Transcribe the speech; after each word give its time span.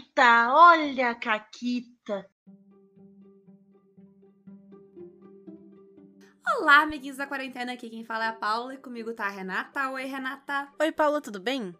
Caquita, 0.00 0.54
olha 0.54 1.10
a 1.10 1.14
Caquita. 1.14 2.26
Olá, 6.56 6.82
amiguinhos 6.82 7.18
da 7.18 7.26
quarentena, 7.26 7.72
aqui 7.72 7.90
quem 7.90 8.04
fala 8.04 8.24
é 8.24 8.28
a 8.28 8.32
Paula 8.32 8.74
e 8.74 8.78
comigo 8.78 9.12
tá 9.12 9.26
a 9.26 9.28
Renata. 9.28 9.90
Oi, 9.90 10.04
Renata. 10.04 10.72
Oi, 10.80 10.90
Paula, 10.92 11.20
tudo 11.20 11.38
bem? 11.38 11.76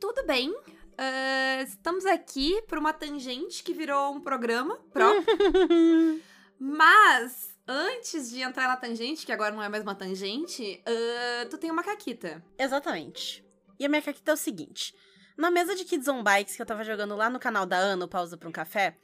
Tudo 0.00 0.24
bem. 0.26 0.50
Uh, 0.50 1.62
estamos 1.62 2.06
aqui 2.06 2.62
por 2.62 2.78
uma 2.78 2.92
tangente 2.92 3.62
que 3.62 3.74
virou 3.74 4.14
um 4.14 4.20
programa 4.20 4.76
próprio. 4.90 5.24
Mas, 6.58 7.54
antes 7.68 8.30
de 8.30 8.40
entrar 8.40 8.66
na 8.66 8.76
tangente, 8.76 9.26
que 9.26 9.32
agora 9.32 9.54
não 9.54 9.62
é 9.62 9.68
mais 9.68 9.82
uma 9.82 9.94
tangente, 9.94 10.82
uh, 10.86 11.48
tu 11.50 11.58
tem 11.58 11.70
uma 11.70 11.82
caquita. 11.82 12.42
Exatamente. 12.58 13.44
E 13.78 13.84
a 13.84 13.88
minha 13.88 14.02
caquita 14.02 14.30
é 14.30 14.34
o 14.34 14.38
seguinte. 14.38 14.94
Na 15.40 15.50
mesa 15.50 15.74
de 15.74 15.86
Kids 15.86 16.06
on 16.06 16.22
Bikes 16.22 16.54
que 16.54 16.60
eu 16.60 16.66
tava 16.66 16.84
jogando 16.84 17.16
lá 17.16 17.30
no 17.30 17.40
canal 17.40 17.64
da 17.64 17.78
Ana, 17.78 18.06
Pausa 18.06 18.36
pra 18.36 18.46
um 18.46 18.52
Café, 18.52 18.94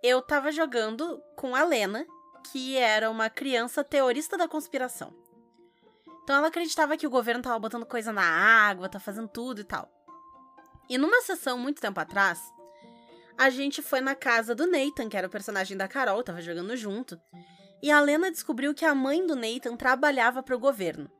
eu 0.00 0.22
tava 0.22 0.52
jogando 0.52 1.20
com 1.34 1.56
a 1.56 1.64
Lena, 1.64 2.06
que 2.52 2.76
era 2.76 3.10
uma 3.10 3.28
criança 3.28 3.82
teorista 3.82 4.38
da 4.38 4.46
conspiração. 4.46 5.12
Então 6.22 6.36
ela 6.36 6.46
acreditava 6.46 6.96
que 6.96 7.04
o 7.04 7.10
governo 7.10 7.42
tava 7.42 7.58
botando 7.58 7.84
coisa 7.84 8.12
na 8.12 8.22
água, 8.22 8.88
tá 8.88 9.00
fazendo 9.00 9.26
tudo 9.26 9.60
e 9.60 9.64
tal. 9.64 9.90
E 10.88 10.96
numa 10.96 11.20
sessão 11.22 11.58
muito 11.58 11.80
tempo 11.80 11.98
atrás, 11.98 12.40
a 13.36 13.50
gente 13.50 13.82
foi 13.82 14.00
na 14.00 14.14
casa 14.14 14.54
do 14.54 14.68
Nathan, 14.68 15.08
que 15.08 15.16
era 15.16 15.26
o 15.26 15.30
personagem 15.30 15.76
da 15.76 15.88
Carol, 15.88 16.22
tava 16.22 16.40
jogando 16.40 16.76
junto. 16.76 17.20
E 17.82 17.90
a 17.90 17.98
Lena 17.98 18.30
descobriu 18.30 18.72
que 18.72 18.84
a 18.84 18.94
mãe 18.94 19.26
do 19.26 19.34
Nathan 19.34 19.76
trabalhava 19.76 20.44
para 20.44 20.54
o 20.54 20.60
governo. 20.60 21.10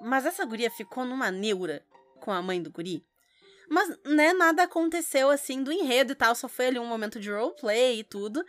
Mas 0.00 0.26
essa 0.26 0.44
guria 0.44 0.70
ficou 0.70 1.04
numa 1.04 1.28
neura 1.32 1.84
com 2.20 2.30
a 2.30 2.40
mãe 2.40 2.62
do 2.62 2.70
guri. 2.70 3.04
Mas, 3.70 3.88
né, 4.04 4.32
nada 4.32 4.64
aconteceu 4.64 5.30
assim 5.30 5.62
do 5.62 5.70
enredo 5.70 6.12
e 6.12 6.16
tal, 6.16 6.34
só 6.34 6.48
foi 6.48 6.66
ali 6.66 6.78
um 6.80 6.86
momento 6.86 7.20
de 7.20 7.30
roleplay 7.30 8.00
e 8.00 8.04
tudo 8.04 8.44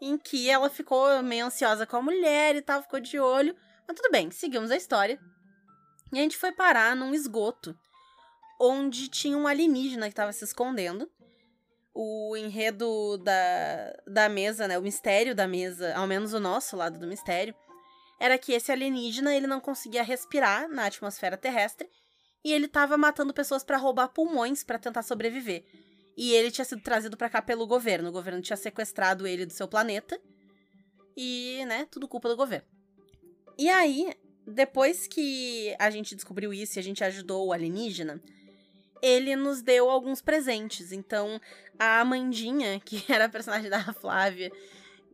em 0.00 0.16
que 0.16 0.48
ela 0.48 0.70
ficou 0.70 1.22
meio 1.22 1.44
ansiosa 1.44 1.86
com 1.86 1.98
a 1.98 2.02
mulher 2.02 2.56
e 2.56 2.62
tal, 2.62 2.82
ficou 2.82 2.98
de 2.98 3.20
olho. 3.20 3.54
Mas 3.86 3.96
tudo 3.96 4.10
bem, 4.10 4.30
seguimos 4.30 4.70
a 4.70 4.76
história. 4.76 5.20
E 6.10 6.18
a 6.18 6.22
gente 6.22 6.38
foi 6.38 6.52
parar 6.52 6.96
num 6.96 7.14
esgoto 7.14 7.78
onde 8.58 9.08
tinha 9.08 9.36
um 9.36 9.46
alienígena 9.46 10.06
que 10.06 10.12
estava 10.12 10.32
se 10.32 10.42
escondendo. 10.42 11.08
O 11.94 12.34
enredo 12.34 13.18
da, 13.18 13.94
da 14.06 14.28
mesa, 14.30 14.66
né, 14.66 14.78
o 14.78 14.82
mistério 14.82 15.34
da 15.34 15.46
mesa, 15.46 15.94
ao 15.94 16.06
menos 16.06 16.32
o 16.32 16.40
nosso 16.40 16.76
lado 16.76 16.98
do 16.98 17.06
mistério, 17.06 17.54
era 18.18 18.38
que 18.38 18.54
esse 18.54 18.72
alienígena 18.72 19.36
ele 19.36 19.46
não 19.46 19.60
conseguia 19.60 20.02
respirar 20.02 20.66
na 20.68 20.86
atmosfera 20.86 21.36
terrestre 21.36 21.90
e 22.44 22.52
ele 22.52 22.66
estava 22.66 22.96
matando 22.96 23.32
pessoas 23.32 23.62
para 23.62 23.76
roubar 23.76 24.08
pulmões 24.08 24.64
para 24.64 24.78
tentar 24.78 25.02
sobreviver. 25.02 25.64
E 26.16 26.32
ele 26.32 26.50
tinha 26.50 26.64
sido 26.64 26.82
trazido 26.82 27.16
para 27.16 27.30
cá 27.30 27.40
pelo 27.40 27.66
governo. 27.66 28.08
O 28.08 28.12
governo 28.12 28.42
tinha 28.42 28.56
sequestrado 28.56 29.26
ele 29.26 29.46
do 29.46 29.52
seu 29.52 29.66
planeta. 29.68 30.20
E, 31.16 31.64
né, 31.66 31.86
tudo 31.90 32.08
culpa 32.08 32.28
do 32.28 32.36
governo. 32.36 32.66
E 33.58 33.68
aí, 33.68 34.12
depois 34.46 35.06
que 35.06 35.74
a 35.78 35.90
gente 35.90 36.14
descobriu 36.14 36.52
isso 36.52 36.78
e 36.78 36.80
a 36.80 36.82
gente 36.82 37.04
ajudou 37.04 37.46
o 37.46 37.52
alienígena, 37.52 38.20
ele 39.00 39.36
nos 39.36 39.62
deu 39.62 39.88
alguns 39.88 40.20
presentes. 40.20 40.92
Então, 40.92 41.40
a 41.78 42.00
Amandinha, 42.00 42.80
que 42.84 43.04
era 43.10 43.26
a 43.26 43.28
personagem 43.28 43.70
da 43.70 43.80
Flávia, 43.92 44.50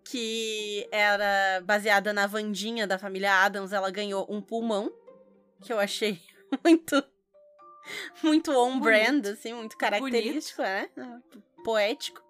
que 0.05 0.89
era 0.91 1.61
baseada 1.65 2.13
na 2.13 2.27
Vandinha 2.27 2.87
da 2.87 2.99
família 2.99 3.45
Adams, 3.45 3.73
ela 3.73 3.91
ganhou 3.91 4.27
um 4.29 4.41
pulmão, 4.41 4.93
que 5.63 5.73
eu 5.73 5.79
achei 5.79 6.21
muito 6.65 7.03
muito 8.23 8.51
on-brand, 8.53 9.27
assim, 9.27 9.53
muito 9.53 9.77
característico, 9.77 10.63
né? 10.63 10.89
Poético. 11.65 12.29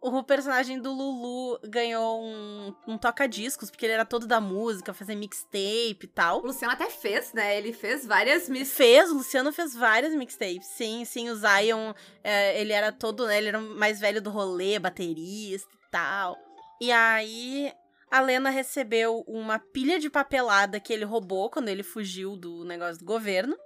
O 0.00 0.20
personagem 0.24 0.80
do 0.80 0.92
Lulu 0.92 1.60
ganhou 1.62 2.20
um, 2.20 2.74
um 2.88 2.98
toca-discos, 2.98 3.70
porque 3.70 3.86
ele 3.86 3.92
era 3.92 4.04
todo 4.04 4.26
da 4.26 4.40
música, 4.40 4.92
fazer 4.92 5.14
mixtape 5.14 6.00
e 6.02 6.06
tal. 6.08 6.40
O 6.40 6.46
Luciano 6.46 6.74
até 6.74 6.90
fez, 6.90 7.32
né? 7.32 7.56
Ele 7.56 7.72
fez 7.72 8.04
várias 8.04 8.48
mix... 8.48 8.72
Fez, 8.72 9.12
o 9.12 9.14
Luciano 9.14 9.52
fez 9.52 9.76
várias 9.76 10.12
mixtapes. 10.12 10.66
Sim, 10.66 11.04
sim, 11.04 11.30
o 11.30 11.36
Zion, 11.36 11.94
é, 12.24 12.60
ele 12.60 12.72
era 12.72 12.90
todo, 12.90 13.28
né? 13.28 13.38
Ele 13.38 13.48
era 13.48 13.60
o 13.60 13.78
mais 13.78 14.00
velho 14.00 14.20
do 14.20 14.28
rolê, 14.28 14.76
baterista 14.76 15.70
e 15.72 15.90
tal. 15.92 16.36
E 16.80 16.90
aí, 16.90 17.72
a 18.10 18.20
Lena 18.20 18.50
recebeu 18.50 19.22
uma 19.28 19.60
pilha 19.60 20.00
de 20.00 20.10
papelada 20.10 20.80
que 20.80 20.92
ele 20.92 21.04
roubou 21.04 21.48
quando 21.48 21.68
ele 21.68 21.84
fugiu 21.84 22.36
do 22.36 22.64
negócio 22.64 22.98
do 22.98 23.04
governo. 23.04 23.56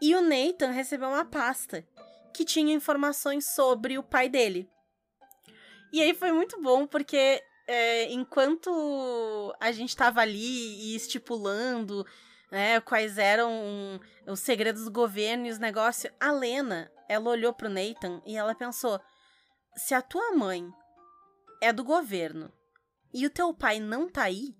E 0.00 0.14
o 0.14 0.20
Nathan 0.20 0.70
recebeu 0.70 1.08
uma 1.08 1.24
pasta 1.24 1.86
que 2.34 2.44
tinha 2.44 2.74
informações 2.74 3.46
sobre 3.54 3.98
o 3.98 4.02
pai 4.02 4.28
dele. 4.28 4.68
E 5.92 6.02
aí 6.02 6.12
foi 6.14 6.32
muito 6.32 6.60
bom, 6.60 6.86
porque 6.86 7.42
é, 7.66 8.12
enquanto 8.12 9.54
a 9.58 9.72
gente 9.72 9.88
estava 9.88 10.20
ali 10.20 10.92
e 10.92 10.94
estipulando 10.94 12.04
né, 12.50 12.80
quais 12.80 13.18
eram 13.18 14.00
os 14.26 14.40
segredos 14.40 14.84
do 14.84 14.90
governo 14.90 15.46
e 15.46 15.50
os 15.50 15.58
negócios, 15.58 16.12
a 16.20 16.30
Lena, 16.30 16.90
ela 17.08 17.30
olhou 17.30 17.52
pro 17.52 17.68
Nathan 17.68 18.20
e 18.26 18.36
ela 18.36 18.54
pensou: 18.54 19.00
se 19.76 19.94
a 19.94 20.02
tua 20.02 20.32
mãe 20.32 20.68
é 21.62 21.72
do 21.72 21.84
governo 21.84 22.52
e 23.12 23.26
o 23.26 23.30
teu 23.30 23.52
pai 23.54 23.80
não 23.80 24.08
tá 24.08 24.24
aí, 24.24 24.54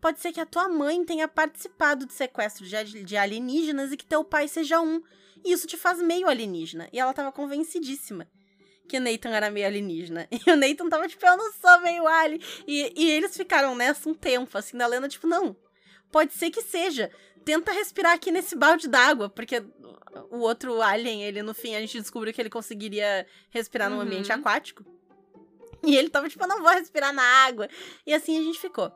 pode 0.00 0.20
ser 0.20 0.32
que 0.32 0.40
a 0.40 0.46
tua 0.46 0.68
mãe 0.68 1.04
tenha 1.04 1.28
participado 1.28 2.06
de 2.06 2.12
sequestro 2.12 2.64
de 2.66 3.16
alienígenas 3.16 3.92
e 3.92 3.96
que 3.96 4.06
teu 4.06 4.24
pai 4.24 4.48
seja 4.48 4.80
um. 4.80 5.02
E 5.44 5.52
isso 5.52 5.66
te 5.66 5.76
faz 5.76 6.00
meio 6.00 6.28
alienígena. 6.28 6.88
E 6.92 6.98
ela 6.98 7.12
tava 7.12 7.32
convencidíssima 7.32 8.28
que 8.90 8.96
o 8.96 9.00
Nathan 9.00 9.30
era 9.30 9.50
meio 9.50 9.66
alienígena. 9.66 10.28
E 10.46 10.50
o 10.50 10.56
Nathan 10.56 10.88
tava 10.88 11.06
tipo, 11.06 11.24
eu 11.24 11.36
não 11.36 11.52
sou 11.52 11.80
meio 11.80 12.06
alien. 12.06 12.40
E, 12.66 12.92
e 12.96 13.10
eles 13.10 13.36
ficaram 13.36 13.74
nessa 13.74 14.08
um 14.08 14.14
tempo, 14.14 14.58
assim, 14.58 14.76
da 14.76 14.86
Lena, 14.86 15.08
tipo, 15.08 15.28
não. 15.28 15.56
Pode 16.10 16.32
ser 16.34 16.50
que 16.50 16.60
seja. 16.60 17.10
Tenta 17.44 17.72
respirar 17.72 18.12
aqui 18.12 18.32
nesse 18.32 18.56
balde 18.56 18.88
d'água, 18.88 19.30
porque 19.30 19.62
o 20.30 20.38
outro 20.38 20.82
alien, 20.82 21.22
ele 21.22 21.42
no 21.42 21.54
fim, 21.54 21.74
a 21.76 21.80
gente 21.80 22.00
descobriu 22.00 22.34
que 22.34 22.40
ele 22.42 22.50
conseguiria 22.50 23.26
respirar 23.50 23.88
uhum. 23.88 23.96
num 23.96 24.02
ambiente 24.02 24.32
aquático. 24.32 24.84
E 25.82 25.96
ele 25.96 26.10
tava 26.10 26.28
tipo, 26.28 26.42
eu 26.42 26.48
não 26.48 26.60
vou 26.60 26.70
respirar 26.72 27.12
na 27.12 27.22
água. 27.22 27.68
E 28.06 28.12
assim 28.12 28.38
a 28.38 28.42
gente 28.42 28.58
ficou. 28.58 28.92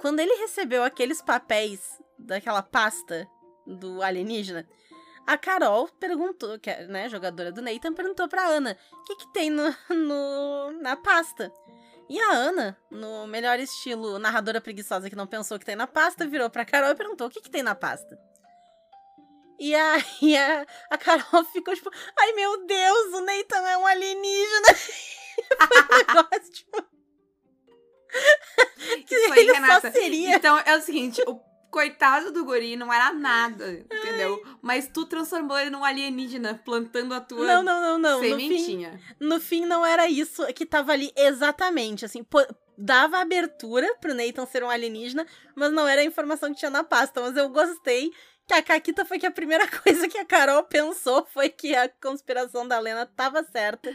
Quando 0.00 0.20
ele 0.20 0.34
recebeu 0.36 0.82
aqueles 0.84 1.20
papéis 1.20 1.80
daquela 2.18 2.62
pasta 2.62 3.28
do 3.66 4.02
alienígena, 4.02 4.66
a 5.26 5.36
Carol 5.36 5.88
perguntou, 6.00 6.58
que 6.58 6.70
é 6.70 6.86
né, 6.86 7.08
jogadora 7.08 7.52
do 7.52 7.60
Nathan, 7.60 7.92
perguntou 7.92 8.28
pra 8.28 8.46
Ana 8.46 8.76
o 8.92 9.04
que, 9.04 9.16
que 9.16 9.32
tem 9.32 9.50
no, 9.50 9.74
no, 9.90 10.72
na 10.80 10.96
pasta. 10.96 11.52
E 12.08 12.18
a 12.18 12.30
Ana, 12.30 12.78
no 12.90 13.26
melhor 13.26 13.60
estilo 13.60 14.18
narradora 14.18 14.60
preguiçosa 14.60 15.10
que 15.10 15.16
não 15.16 15.26
pensou 15.26 15.58
que 15.58 15.66
tem 15.66 15.76
na 15.76 15.86
pasta, 15.86 16.26
virou 16.26 16.48
pra 16.48 16.64
Carol 16.64 16.90
e 16.90 16.94
perguntou 16.94 17.26
o 17.26 17.30
que, 17.30 17.42
que 17.42 17.50
tem 17.50 17.62
na 17.62 17.74
pasta. 17.74 18.18
E 19.58 19.74
aí 19.74 20.36
a, 20.38 20.66
a 20.90 20.96
Carol 20.96 21.44
ficou 21.52 21.74
tipo, 21.74 21.90
ai 22.18 22.32
meu 22.32 22.64
Deus, 22.64 23.14
o 23.14 23.20
Nathan 23.20 23.68
é 23.68 23.76
um 23.76 23.86
alienígena. 23.86 24.68
Foi 25.68 25.82
um 25.82 25.98
negócio, 26.16 26.52
tipo 26.52 26.87
que 29.08 29.14
Isso 29.14 29.34
ele 29.34 29.52
Renata. 29.52 29.92
só 29.92 29.92
seria. 29.92 30.36
Então 30.36 30.58
é 30.58 30.76
o 30.76 30.80
seguinte, 30.80 31.22
o 31.26 31.40
coitado 31.70 32.32
do 32.32 32.44
guri 32.44 32.76
não 32.76 32.92
era 32.92 33.12
nada, 33.12 33.70
entendeu? 33.72 34.40
Ai. 34.44 34.52
Mas 34.62 34.88
tu 34.88 35.04
transformou 35.06 35.58
ele 35.58 35.70
num 35.70 35.84
alienígena, 35.84 36.60
plantando 36.64 37.14
a 37.14 37.20
tua 37.20 37.46
não, 37.46 37.62
não, 37.62 37.80
não, 37.80 37.98
não. 37.98 38.20
sementinha. 38.20 38.92
No 38.92 38.98
fim, 38.98 39.14
no 39.20 39.40
fim 39.40 39.66
não 39.66 39.84
era 39.84 40.08
isso 40.08 40.46
que 40.54 40.66
tava 40.66 40.92
ali 40.92 41.12
exatamente, 41.16 42.04
assim, 42.04 42.24
dava 42.76 43.18
abertura 43.18 43.94
pro 44.00 44.14
Nathan 44.14 44.46
ser 44.46 44.62
um 44.62 44.70
alienígena, 44.70 45.26
mas 45.54 45.72
não 45.72 45.86
era 45.86 46.00
a 46.00 46.04
informação 46.04 46.52
que 46.52 46.58
tinha 46.58 46.70
na 46.70 46.84
pasta, 46.84 47.20
mas 47.20 47.36
eu 47.36 47.48
gostei 47.48 48.12
que 48.46 48.54
a 48.54 48.62
Caquita 48.62 49.04
foi 49.04 49.18
que 49.18 49.26
a 49.26 49.30
primeira 49.30 49.66
coisa 49.82 50.08
que 50.08 50.16
a 50.16 50.24
Carol 50.24 50.62
pensou 50.64 51.26
foi 51.26 51.50
que 51.50 51.74
a 51.74 51.88
conspiração 51.88 52.66
da 52.66 52.78
Lena 52.78 53.04
tava 53.04 53.44
certa. 53.44 53.94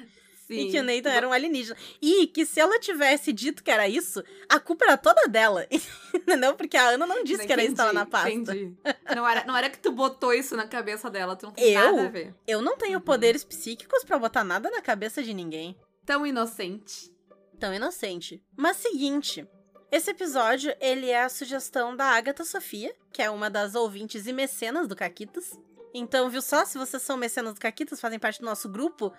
Sim. 0.55 0.67
E 0.67 0.71
que 0.71 0.79
o 0.79 0.83
Nathan 0.83 1.09
era 1.09 1.27
um 1.27 1.31
alienígena. 1.31 1.77
E 2.01 2.27
que 2.27 2.45
se 2.45 2.59
ela 2.59 2.79
tivesse 2.79 3.31
dito 3.33 3.63
que 3.63 3.71
era 3.71 3.87
isso, 3.87 4.23
a 4.49 4.59
culpa 4.59 4.85
era 4.85 4.97
toda 4.97 5.27
dela. 5.27 5.67
Entendeu? 6.13 6.55
Porque 6.55 6.77
a 6.77 6.89
Ana 6.89 7.05
não 7.05 7.23
disse 7.23 7.39
não 7.39 7.47
que 7.47 7.53
era 7.53 7.61
isso 7.61 7.69
que 7.69 7.73
estava 7.73 7.93
na 7.93 8.05
pasta. 8.05 8.31
Entendi. 8.31 8.75
Não 9.15 9.27
era, 9.27 9.45
não 9.45 9.55
era 9.55 9.69
que 9.69 9.79
tu 9.79 9.91
botou 9.91 10.33
isso 10.33 10.55
na 10.55 10.67
cabeça 10.67 11.09
dela, 11.09 11.35
tu 11.35 11.47
não 11.47 11.53
tem 11.53 11.73
eu, 11.73 11.91
nada 11.91 12.07
a 12.07 12.09
ver. 12.09 12.35
Eu 12.47 12.61
não 12.61 12.77
tenho 12.77 12.99
uhum. 12.99 13.05
poderes 13.05 13.43
psíquicos 13.43 14.03
para 14.03 14.17
botar 14.17 14.43
nada 14.43 14.69
na 14.69 14.81
cabeça 14.81 15.23
de 15.23 15.33
ninguém. 15.33 15.75
Tão 16.05 16.25
inocente. 16.25 17.11
Tão 17.59 17.73
inocente. 17.73 18.43
Mas 18.57 18.77
seguinte, 18.77 19.47
esse 19.91 20.09
episódio, 20.09 20.75
ele 20.81 21.09
é 21.09 21.23
a 21.23 21.29
sugestão 21.29 21.95
da 21.95 22.05
Agatha 22.05 22.43
Sofia, 22.43 22.95
que 23.11 23.21
é 23.21 23.29
uma 23.29 23.49
das 23.49 23.75
ouvintes 23.75 24.25
e 24.25 24.33
mecenas 24.33 24.87
do 24.87 24.95
Caquitas. 24.95 25.57
Então, 25.93 26.29
viu 26.29 26.41
só? 26.41 26.65
Se 26.65 26.79
vocês 26.79 27.03
são 27.03 27.15
mecenas 27.15 27.53
do 27.53 27.59
Caquitas, 27.59 28.01
fazem 28.01 28.17
parte 28.17 28.39
do 28.39 28.45
nosso 28.45 28.67
grupo, 28.67 29.13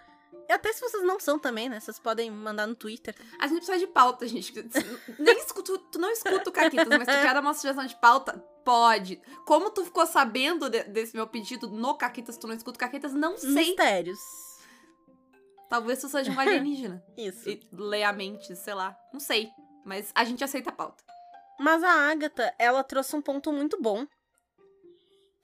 até 0.53 0.73
se 0.73 0.81
vocês 0.81 1.03
não 1.05 1.19
são 1.19 1.39
também, 1.39 1.69
né? 1.69 1.81
Vocês 1.81 1.99
podem 1.99 2.31
mandar 2.31 2.67
no 2.67 2.75
Twitter. 2.75 3.15
A 3.39 3.47
gente 3.47 3.59
precisa 3.59 3.79
de 3.79 3.87
pauta, 3.87 4.27
gente. 4.27 4.53
Nem 5.19 5.39
escuto, 5.39 5.79
tu 5.79 5.99
não 5.99 6.11
escuta 6.11 6.51
o 6.51 6.53
Caquitas, 6.53 6.89
mas 6.89 7.01
tu 7.01 7.07
quer 7.07 7.35
dar 7.35 7.41
uma 7.41 7.55
sugestão 7.55 7.87
de 7.87 7.97
pauta? 7.97 8.39
Pode. 8.65 9.21
Como 9.47 9.71
tu 9.71 9.85
ficou 9.85 10.07
sabendo 10.07 10.69
de, 10.69 10.85
desse 10.85 11.15
meu 11.15 11.27
pedido 11.27 11.69
no 11.69 11.95
Caquitas, 11.97 12.37
tu 12.37 12.47
não 12.47 12.55
escuta 12.55 12.77
o 12.77 12.81
Caquitas? 12.81 13.13
Não 13.13 13.37
sei. 13.37 13.51
Mistérios. 13.51 14.19
Talvez 15.69 16.01
tu 16.01 16.09
seja 16.09 16.31
um 16.31 16.39
alienígena. 16.39 17.03
Isso. 17.17 17.49
e 17.49 17.61
lê 17.73 18.03
a 18.03 18.13
mente, 18.13 18.55
sei 18.57 18.75
lá. 18.75 18.97
Não 19.13 19.21
sei. 19.21 19.51
Mas 19.85 20.11
a 20.15 20.25
gente 20.25 20.43
aceita 20.45 20.71
a 20.71 20.73
pauta. 20.73 21.03
Mas 21.59 21.83
a 21.83 22.11
Agatha, 22.11 22.55
ela 22.59 22.83
trouxe 22.83 23.15
um 23.15 23.23
ponto 23.23 23.53
muito 23.53 23.81
bom. 23.81 24.07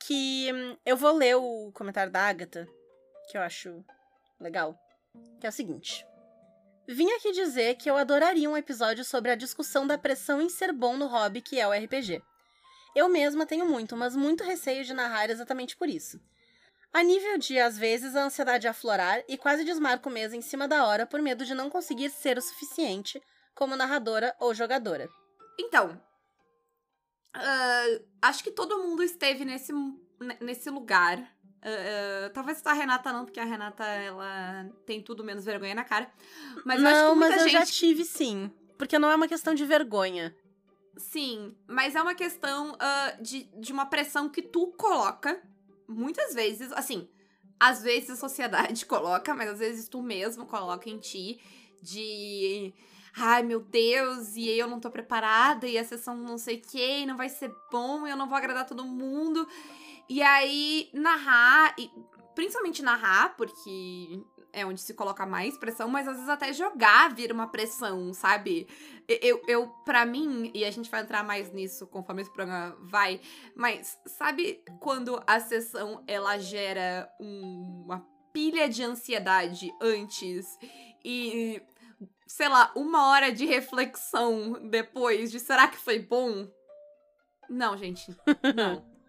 Que 0.06 0.50
hum, 0.52 0.76
eu 0.84 0.96
vou 0.96 1.12
ler 1.12 1.36
o 1.36 1.70
comentário 1.72 2.12
da 2.12 2.22
Agatha, 2.22 2.66
que 3.30 3.36
eu 3.36 3.42
acho 3.42 3.84
legal. 4.40 4.78
Que 5.40 5.46
é 5.46 5.50
o 5.50 5.52
seguinte. 5.52 6.06
Vim 6.86 7.10
aqui 7.12 7.32
dizer 7.32 7.76
que 7.76 7.88
eu 7.88 7.96
adoraria 7.96 8.50
um 8.50 8.56
episódio 8.56 9.04
sobre 9.04 9.30
a 9.30 9.36
discussão 9.36 9.86
da 9.86 9.96
pressão 9.96 10.40
em 10.42 10.48
ser 10.48 10.72
bom 10.72 10.96
no 10.96 11.06
hobby 11.06 11.40
que 11.40 11.60
é 11.60 11.66
o 11.66 11.72
RPG. 11.72 12.22
Eu 12.94 13.08
mesma 13.08 13.46
tenho 13.46 13.64
muito, 13.64 13.96
mas 13.96 14.16
muito 14.16 14.42
receio 14.42 14.84
de 14.84 14.92
narrar 14.92 15.30
exatamente 15.30 15.76
por 15.76 15.88
isso. 15.88 16.20
A 16.92 17.04
nível 17.04 17.38
de, 17.38 17.58
às 17.58 17.78
vezes, 17.78 18.16
a 18.16 18.24
ansiedade 18.24 18.66
aflorar 18.66 19.22
e 19.28 19.38
quase 19.38 19.64
desmarco 19.64 20.10
mesa 20.10 20.36
em 20.36 20.42
cima 20.42 20.66
da 20.66 20.84
hora 20.84 21.06
por 21.06 21.22
medo 21.22 21.44
de 21.44 21.54
não 21.54 21.70
conseguir 21.70 22.10
ser 22.10 22.36
o 22.36 22.42
suficiente 22.42 23.22
como 23.54 23.76
narradora 23.76 24.34
ou 24.40 24.52
jogadora. 24.52 25.08
Então, 25.58 26.00
ah, 27.32 27.86
acho 28.22 28.42
que 28.42 28.50
todo 28.50 28.82
mundo 28.82 29.02
esteve 29.02 29.44
nesse, 29.44 29.72
nesse 30.40 30.68
lugar. 30.68 31.18
Ah, 31.62 32.26
ah, 32.26 32.30
talvez 32.30 32.64
a 32.64 32.72
Renata 32.72 33.12
não, 33.12 33.24
porque 33.24 33.40
a 33.40 33.44
Renata 33.44 33.84
ela 33.84 34.70
tem 34.86 35.02
tudo 35.02 35.22
menos 35.22 35.44
vergonha 35.44 35.74
na 35.74 35.84
cara. 35.84 36.10
Mas 36.64 36.80
eu 36.80 36.88
acho 36.88 37.00
não, 37.00 37.12
que 37.12 37.18
muita 37.18 37.36
mas 37.36 37.42
eu 37.42 37.48
gente. 37.48 37.60
já 37.60 37.66
tive 37.66 38.04
sim. 38.04 38.50
Porque 38.78 38.98
não 38.98 39.10
é 39.10 39.14
uma 39.14 39.28
questão 39.28 39.54
de 39.54 39.64
vergonha. 39.64 40.34
Sim, 40.96 41.54
mas 41.66 41.94
é 41.94 42.02
uma 42.02 42.14
questão 42.14 42.76
ah, 42.78 43.16
de, 43.20 43.44
de 43.56 43.72
uma 43.72 43.86
pressão 43.86 44.28
que 44.28 44.42
tu 44.42 44.68
coloca, 44.68 45.40
muitas 45.86 46.34
vezes, 46.34 46.72
assim, 46.72 47.08
às 47.58 47.82
vezes 47.82 48.10
a 48.10 48.16
sociedade 48.16 48.84
coloca, 48.86 49.34
mas 49.34 49.50
às 49.50 49.58
vezes 49.58 49.88
tu 49.88 50.02
mesmo 50.02 50.46
coloca 50.46 50.88
em 50.88 50.98
ti, 50.98 51.40
de. 51.82 52.72
Ai, 53.16 53.42
meu 53.42 53.60
Deus, 53.60 54.36
e 54.36 54.48
eu 54.48 54.68
não 54.68 54.78
tô 54.78 54.88
preparada, 54.88 55.66
e 55.66 55.76
a 55.76 55.84
sessão 55.84 56.16
não 56.16 56.38
sei 56.38 56.56
o 56.56 56.60
que, 56.60 57.00
e 57.00 57.06
não 57.06 57.16
vai 57.16 57.28
ser 57.28 57.52
bom, 57.70 58.06
e 58.06 58.10
eu 58.10 58.16
não 58.16 58.28
vou 58.28 58.38
agradar 58.38 58.64
todo 58.64 58.84
mundo. 58.84 59.46
E 60.10 60.20
aí, 60.22 60.90
narrar, 60.92 61.72
e 61.78 61.88
principalmente 62.34 62.82
narrar, 62.82 63.36
porque 63.36 64.20
é 64.52 64.66
onde 64.66 64.80
se 64.80 64.92
coloca 64.92 65.24
mais 65.24 65.56
pressão, 65.56 65.88
mas 65.88 66.08
às 66.08 66.14
vezes 66.16 66.28
até 66.28 66.52
jogar 66.52 67.14
vira 67.14 67.32
uma 67.32 67.46
pressão, 67.46 68.12
sabe? 68.12 68.66
Eu, 69.06 69.40
eu 69.46 69.68
para 69.84 70.04
mim, 70.04 70.50
e 70.52 70.64
a 70.64 70.70
gente 70.72 70.90
vai 70.90 71.02
entrar 71.02 71.22
mais 71.22 71.52
nisso 71.52 71.86
conforme 71.86 72.22
esse 72.22 72.32
programa 72.32 72.76
vai, 72.80 73.20
mas 73.54 73.96
sabe 74.04 74.64
quando 74.80 75.22
a 75.28 75.38
sessão 75.38 76.02
ela 76.08 76.36
gera 76.38 77.08
um- 77.20 77.84
uma 77.84 78.04
pilha 78.32 78.68
de 78.68 78.82
ansiedade 78.82 79.72
antes 79.80 80.58
e 81.04 81.62
sei 82.26 82.48
lá, 82.48 82.72
uma 82.74 83.10
hora 83.10 83.30
de 83.30 83.46
reflexão 83.46 84.68
depois 84.68 85.30
de 85.30 85.38
será 85.38 85.68
que 85.68 85.76
foi 85.76 86.00
bom? 86.00 86.48
Não, 87.48 87.76
gente, 87.76 88.10
não. 88.56 88.84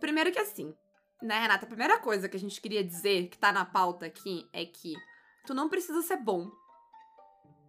Primeiro 0.00 0.30
que 0.32 0.38
assim, 0.38 0.74
né, 1.22 1.38
Renata? 1.40 1.64
A 1.64 1.68
primeira 1.68 1.98
coisa 1.98 2.28
que 2.28 2.36
a 2.36 2.40
gente 2.40 2.60
queria 2.60 2.84
dizer, 2.84 3.28
que 3.28 3.38
tá 3.38 3.52
na 3.52 3.64
pauta 3.64 4.06
aqui, 4.06 4.48
é 4.52 4.64
que 4.64 4.94
tu 5.46 5.54
não 5.54 5.68
precisa 5.68 6.02
ser 6.02 6.16
bom 6.16 6.50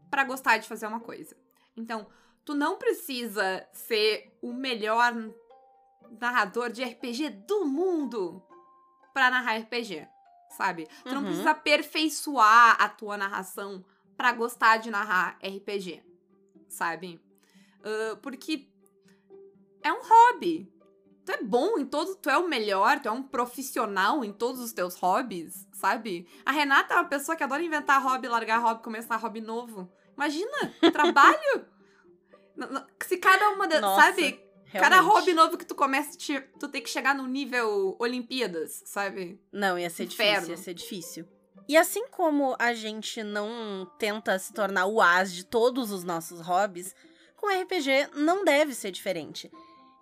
pra 0.10 0.24
gostar 0.24 0.58
de 0.58 0.68
fazer 0.68 0.88
uma 0.88 1.00
coisa. 1.00 1.36
Então, 1.76 2.08
tu 2.46 2.54
não 2.54 2.78
precisa 2.78 3.68
ser 3.74 4.38
o 4.42 4.54
melhor 4.54 5.14
narrador 6.20 6.72
de 6.72 6.84
RPG 6.84 7.30
do 7.30 7.66
mundo 7.66 8.42
pra 9.14 9.30
narrar 9.30 9.58
RPG, 9.58 10.08
sabe? 10.58 10.88
Tu 11.04 11.10
não 11.14 11.22
Uhum. 11.22 11.26
precisa 11.28 11.52
aperfeiçoar 11.52 12.82
a 12.82 12.88
tua 12.90 13.18
narração 13.18 13.84
pra 14.16 14.32
gostar 14.32 14.78
de 14.78 14.90
narrar 14.90 15.38
RPG, 15.42 16.02
sabe? 16.70 17.20
Ah, 17.84 18.16
porque 18.22 18.68
é 19.84 19.92
um 19.92 20.02
hobby. 20.02 20.72
Tu 21.28 21.34
é 21.34 21.44
bom 21.44 21.78
em 21.78 21.86
todo, 21.86 22.16
tu 22.16 22.30
é 22.30 22.38
o 22.38 22.48
melhor, 22.48 23.02
tu 23.02 23.10
é 23.10 23.12
um 23.12 23.22
profissional 23.22 24.24
em 24.24 24.32
todos 24.32 24.62
os 24.62 24.72
teus 24.72 24.96
hobbies, 24.96 25.68
sabe? 25.74 26.26
A 26.46 26.54
Renata 26.54 26.94
é 26.94 26.98
uma 26.98 27.10
pessoa 27.10 27.36
que 27.36 27.44
adora 27.44 27.62
inventar 27.62 28.02
hobby, 28.02 28.30
largar 28.30 28.60
hobby, 28.60 28.82
começar 28.82 29.18
hobby 29.18 29.42
novo. 29.42 29.92
Imagina, 30.16 30.74
trabalho! 30.94 31.66
Se 33.06 33.18
cada 33.18 33.50
uma, 33.50 33.68
das, 33.68 33.82
sabe? 33.82 34.40
Cada 34.72 35.02
Realmente. 35.02 35.14
hobby 35.20 35.34
novo 35.34 35.58
que 35.58 35.66
tu 35.66 35.76
começa, 35.76 36.18
tu 36.58 36.70
tem 36.70 36.82
que 36.82 36.90
chegar 36.90 37.14
no 37.14 37.28
nível 37.28 37.98
Olimpíadas, 38.00 38.82
sabe? 38.86 39.38
Não, 39.52 39.78
ia 39.78 39.90
ser 39.90 40.06
Inferno. 40.06 40.34
difícil, 40.46 40.56
ia 40.56 40.64
ser 40.64 40.74
difícil. 40.74 41.28
E 41.68 41.76
assim 41.76 42.08
como 42.08 42.56
a 42.58 42.74
gente 42.74 43.22
não 43.22 43.86
tenta 44.00 44.40
se 44.40 44.54
tornar 44.54 44.86
o 44.86 45.02
as 45.02 45.34
de 45.34 45.44
todos 45.44 45.92
os 45.92 46.06
nossos 46.06 46.40
hobbies, 46.40 46.96
com 47.36 47.48
RPG 47.48 48.12
não 48.16 48.46
deve 48.46 48.74
ser 48.74 48.92
diferente. 48.92 49.52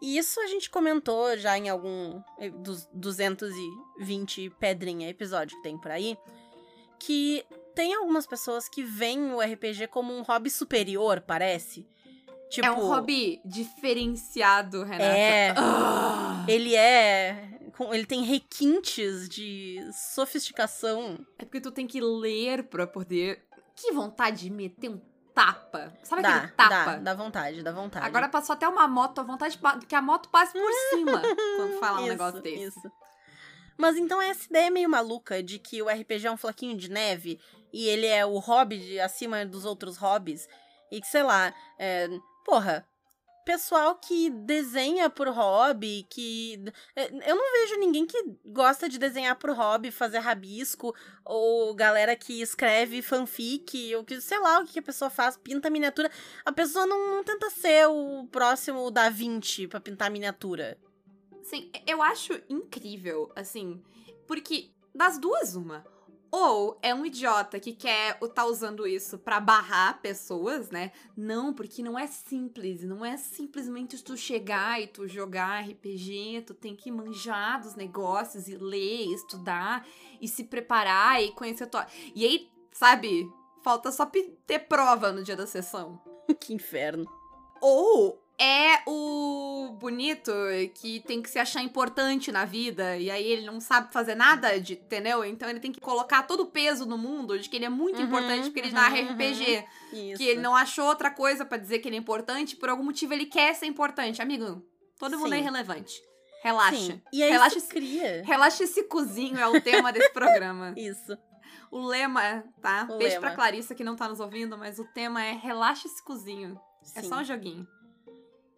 E 0.05 0.19
isso 0.19 0.39
a 0.39 0.45
gente 0.45 0.69
comentou 0.69 1.35
já 1.35 1.57
em 1.57 1.67
algum 1.67 2.21
eh, 2.37 2.51
dos 2.51 2.87
220 2.93 4.51
pedrinha 4.51 5.09
episódio 5.09 5.57
que 5.57 5.63
tem 5.63 5.79
por 5.79 5.89
aí, 5.89 6.15
que 6.99 7.43
tem 7.73 7.91
algumas 7.95 8.27
pessoas 8.27 8.69
que 8.69 8.83
veem 8.83 9.33
o 9.33 9.41
RPG 9.41 9.87
como 9.87 10.13
um 10.13 10.21
hobby 10.21 10.51
superior, 10.51 11.21
parece. 11.21 11.87
Tipo, 12.51 12.67
É 12.67 12.71
um 12.71 12.87
hobby 12.87 13.41
diferenciado, 13.43 14.83
Renata. 14.83 15.05
É. 15.05 15.55
Ah! 15.57 16.45
Ele 16.47 16.75
é. 16.75 17.57
Ele 17.91 18.05
tem 18.05 18.21
requintes 18.21 19.27
de 19.27 19.79
sofisticação. 19.91 21.17
É 21.39 21.45
porque 21.45 21.59
tu 21.59 21.71
tem 21.71 21.87
que 21.87 21.99
ler 21.99 22.65
pra 22.65 22.85
poder. 22.85 23.43
Que 23.75 23.91
vontade 23.91 24.43
de 24.43 24.49
meter 24.51 24.89
um 24.91 25.01
tapa. 25.35 25.93
Sabe 26.01 26.21
Dá, 26.23 26.35
aquele 26.37 26.51
tapa? 26.53 26.69
dá, 26.69 26.95
dá 26.97 27.13
vontade, 27.13 27.61
dá 27.61 27.71
vontade. 27.71 28.05
Agora 28.05 28.27
passou 28.29 28.53
até 28.53 28.67
uma 28.67 28.87
moto, 28.87 29.19
a 29.19 29.23
vontade 29.23 29.59
que 29.87 29.93
a 29.95 30.01
moto 30.01 30.29
passe 30.29 30.53
por 30.53 30.71
cima 30.89 31.21
quando 31.57 31.79
fala 31.79 32.01
um 32.01 32.07
negócio 32.07 32.41
desse. 32.41 32.63
Isso. 32.63 32.91
Mas 33.77 33.97
então 33.97 34.21
essa 34.21 34.45
ideia 34.45 34.71
meio 34.71 34.89
maluca 34.89 35.43
de 35.43 35.59
que 35.59 35.81
o 35.81 35.89
RPG 35.89 36.27
é 36.27 36.31
um 36.31 36.37
floquinho 36.37 36.77
de 36.77 36.89
neve 36.89 37.39
e 37.73 37.87
ele 37.89 38.07
é 38.07 38.25
o 38.25 38.39
hobby 38.39 38.79
de- 38.79 38.99
acima 39.01 39.45
dos 39.45 39.65
outros 39.65 39.97
hobbies. 39.97 40.47
E 40.89 41.01
que, 41.01 41.07
sei 41.07 41.23
lá, 41.23 41.53
é, 41.77 42.07
porra, 42.45 42.87
pessoal 43.45 43.95
que 43.95 44.29
desenha 44.29 45.09
por 45.09 45.27
hobby, 45.29 46.05
que. 46.09 46.59
é, 46.95 47.05
Eu 47.29 47.35
não 47.35 47.51
vejo 47.53 47.79
ninguém 47.79 48.05
que 48.05 48.17
gosta 48.43 48.89
de 48.89 48.97
desenhar 48.97 49.35
por 49.37 49.51
hobby, 49.51 49.91
fazer 49.91 50.17
rabisco, 50.19 50.93
ou 51.23 51.73
galera 51.75 52.15
que 52.15 52.41
escreve 52.41 53.01
fanfic, 53.01 53.95
ou 53.95 54.03
que, 54.03 54.19
sei 54.19 54.39
lá, 54.39 54.59
o 54.59 54.65
que 54.65 54.79
a 54.79 54.83
pessoa 54.83 55.09
faz, 55.09 55.37
pinta 55.37 55.69
miniatura. 55.69 56.11
A 56.43 56.51
pessoa 56.51 56.87
não, 56.87 57.15
não 57.17 57.23
tenta 57.23 57.49
ser 57.51 57.87
o 57.87 58.27
próximo 58.31 58.89
da 58.89 59.09
Vinci 59.09 59.67
pra 59.67 59.79
pintar 59.79 60.09
miniatura. 60.09 60.77
Sim, 61.43 61.71
eu 61.85 62.01
acho 62.01 62.33
incrível, 62.49 63.31
assim, 63.35 63.81
porque 64.27 64.71
das 64.93 65.19
duas, 65.19 65.55
uma. 65.55 65.85
Ou 66.37 66.77
é 66.81 66.93
um 66.93 67.05
idiota 67.05 67.61
que 67.61 67.71
quer 67.71 68.19
tá 68.33 68.43
usando 68.43 68.85
isso 68.85 69.17
pra 69.17 69.39
barrar 69.39 70.01
pessoas, 70.01 70.69
né? 70.69 70.91
Não, 71.15 71.53
porque 71.53 71.81
não 71.81 71.97
é 71.97 72.07
simples. 72.07 72.83
Não 72.83 73.05
é 73.05 73.15
simplesmente 73.15 74.03
tu 74.03 74.17
chegar 74.17 74.81
e 74.81 74.85
tu 74.85 75.07
jogar 75.07 75.63
RPG. 75.63 76.43
Tu 76.45 76.53
tem 76.53 76.75
que 76.75 76.91
manjar 76.91 77.61
dos 77.61 77.75
negócios 77.75 78.49
e 78.49 78.57
ler, 78.57 79.13
estudar 79.13 79.87
e 80.19 80.27
se 80.27 80.43
preparar 80.43 81.23
e 81.23 81.31
conhecer 81.31 81.67
tua. 81.67 81.87
E 82.13 82.25
aí, 82.25 82.51
sabe? 82.73 83.31
Falta 83.63 83.89
só 83.89 84.05
ter 84.05 84.59
prova 84.67 85.13
no 85.13 85.23
dia 85.23 85.37
da 85.37 85.47
sessão. 85.47 86.01
que 86.37 86.53
inferno. 86.53 87.09
Ou 87.61 88.21
é 88.39 88.81
o 88.85 89.75
bonito 89.79 90.31
que 90.75 90.99
tem 91.01 91.21
que 91.21 91.29
se 91.29 91.39
achar 91.39 91.61
importante 91.61 92.31
na 92.31 92.43
vida 92.43 92.97
e 92.97 93.09
aí 93.09 93.25
ele 93.25 93.45
não 93.45 93.61
sabe 93.61 93.93
fazer 93.93 94.15
nada, 94.15 94.59
de, 94.59 94.73
entendeu? 94.73 95.23
Então 95.23 95.49
ele 95.49 95.59
tem 95.59 95.71
que 95.71 95.79
colocar 95.79 96.23
todo 96.23 96.41
o 96.41 96.45
peso 96.47 96.85
no 96.85 96.97
mundo 96.97 97.39
de 97.39 97.47
que 97.49 97.55
ele 97.55 97.65
é 97.65 97.69
muito 97.69 97.99
Uhum, 97.99 98.05
importante 98.05 98.43
porque 98.45 98.59
ele 98.59 98.67
uhum, 98.69 98.75
narra 98.75 98.97
uhum. 98.99 99.13
RPG. 99.13 99.65
Isso. 99.93 100.17
Que 100.17 100.27
ele 100.27 100.41
não 100.41 100.55
achou 100.55 100.85
outra 100.85 101.09
coisa 101.09 101.45
pra 101.45 101.57
dizer 101.57 101.79
que 101.79 101.87
ele 101.87 101.95
é 101.95 101.99
importante, 101.99 102.55
por 102.55 102.69
algum 102.69 102.83
motivo 102.83 103.13
ele 103.13 103.25
quer 103.25 103.53
ser 103.55 103.67
importante. 103.67 104.21
Amigo, 104.21 104.61
todo 104.99 105.17
mundo 105.17 105.33
é 105.33 105.39
irrelevante. 105.39 105.93
Relaxa. 106.43 106.77
Sim. 106.77 107.01
E 107.11 107.23
aí 107.23 107.31
Relaxa 107.31 107.59
cria. 107.61 108.21
Relaxa 108.23 108.63
esse 108.63 108.83
cozinho 108.83 109.39
é 109.39 109.47
o 109.47 109.59
tema 109.61 109.91
desse 109.91 110.11
programa. 110.11 110.73
Isso. 110.77 111.17
O 111.71 111.79
lema, 111.79 112.43
tá? 112.61 112.87
O 112.89 112.97
Beijo 112.97 113.15
lema. 113.15 113.21
pra 113.21 113.35
Clarissa 113.35 113.73
que 113.73 113.83
não 113.83 113.95
tá 113.95 114.07
nos 114.07 114.19
ouvindo, 114.19 114.57
mas 114.57 114.77
o 114.77 114.85
tema 114.93 115.23
é 115.23 115.31
relaxa 115.31 115.87
esse 115.87 116.03
cozinho. 116.03 116.59
É 116.95 117.01
Sim. 117.01 117.09
só 117.09 117.15
um 117.17 117.23
joguinho. 117.23 117.67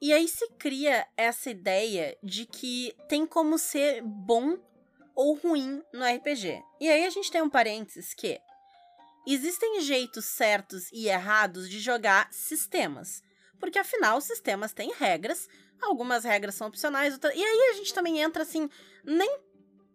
E 0.01 0.13
aí 0.13 0.27
se 0.27 0.47
cria 0.59 1.07
essa 1.17 1.49
ideia 1.49 2.17
de 2.23 2.45
que 2.45 2.95
tem 3.09 3.25
como 3.25 3.57
ser 3.57 4.01
bom 4.03 4.57
ou 5.15 5.33
ruim 5.33 5.81
no 5.91 6.05
RPG. 6.05 6.61
E 6.79 6.89
aí 6.89 7.05
a 7.05 7.09
gente 7.09 7.31
tem 7.31 7.41
um 7.41 7.49
parênteses 7.49 8.13
que 8.13 8.39
existem 9.25 9.81
jeitos 9.81 10.25
certos 10.25 10.91
e 10.91 11.07
errados 11.07 11.67
de 11.69 11.79
jogar 11.79 12.31
sistemas. 12.31 13.23
Porque 13.59 13.79
afinal, 13.79 14.21
sistemas 14.21 14.71
têm 14.71 14.93
regras, 14.93 15.49
algumas 15.81 16.23
regras 16.23 16.53
são 16.53 16.67
opcionais, 16.67 17.13
outras... 17.13 17.35
e 17.35 17.43
aí 17.43 17.71
a 17.71 17.73
gente 17.73 17.93
também 17.93 18.19
entra 18.19 18.43
assim, 18.43 18.69
nem 19.03 19.39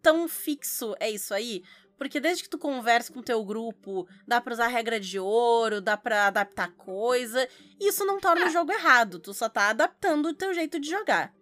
tão 0.01 0.27
fixo 0.27 0.93
é 0.99 1.09
isso 1.09 1.33
aí, 1.33 1.63
Porque 1.97 2.19
desde 2.19 2.43
que 2.43 2.49
tu 2.49 2.57
converse 2.57 3.11
com 3.11 3.19
o 3.19 3.23
teu 3.23 3.43
grupo, 3.45 4.07
dá 4.27 4.41
pra 4.41 4.53
usar 4.53 4.67
regra 4.67 4.99
de 4.99 5.19
ouro, 5.19 5.79
dá 5.81 5.95
pra 5.95 6.27
adaptar 6.27 6.71
coisa. 6.71 7.47
Isso 7.79 8.03
não 8.05 8.19
torna 8.19 8.45
É. 8.45 8.47
o 8.47 8.51
jogo 8.51 8.71
errado, 8.71 9.19
tu 9.19 9.33
só 9.33 9.47
tá 9.47 9.69
adaptando 9.69 10.27
o 10.29 10.33
teu 10.33 10.53
jeito 10.53 10.79
de 10.79 10.89
jogar. 10.89 11.33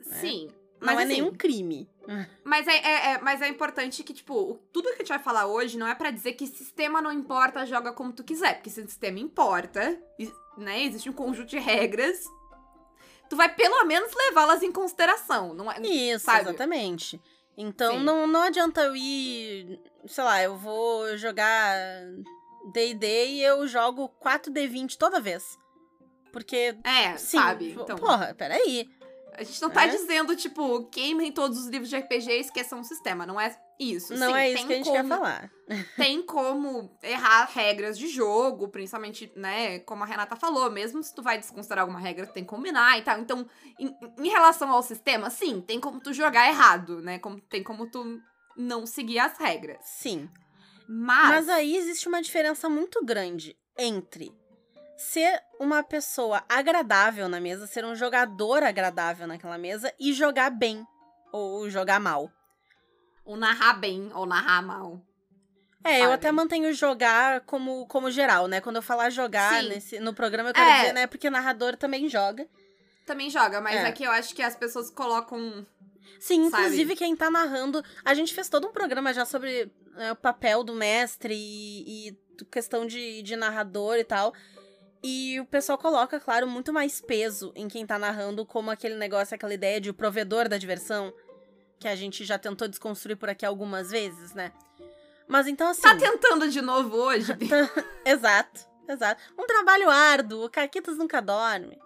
Sim. 0.00 0.48
Não 0.80 0.86
Mas 0.86 0.98
é 0.98 1.02
assim, 1.02 1.12
nenhum 1.12 1.32
crime. 1.34 1.88
Mas 2.44 2.66
é, 2.66 2.76
é- 2.76 3.12
é- 3.12 3.18
mas 3.20 3.40
é 3.42 3.48
importante 3.48 4.02
que, 4.02 4.12
tipo, 4.12 4.34
o- 4.34 4.54
tudo 4.72 4.88
que 4.88 4.94
a 4.94 4.98
gente 4.98 5.08
vai 5.10 5.18
falar 5.20 5.46
hoje 5.46 5.78
não 5.78 5.86
é 5.86 5.94
pra 5.94 6.10
dizer 6.10 6.32
que 6.32 6.46
sistema 6.46 7.00
não 7.00 7.12
importa, 7.12 7.64
joga 7.66 7.92
como 7.92 8.12
tu 8.12 8.24
quiser. 8.24 8.54
Porque 8.54 8.70
se 8.70 8.80
o 8.80 8.88
sistema 8.88 9.18
importa, 9.20 9.96
né, 10.58 10.82
existe 10.84 11.08
um 11.08 11.12
conjunto 11.12 11.48
de 11.50 11.58
regras, 11.58 12.24
tu 13.28 13.36
vai 13.36 13.54
pelo 13.54 13.84
menos 13.84 14.10
levá-las 14.12 14.62
em 14.62 14.72
consideração. 14.72 15.54
Não 15.54 15.70
é, 15.70 15.80
Isso, 15.82 16.24
sabe? 16.24 16.40
exatamente. 16.48 17.20
Então 17.56 17.98
Sim. 17.98 18.04
não, 18.04 18.26
não 18.26 18.40
adianta 18.42 18.80
eu 18.80 18.96
ir, 18.96 19.78
sei 20.06 20.24
lá, 20.24 20.42
eu 20.42 20.56
vou 20.56 21.16
jogar 21.16 21.74
D&D 22.72 23.26
e 23.26 23.42
eu 23.42 23.66
jogo 23.66 24.08
4D20 24.22 24.96
toda 24.96 25.20
vez. 25.20 25.58
Porque, 26.32 26.76
É, 26.84 27.16
sim, 27.16 27.38
sabe? 27.38 27.72
Então, 27.72 27.96
porra, 27.96 28.34
peraí. 28.34 28.88
a 29.36 29.42
gente 29.42 29.60
não 29.62 29.70
tá 29.70 29.84
É? 29.86 29.88
dizendo, 29.88 30.36
tipo, 30.36 30.84
queimem 30.86 31.32
todos 31.32 31.58
os 31.58 31.66
livros 31.66 31.88
de 31.90 31.96
RPG 31.96 32.30
e 32.30 32.40
esqueçam 32.40 32.80
o 32.80 32.84
sistema. 32.84 33.26
Não 33.26 33.40
é 33.40 33.56
isso. 33.80 34.14
Não 34.14 34.28
Sim, 34.28 34.36
é 34.36 34.52
isso 34.52 34.66
que 34.66 34.72
a 34.72 34.76
gente 34.76 34.84
como, 34.84 34.96
quer 34.96 35.08
falar. 35.08 35.50
Tem 35.96 36.22
como 36.22 36.96
errar 37.02 37.46
regras 37.52 37.98
de 37.98 38.06
jogo, 38.06 38.68
principalmente, 38.68 39.32
né, 39.34 39.78
como 39.80 40.02
a 40.04 40.06
Renata 40.06 40.36
falou, 40.36 40.70
mesmo 40.70 41.02
se 41.02 41.12
tu 41.14 41.22
vai 41.22 41.38
desconsiderar 41.38 41.82
alguma 41.82 41.98
regra, 41.98 42.26
tu 42.26 42.32
tem 42.34 42.44
que 42.44 42.50
combinar 42.50 42.98
e 42.98 43.02
tal. 43.02 43.18
Então, 43.18 43.46
em, 43.78 43.96
em 44.18 44.28
relação 44.28 44.70
ao 44.70 44.82
sistema, 44.82 45.30
sim, 45.30 45.60
tem 45.62 45.80
como 45.80 45.98
tu 46.00 46.12
jogar 46.12 46.46
errado, 46.48 47.00
né? 47.00 47.18
Como, 47.18 47.40
tem 47.40 47.62
como 47.62 47.90
tu 47.90 48.20
não 48.56 48.86
seguir 48.86 49.18
as 49.18 49.36
regras. 49.38 49.78
Sim. 49.82 50.28
Mas, 50.88 51.28
Mas 51.28 51.48
aí 51.48 51.76
existe 51.76 52.08
uma 52.08 52.20
diferença 52.20 52.68
muito 52.68 53.04
grande 53.04 53.56
entre 53.78 54.32
ser 54.96 55.40
uma 55.58 55.82
pessoa 55.82 56.44
agradável 56.48 57.28
na 57.28 57.40
mesa, 57.40 57.66
ser 57.66 57.84
um 57.84 57.94
jogador 57.94 58.62
agradável 58.62 59.26
naquela 59.26 59.56
mesa 59.56 59.92
e 59.98 60.12
jogar 60.12 60.50
bem 60.50 60.86
ou 61.32 61.70
jogar 61.70 61.98
mal. 62.00 62.30
o 63.24 63.36
narrar 63.36 63.74
bem 63.74 64.10
ou 64.12 64.26
narrar 64.26 64.60
mal. 64.62 65.00
É, 65.84 65.98
eu 65.98 66.02
Sabe? 66.02 66.14
até 66.14 66.32
mantenho 66.32 66.74
jogar 66.74 67.40
como, 67.42 67.86
como 67.86 68.10
geral, 68.10 68.48
né? 68.48 68.60
Quando 68.60 68.76
eu 68.76 68.82
falar 68.82 69.08
jogar 69.08 69.62
nesse, 69.62 69.98
no 70.00 70.12
programa, 70.12 70.50
eu 70.50 70.54
quero 70.54 70.68
É. 70.68 70.80
dizer, 70.80 70.92
né? 70.92 71.06
Porque 71.06 71.30
narrador 71.30 71.76
também 71.76 72.08
joga. 72.08 72.46
Também 73.06 73.30
joga, 73.30 73.60
mas 73.60 73.76
É. 73.76 73.86
aqui 73.86 74.04
eu 74.04 74.10
acho 74.10 74.34
que 74.34 74.42
as 74.42 74.54
pessoas 74.56 74.90
colocam. 74.90 75.64
Sim, 76.18 76.50
Sabe? 76.50 76.64
inclusive 76.64 76.96
quem 76.96 77.16
tá 77.16 77.30
narrando. 77.30 77.82
A 78.04 78.14
gente 78.14 78.34
fez 78.34 78.48
todo 78.48 78.66
um 78.66 78.72
programa 78.72 79.12
já 79.12 79.24
sobre 79.24 79.70
né, 79.94 80.12
o 80.12 80.16
papel 80.16 80.64
do 80.64 80.74
mestre 80.74 81.34
e, 81.34 82.08
e 82.08 82.44
questão 82.50 82.86
de, 82.86 83.22
de 83.22 83.36
narrador 83.36 83.96
e 83.96 84.04
tal. 84.04 84.32
E 85.02 85.40
o 85.40 85.46
pessoal 85.46 85.78
coloca, 85.78 86.20
claro, 86.20 86.46
muito 86.46 86.72
mais 86.72 87.00
peso 87.00 87.52
em 87.56 87.68
quem 87.68 87.86
tá 87.86 87.98
narrando, 87.98 88.44
como 88.44 88.70
aquele 88.70 88.96
negócio, 88.96 89.34
aquela 89.34 89.54
ideia 89.54 89.80
de 89.80 89.88
o 89.88 89.94
provedor 89.94 90.48
da 90.48 90.58
diversão, 90.58 91.12
que 91.78 91.88
a 91.88 91.96
gente 91.96 92.24
já 92.24 92.38
tentou 92.38 92.68
desconstruir 92.68 93.16
por 93.16 93.30
aqui 93.30 93.46
algumas 93.46 93.90
vezes, 93.90 94.34
né? 94.34 94.52
Mas 95.26 95.46
então, 95.46 95.68
assim. 95.68 95.80
Tá 95.80 95.94
tentando 95.94 96.50
de 96.50 96.60
novo 96.60 96.96
hoje? 96.96 97.32
Exato, 98.04 98.66
exato. 98.88 99.22
Um 99.38 99.46
trabalho 99.46 99.88
árduo, 99.88 100.44
o 100.44 100.50
Caquitas 100.50 100.98
nunca 100.98 101.22
dorme. 101.22 101.78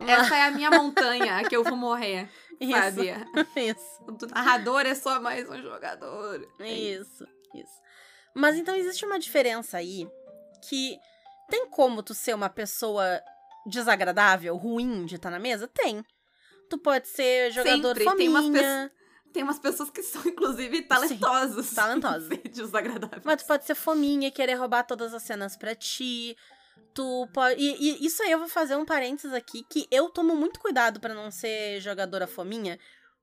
Essa 0.00 0.36
é 0.36 0.42
a 0.42 0.50
minha 0.50 0.70
montanha 0.70 1.42
que 1.48 1.56
eu 1.56 1.64
vou 1.64 1.76
morrer, 1.76 2.28
Isso, 2.60 2.72
sabe? 2.72 3.10
isso. 3.56 3.96
O 4.06 4.34
narrador 4.34 4.80
é 4.86 4.94
só 4.94 5.20
mais 5.20 5.48
um 5.48 5.60
jogador. 5.60 6.46
É 6.60 6.72
Isso, 6.72 7.26
isso. 7.54 7.80
Mas 8.34 8.56
então 8.56 8.74
existe 8.74 9.04
uma 9.04 9.18
diferença 9.18 9.78
aí 9.78 10.06
que 10.68 10.98
tem 11.48 11.66
como 11.68 12.02
tu 12.02 12.12
ser 12.14 12.34
uma 12.34 12.48
pessoa 12.50 13.20
desagradável, 13.66 14.56
ruim 14.56 15.06
de 15.06 15.16
estar 15.16 15.30
na 15.30 15.38
mesa? 15.38 15.68
Tem. 15.68 16.04
Tu 16.68 16.78
pode 16.78 17.08
ser 17.08 17.50
jogador 17.52 17.96
Sempre, 17.96 18.16
tem 18.16 18.28
umas 18.28 18.44
fominha, 18.44 18.92
Tem 19.32 19.42
umas 19.42 19.58
pessoas 19.58 19.90
que 19.90 20.02
são, 20.02 20.22
inclusive, 20.26 20.82
talentosas. 20.82 21.72
talentosas. 21.74 22.30
em 22.30 22.42
ser 22.42 22.48
desagradáveis. 22.48 23.22
mas 23.24 23.42
tu 23.42 23.46
pode 23.46 23.64
ser 23.64 23.74
fominha, 23.74 24.30
querer 24.30 24.54
roubar 24.54 24.82
todas 24.84 25.14
as 25.14 25.22
cenas 25.22 25.56
pra 25.56 25.74
ti. 25.74 26.36
Tu 26.94 27.28
pode. 27.32 27.60
E, 27.60 28.02
e 28.02 28.06
isso 28.06 28.22
aí 28.22 28.30
eu 28.30 28.38
vou 28.38 28.48
fazer 28.48 28.76
um 28.76 28.84
parênteses 28.84 29.32
aqui 29.32 29.64
que 29.68 29.86
eu 29.90 30.08
tomo 30.08 30.34
muito 30.34 30.58
cuidado 30.58 30.98
pra 30.98 31.14
não 31.14 31.30
ser 31.30 31.80
jogadora 31.80 32.26
fominha. 32.26 32.78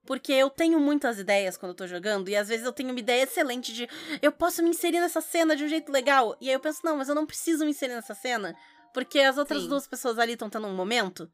Porque 0.06 0.34
eu 0.34 0.50
tenho 0.50 0.80
muitas 0.80 1.18
ideias 1.18 1.56
quando 1.56 1.72
eu 1.72 1.76
tô 1.78 1.88
jogando, 1.88 2.28
e 2.28 2.36
às 2.36 2.50
vezes 2.50 2.66
eu 2.66 2.74
tenho 2.74 2.90
uma 2.90 3.00
ideia 3.00 3.24
excelente 3.24 3.72
de 3.74 3.88
eu 4.22 4.34
posso 4.34 4.62
me 4.62 4.70
inserir 4.70 5.00
nessa 5.00 5.22
cena 5.22 5.56
de 5.56 5.64
um 5.64 5.68
jeito 5.68 5.92
legal. 5.92 6.36
E 6.42 6.50
aí 6.50 6.54
eu 6.54 6.60
penso, 6.60 6.82
não, 6.84 6.98
mas 6.98 7.08
eu 7.08 7.16
não 7.16 7.26
preciso 7.26 7.64
me 7.64 7.72
inserir 7.72 7.94
nessa 7.94 8.14
cena, 8.14 8.54
porque 8.94 9.20
as 9.20 9.38
outras 9.38 9.62
Sim. 9.64 9.70
duas 9.70 9.88
pessoas 9.88 10.20
ali 10.20 10.34
estão 10.34 10.50
tendo 10.50 10.68
um 10.68 10.76
momento. 10.76 11.32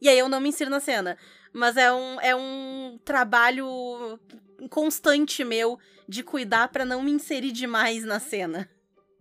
E 0.00 0.08
aí 0.08 0.18
eu 0.18 0.28
não 0.28 0.40
me 0.40 0.48
insiro 0.48 0.70
na 0.70 0.80
cena. 0.80 1.16
Mas 1.52 1.76
é 1.76 1.92
um, 1.92 2.20
é 2.20 2.34
um 2.34 2.98
trabalho 3.04 4.18
constante 4.70 5.44
meu 5.44 5.78
de 6.08 6.22
cuidar 6.22 6.68
pra 6.68 6.84
não 6.84 7.02
me 7.02 7.10
inserir 7.10 7.52
demais 7.52 8.04
na 8.04 8.20
cena. 8.20 8.68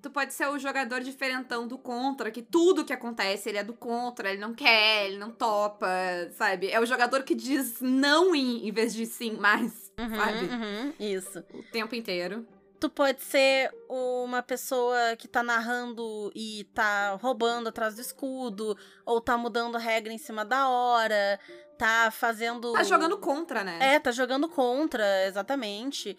Tu 0.05 0.11
pode 0.11 0.35
ser 0.35 0.47
o 0.49 0.59
jogador 0.59 1.01
diferentão 1.01 1.67
do 1.67 1.79
contra, 1.79 2.29
que 2.29 2.43
tudo 2.43 2.85
que 2.85 2.93
acontece 2.93 3.49
ele 3.49 3.57
é 3.57 3.63
do 3.63 3.73
contra, 3.73 4.29
ele 4.29 4.39
não 4.39 4.53
quer, 4.53 5.07
ele 5.07 5.17
não 5.17 5.31
topa, 5.31 5.87
sabe? 6.33 6.69
É 6.69 6.79
o 6.79 6.85
jogador 6.85 7.23
que 7.23 7.33
diz 7.33 7.81
não 7.81 8.35
em, 8.35 8.67
em 8.67 8.71
vez 8.71 8.93
de 8.93 9.07
sim 9.07 9.31
mais, 9.31 9.91
sabe? 9.97 10.45
uhum, 10.45 10.93
isso. 10.99 11.43
O 11.51 11.63
tempo 11.71 11.95
inteiro. 11.95 12.45
Tu 12.79 12.87
pode 12.87 13.19
ser 13.23 13.73
uma 13.89 14.43
pessoa 14.43 15.15
que 15.17 15.27
tá 15.27 15.41
narrando 15.41 16.31
e 16.35 16.65
tá 16.65 17.17
roubando 17.19 17.69
atrás 17.69 17.95
do 17.95 18.01
escudo, 18.01 18.77
ou 19.03 19.19
tá 19.19 19.35
mudando 19.35 19.75
regra 19.79 20.13
em 20.13 20.19
cima 20.19 20.45
da 20.45 20.69
hora, 20.69 21.39
tá 21.79 22.11
fazendo. 22.11 22.73
Tá 22.73 22.83
jogando 22.83 23.17
contra, 23.17 23.63
né? 23.63 23.95
É, 23.95 23.99
tá 23.99 24.11
jogando 24.11 24.47
contra, 24.47 25.25
exatamente. 25.25 26.15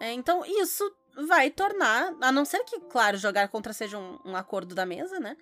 É, 0.00 0.12
então, 0.12 0.44
isso 0.44 0.92
vai 1.26 1.50
tornar, 1.50 2.14
a 2.20 2.30
não 2.30 2.44
ser 2.44 2.62
que, 2.64 2.80
claro, 2.80 3.16
jogar 3.16 3.48
contra 3.48 3.72
seja 3.72 3.98
um, 3.98 4.18
um 4.24 4.36
acordo 4.36 4.74
da 4.74 4.86
mesa, 4.86 5.18
né? 5.18 5.36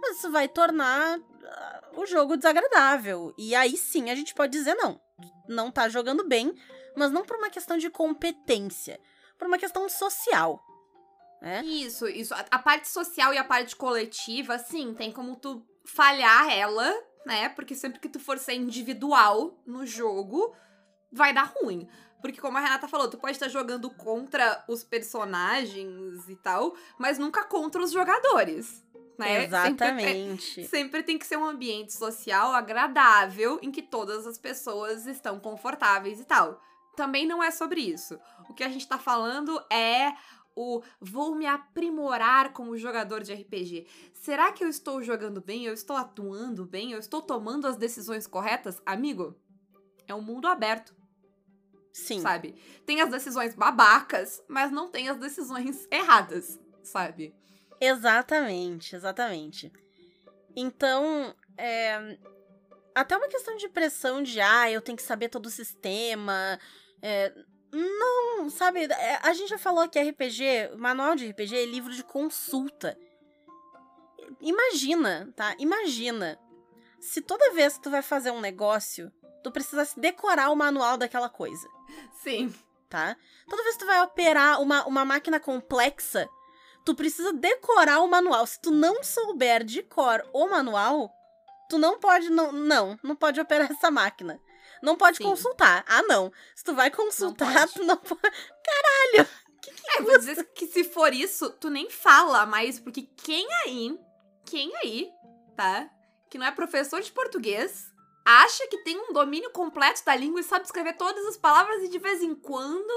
Mas 0.00 0.18
isso 0.18 0.30
vai 0.30 0.48
tornar 0.48 1.20
ah, 1.44 1.88
o 1.94 2.06
jogo 2.06 2.36
desagradável. 2.36 3.34
E 3.36 3.54
aí 3.54 3.76
sim 3.76 4.10
a 4.10 4.14
gente 4.14 4.34
pode 4.34 4.52
dizer 4.52 4.74
não. 4.74 5.00
Não 5.48 5.70
tá 5.70 5.88
jogando 5.88 6.26
bem, 6.26 6.54
mas 6.96 7.10
não 7.12 7.24
por 7.24 7.36
uma 7.36 7.50
questão 7.50 7.76
de 7.76 7.90
competência, 7.90 8.98
por 9.38 9.46
uma 9.46 9.58
questão 9.58 9.88
social. 9.88 10.60
né? 11.40 11.62
Isso, 11.64 12.08
isso. 12.08 12.34
A, 12.34 12.44
a 12.50 12.58
parte 12.58 12.88
social 12.88 13.32
e 13.34 13.38
a 13.38 13.44
parte 13.44 13.76
coletiva, 13.76 14.58
sim, 14.58 14.94
tem 14.94 15.12
como 15.12 15.36
tu 15.36 15.64
falhar 15.84 16.50
ela, 16.50 16.92
né? 17.26 17.50
Porque 17.50 17.74
sempre 17.74 18.00
que 18.00 18.08
tu 18.08 18.18
for 18.18 18.38
ser 18.38 18.54
individual 18.54 19.54
no 19.66 19.86
jogo, 19.86 20.54
vai 21.12 21.32
dar 21.32 21.52
ruim. 21.60 21.88
Porque, 22.20 22.40
como 22.40 22.58
a 22.58 22.60
Renata 22.60 22.88
falou, 22.88 23.08
tu 23.08 23.18
pode 23.18 23.32
estar 23.32 23.48
jogando 23.48 23.90
contra 23.90 24.62
os 24.68 24.84
personagens 24.84 26.28
e 26.28 26.36
tal, 26.36 26.74
mas 26.98 27.18
nunca 27.18 27.44
contra 27.44 27.82
os 27.82 27.90
jogadores. 27.90 28.84
Né? 29.18 29.26
Sempre, 29.26 29.44
Exatamente. 29.44 30.64
sempre 30.64 31.02
tem 31.02 31.18
que 31.18 31.26
ser 31.26 31.36
um 31.36 31.44
ambiente 31.44 31.92
social 31.92 32.52
agradável 32.52 33.58
em 33.62 33.70
que 33.70 33.82
todas 33.82 34.26
as 34.26 34.38
pessoas 34.38 35.06
estão 35.06 35.38
confortáveis 35.38 36.20
e 36.20 36.24
tal. 36.24 36.60
Também 36.96 37.26
não 37.26 37.42
é 37.42 37.50
sobre 37.50 37.80
isso. 37.80 38.18
O 38.48 38.54
que 38.54 38.64
a 38.64 38.68
gente 38.68 38.88
tá 38.88 38.98
falando 38.98 39.62
é 39.70 40.14
o 40.56 40.82
vou 41.00 41.34
me 41.34 41.46
aprimorar 41.46 42.52
como 42.52 42.76
jogador 42.76 43.22
de 43.22 43.32
RPG. 43.32 43.86
Será 44.12 44.52
que 44.52 44.64
eu 44.64 44.68
estou 44.68 45.02
jogando 45.02 45.40
bem? 45.40 45.64
Eu 45.64 45.72
estou 45.74 45.96
atuando 45.96 46.66
bem? 46.66 46.92
Eu 46.92 46.98
estou 46.98 47.22
tomando 47.22 47.66
as 47.66 47.76
decisões 47.76 48.26
corretas? 48.26 48.80
Amigo, 48.84 49.36
é 50.06 50.14
um 50.14 50.22
mundo 50.22 50.48
aberto, 50.48 50.94
Sim. 51.92 52.20
sabe? 52.20 52.54
Tem 52.86 53.00
as 53.00 53.10
decisões 53.10 53.54
babacas, 53.54 54.42
mas 54.48 54.70
não 54.70 54.90
tem 54.90 55.08
as 55.08 55.18
decisões 55.18 55.86
erradas, 55.90 56.58
sabe? 56.82 57.34
Exatamente, 57.80 58.94
exatamente. 58.94 59.72
Então, 60.54 61.34
é, 61.56 62.18
até 62.94 63.16
uma 63.16 63.28
questão 63.28 63.56
de 63.56 63.68
pressão 63.68 64.22
de, 64.22 64.40
ah, 64.40 64.70
eu 64.70 64.80
tenho 64.80 64.96
que 64.96 65.02
saber 65.02 65.28
todo 65.28 65.46
o 65.46 65.50
sistema. 65.50 66.58
é, 67.02 67.32
não, 67.72 68.50
sabe, 68.50 68.84
é, 68.84 69.20
a 69.22 69.32
gente 69.32 69.48
já 69.48 69.58
falou 69.58 69.88
que 69.88 70.00
RPG, 70.00 70.76
manual 70.76 71.14
de 71.14 71.30
RPG 71.30 71.56
é 71.56 71.66
livro 71.66 71.92
de 71.92 72.02
consulta. 72.02 72.98
Imagina, 74.40 75.32
tá? 75.36 75.54
Imagina 75.58 76.38
se 77.00 77.22
toda 77.22 77.52
vez 77.52 77.76
que 77.76 77.82
tu 77.82 77.90
vai 77.90 78.02
fazer 78.02 78.30
um 78.30 78.40
negócio, 78.40 79.10
tu 79.42 79.50
precisasse 79.50 79.98
decorar 79.98 80.50
o 80.50 80.56
manual 80.56 80.96
daquela 80.96 81.28
coisa 81.28 81.68
Sim. 82.22 82.54
tá? 82.88 83.16
Toda 83.48 83.62
vez 83.62 83.76
que 83.76 83.80
tu 83.80 83.86
vai 83.86 84.02
operar 84.02 84.60
uma, 84.60 84.84
uma 84.86 85.04
máquina 85.04 85.40
complexa, 85.40 86.28
tu 86.84 86.94
precisa 86.94 87.32
decorar 87.32 88.00
o 88.00 88.08
manual. 88.08 88.46
Se 88.46 88.60
tu 88.60 88.70
não 88.70 89.02
souber 89.02 89.64
de 89.64 89.82
cor 89.82 90.22
o 90.32 90.48
manual, 90.48 91.10
tu 91.68 91.78
não 91.78 91.98
pode, 91.98 92.30
não, 92.30 92.52
não, 92.52 92.98
não 93.02 93.16
pode 93.16 93.40
operar 93.40 93.70
essa 93.70 93.90
máquina. 93.90 94.40
Não 94.82 94.96
pode 94.96 95.18
Sim. 95.18 95.24
consultar. 95.24 95.84
Ah, 95.86 96.02
não. 96.02 96.32
Se 96.54 96.64
tu 96.64 96.74
vai 96.74 96.90
consultar, 96.90 97.52
pode. 97.52 97.74
tu 97.74 97.84
não 97.84 97.96
pode. 97.96 98.20
Caralho! 98.20 99.28
O 99.56 99.60
que, 99.60 99.72
que 99.72 99.90
É, 99.90 99.98
eu 100.00 100.04
vou 100.04 100.18
dizer 100.18 100.42
que 100.54 100.66
se 100.66 100.84
for 100.84 101.12
isso, 101.12 101.50
tu 101.50 101.68
nem 101.68 101.90
fala 101.90 102.46
mais, 102.46 102.80
porque 102.80 103.02
quem 103.02 103.46
aí, 103.64 103.98
quem 104.46 104.74
aí, 104.76 105.10
tá? 105.54 105.88
Que 106.30 106.38
não 106.38 106.46
é 106.46 106.50
professor 106.50 107.00
de 107.02 107.12
português, 107.12 107.89
acha 108.38 108.66
que 108.68 108.78
tem 108.78 108.98
um 108.98 109.12
domínio 109.12 109.50
completo 109.50 110.04
da 110.04 110.14
língua 110.14 110.40
e 110.40 110.44
sabe 110.44 110.64
escrever 110.64 110.96
todas 110.96 111.24
as 111.26 111.36
palavras 111.36 111.82
e 111.82 111.88
de 111.88 111.98
vez 111.98 112.22
em 112.22 112.34
quando, 112.34 112.92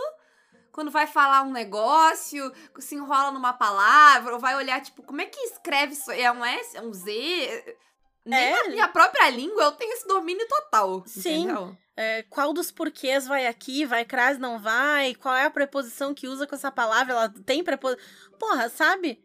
quando 0.72 0.92
vai 0.92 1.08
falar 1.08 1.44
um 1.44 1.52
negócio, 1.52 2.52
se 2.80 2.96
enrola 2.96 3.32
numa 3.32 3.54
palavra, 3.54 4.34
ou 4.34 4.40
vai 4.40 4.56
olhar, 4.56 4.82
tipo, 4.82 5.04
como 5.04 5.22
é 5.22 5.26
que 5.26 5.40
escreve 5.42 5.94
isso? 5.94 6.12
É 6.12 6.32
um 6.32 6.44
S? 6.44 6.78
É 6.78 6.82
um 6.82 6.94
Z? 6.94 7.78
Nem 8.26 8.40
É. 8.40 8.60
a 8.62 8.70
minha 8.70 8.88
própria 8.88 9.30
língua 9.30 9.64
eu 9.64 9.72
tenho 9.74 9.94
esse 9.94 10.08
domínio 10.08 10.48
total. 10.48 11.04
Sim. 11.06 11.48
É, 11.96 12.24
qual 12.24 12.54
dos 12.54 12.72
porquês 12.72 13.28
vai 13.28 13.46
aqui, 13.46 13.86
vai 13.86 14.04
crás, 14.04 14.40
não 14.40 14.60
vai? 14.60 15.14
Qual 15.16 15.36
é 15.36 15.46
a 15.46 15.52
preposição 15.52 16.14
que 16.14 16.28
usa 16.28 16.48
com 16.48 16.56
essa 16.56 16.72
palavra? 16.72 17.14
Ela 17.14 17.34
tem 17.46 17.64
preposição. 17.64 18.04
Porra, 18.40 18.68
sabe? 18.70 19.22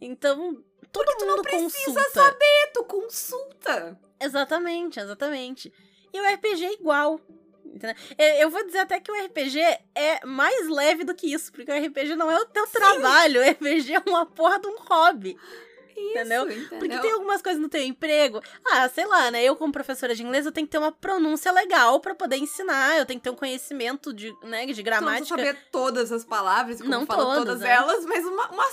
Então, 0.00 0.64
todo 0.90 1.12
tu 1.18 1.26
não 1.26 1.36
mundo 1.36 1.42
precisa 1.42 1.92
consulta. 1.92 2.38
E 2.40 2.66
tu 2.68 2.84
consulta. 2.84 4.00
Exatamente, 4.20 4.98
exatamente. 5.00 5.72
E 6.12 6.20
o 6.20 6.34
RPG 6.34 6.64
é 6.64 6.72
igual. 6.74 7.20
entendeu? 7.64 7.94
Eu 8.38 8.50
vou 8.50 8.64
dizer 8.64 8.78
até 8.78 8.98
que 9.00 9.10
o 9.10 9.24
RPG 9.26 9.58
é 9.94 10.24
mais 10.24 10.68
leve 10.68 11.04
do 11.04 11.14
que 11.14 11.32
isso, 11.32 11.52
porque 11.52 11.70
o 11.70 11.86
RPG 11.86 12.16
não 12.16 12.30
é 12.30 12.40
o 12.40 12.46
teu 12.46 12.66
trabalho, 12.68 13.40
o 13.42 13.50
RPG 13.50 13.94
é 13.94 14.02
uma 14.08 14.24
porra 14.26 14.58
de 14.58 14.68
um 14.68 14.76
hobby. 14.78 15.36
Isso, 15.98 16.10
Entendeu? 16.10 16.42
entendeu? 16.50 16.78
Porque 16.78 16.98
tem 16.98 17.10
algumas 17.12 17.40
coisas 17.40 17.60
no 17.60 17.70
teu 17.70 17.80
emprego. 17.82 18.42
Ah, 18.70 18.86
sei 18.90 19.06
lá, 19.06 19.30
né? 19.30 19.42
Eu, 19.42 19.56
como 19.56 19.72
professora 19.72 20.14
de 20.14 20.22
inglês, 20.22 20.44
eu 20.44 20.52
tenho 20.52 20.66
que 20.66 20.70
ter 20.70 20.76
uma 20.76 20.92
pronúncia 20.92 21.50
legal 21.50 21.98
pra 22.00 22.14
poder 22.14 22.36
ensinar. 22.36 22.98
Eu 22.98 23.06
tenho 23.06 23.18
que 23.18 23.24
ter 23.24 23.30
um 23.30 23.34
conhecimento 23.34 24.12
de, 24.12 24.30
né, 24.42 24.66
de 24.66 24.76
não 24.76 24.82
gramática. 24.84 25.26
saber 25.28 25.56
todas 25.72 26.12
as 26.12 26.22
palavras, 26.22 26.78
como 26.82 26.90
Não 26.90 27.06
fala 27.06 27.22
todas, 27.24 27.38
todas 27.38 27.60
né? 27.60 27.70
elas, 27.70 28.04
mas 28.04 28.26
uma, 28.26 28.46
uma 28.50 28.66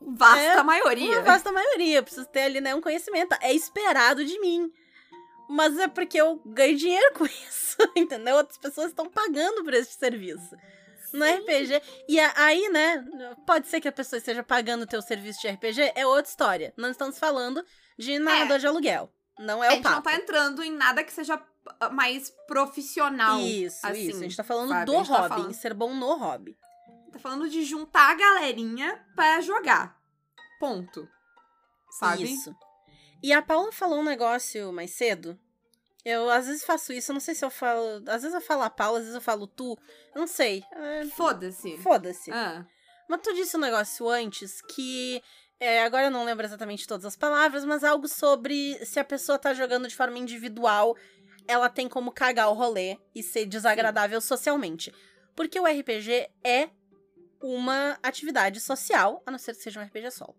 vasta 0.00 0.40
É, 0.40 0.62
maioria. 0.62 1.12
Uma 1.18 1.20
vasta 1.22 1.52
maioria. 1.52 1.98
Eu 1.98 2.02
preciso 2.02 2.26
ter 2.28 2.44
ali, 2.44 2.62
né, 2.62 2.74
um 2.74 2.80
conhecimento. 2.80 3.36
É 3.42 3.52
esperado 3.52 4.24
de 4.24 4.40
mim. 4.40 4.72
Mas 5.50 5.76
é 5.78 5.88
porque 5.88 6.20
eu 6.20 6.40
ganho 6.46 6.76
dinheiro 6.76 7.12
com 7.14 7.24
isso, 7.26 7.76
entendeu? 7.96 8.36
Outras 8.36 8.56
pessoas 8.58 8.88
estão 8.88 9.06
pagando 9.10 9.64
por 9.64 9.74
esse 9.74 9.92
serviço. 9.98 10.56
No 11.12 11.24
RPG. 11.24 11.82
E 12.08 12.20
a- 12.20 12.32
aí, 12.36 12.68
né, 12.68 13.04
pode 13.44 13.66
ser 13.66 13.80
que 13.80 13.88
a 13.88 13.92
pessoa 13.92 14.18
esteja 14.18 14.44
pagando 14.44 14.82
o 14.82 14.86
teu 14.86 15.02
serviço 15.02 15.40
de 15.40 15.48
RPG, 15.48 15.92
é 15.96 16.06
outra 16.06 16.30
história. 16.30 16.72
Não 16.76 16.88
estamos 16.90 17.18
falando 17.18 17.64
de 17.98 18.16
narrador 18.20 18.58
de 18.60 18.66
aluguel. 18.68 19.12
Não 19.38 19.64
é 19.64 19.68
a 19.68 19.70
o 19.70 19.74
gente 19.74 19.84
não 19.84 19.90
papo. 19.94 20.02
tá 20.08 20.14
entrando 20.14 20.62
em 20.62 20.70
nada 20.70 21.02
que 21.02 21.12
seja 21.12 21.42
ah, 21.80 21.88
mais 21.90 22.30
profissional. 22.46 23.40
Isso, 23.40 23.84
assim, 23.84 24.08
isso. 24.08 24.18
A 24.18 24.22
gente 24.22 24.36
tá 24.36 24.44
falando 24.44 24.68
sabe? 24.68 24.84
do 24.86 24.96
A 24.98 25.04
tá 25.04 25.12
hobby, 25.12 25.28
falando- 25.28 25.50
em 25.50 25.54
ser 25.54 25.74
bom 25.74 25.94
no 25.94 26.14
hobby. 26.16 26.56
Tá 27.12 27.18
falando 27.18 27.48
de 27.48 27.64
juntar 27.64 28.10
a 28.10 28.14
galerinha 28.14 29.04
para 29.16 29.40
jogar. 29.40 29.98
Ponto. 30.60 31.08
Sabe? 31.98 32.22
Isso. 32.32 32.54
E 33.22 33.32
a 33.32 33.42
Paula 33.42 33.70
falou 33.72 34.00
um 34.00 34.04
negócio 34.04 34.72
mais 34.72 34.92
cedo. 34.92 35.38
Eu 36.04 36.30
às 36.30 36.46
vezes 36.46 36.64
faço 36.64 36.92
isso, 36.92 37.10
eu 37.10 37.14
não 37.14 37.20
sei 37.20 37.34
se 37.34 37.44
eu 37.44 37.50
falo. 37.50 38.02
Às 38.06 38.22
vezes 38.22 38.34
eu 38.34 38.40
falo 38.40 38.62
a 38.62 38.70
Paula, 38.70 38.98
às 38.98 39.04
vezes 39.04 39.14
eu 39.14 39.20
falo 39.20 39.46
tu. 39.46 39.76
Eu 40.14 40.20
não 40.20 40.26
sei. 40.26 40.64
É, 40.72 41.04
Foda-se. 41.06 41.76
Foda-se. 41.78 42.30
Ah, 42.32 42.64
Mas 43.08 43.20
tu 43.22 43.34
disse 43.34 43.56
um 43.56 43.60
negócio 43.60 44.08
antes 44.08 44.62
que. 44.62 45.22
é, 45.58 45.82
agora 45.82 46.06
eu 46.06 46.10
não 46.10 46.24
lembro 46.24 46.46
exatamente 46.46 46.86
todas 46.86 47.04
as 47.04 47.16
palavras, 47.16 47.64
mas 47.66 47.84
algo 47.84 48.08
sobre 48.08 48.82
se 48.86 48.98
a 48.98 49.04
pessoa 49.04 49.38
tá 49.38 49.52
jogando 49.52 49.86
de 49.86 49.94
forma 49.94 50.16
individual, 50.18 50.96
ela 51.46 51.68
tem 51.68 51.86
como 51.88 52.10
cagar 52.12 52.48
o 52.48 52.54
rolê 52.54 52.96
e 53.14 53.22
ser 53.22 53.44
desagradável 53.44 54.20
socialmente. 54.22 54.90
Porque 55.36 55.60
o 55.60 55.66
RPG 55.66 56.30
é 56.42 56.70
uma 57.42 57.98
atividade 58.02 58.58
social, 58.60 59.22
a 59.26 59.30
não 59.30 59.38
ser 59.38 59.54
que 59.54 59.62
seja 59.62 59.80
um 59.80 59.84
RPG 59.84 60.10
solo. 60.12 60.34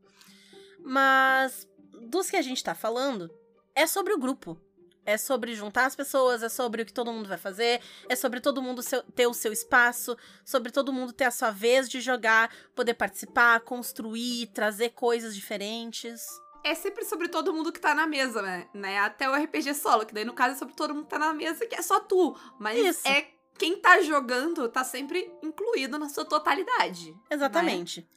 Mas 0.79 1.67
dos 2.07 2.29
que 2.29 2.35
a 2.37 2.41
gente 2.41 2.63
tá 2.63 2.73
falando, 2.75 3.29
é 3.75 3.85
sobre 3.87 4.13
o 4.13 4.17
grupo. 4.19 4.59
É 5.03 5.17
sobre 5.17 5.55
juntar 5.55 5.87
as 5.87 5.95
pessoas, 5.95 6.43
é 6.43 6.49
sobre 6.49 6.83
o 6.83 6.85
que 6.85 6.93
todo 6.93 7.11
mundo 7.11 7.27
vai 7.27 7.37
fazer, 7.37 7.81
é 8.07 8.15
sobre 8.15 8.39
todo 8.39 8.61
mundo 8.61 8.83
seu- 8.83 9.01
ter 9.01 9.25
o 9.25 9.33
seu 9.33 9.51
espaço, 9.51 10.15
sobre 10.45 10.71
todo 10.71 10.93
mundo 10.93 11.11
ter 11.11 11.23
a 11.23 11.31
sua 11.31 11.49
vez 11.49 11.89
de 11.89 11.99
jogar, 11.99 12.53
poder 12.75 12.93
participar, 12.93 13.61
construir, 13.61 14.45
trazer 14.53 14.89
coisas 14.89 15.33
diferentes. 15.35 16.21
é 16.63 16.75
sempre 16.75 17.03
sobre 17.03 17.27
todo 17.27 17.51
mundo 17.51 17.71
que 17.71 17.79
tá 17.79 17.95
na 17.95 18.05
mesa, 18.05 18.39
né? 18.43 18.69
né? 18.75 18.99
Até 18.99 19.27
o 19.27 19.33
RPG 19.33 19.73
solo, 19.73 20.05
que 20.05 20.13
daí 20.13 20.23
no 20.23 20.33
caso 20.33 20.53
é 20.53 20.57
sobre 20.59 20.75
todo 20.75 20.93
mundo 20.93 21.05
que 21.05 21.09
tá 21.09 21.17
na 21.17 21.33
mesa, 21.33 21.65
que 21.65 21.73
é 21.73 21.81
só 21.81 21.99
tu. 21.99 22.37
Mas 22.59 22.77
Isso. 22.77 23.07
é 23.07 23.27
quem 23.57 23.77
tá 23.81 23.99
jogando 24.03 24.69
tá 24.69 24.83
sempre 24.83 25.31
incluído 25.41 25.97
na 25.97 26.07
sua 26.09 26.23
totalidade. 26.23 27.15
Exatamente. 27.31 28.07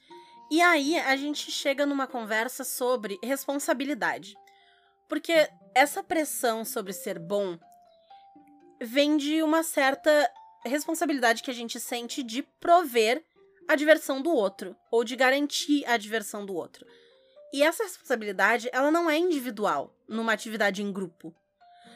E 0.50 0.60
aí 0.60 0.98
a 0.98 1.16
gente 1.16 1.50
chega 1.50 1.86
numa 1.86 2.06
conversa 2.06 2.64
sobre 2.64 3.18
responsabilidade. 3.22 4.34
Porque 5.08 5.48
essa 5.74 6.02
pressão 6.02 6.64
sobre 6.64 6.92
ser 6.92 7.18
bom 7.18 7.58
vem 8.80 9.16
de 9.16 9.42
uma 9.42 9.62
certa 9.62 10.30
responsabilidade 10.64 11.42
que 11.42 11.50
a 11.50 11.54
gente 11.54 11.78
sente 11.78 12.22
de 12.22 12.42
prover 12.42 13.24
a 13.68 13.76
diversão 13.76 14.20
do 14.20 14.30
outro, 14.30 14.76
ou 14.90 15.04
de 15.04 15.16
garantir 15.16 15.84
a 15.86 15.96
diversão 15.96 16.44
do 16.44 16.54
outro. 16.54 16.86
E 17.52 17.62
essa 17.62 17.84
responsabilidade, 17.84 18.68
ela 18.72 18.90
não 18.90 19.08
é 19.08 19.16
individual 19.16 19.94
numa 20.08 20.32
atividade 20.32 20.82
em 20.82 20.92
grupo. 20.92 21.34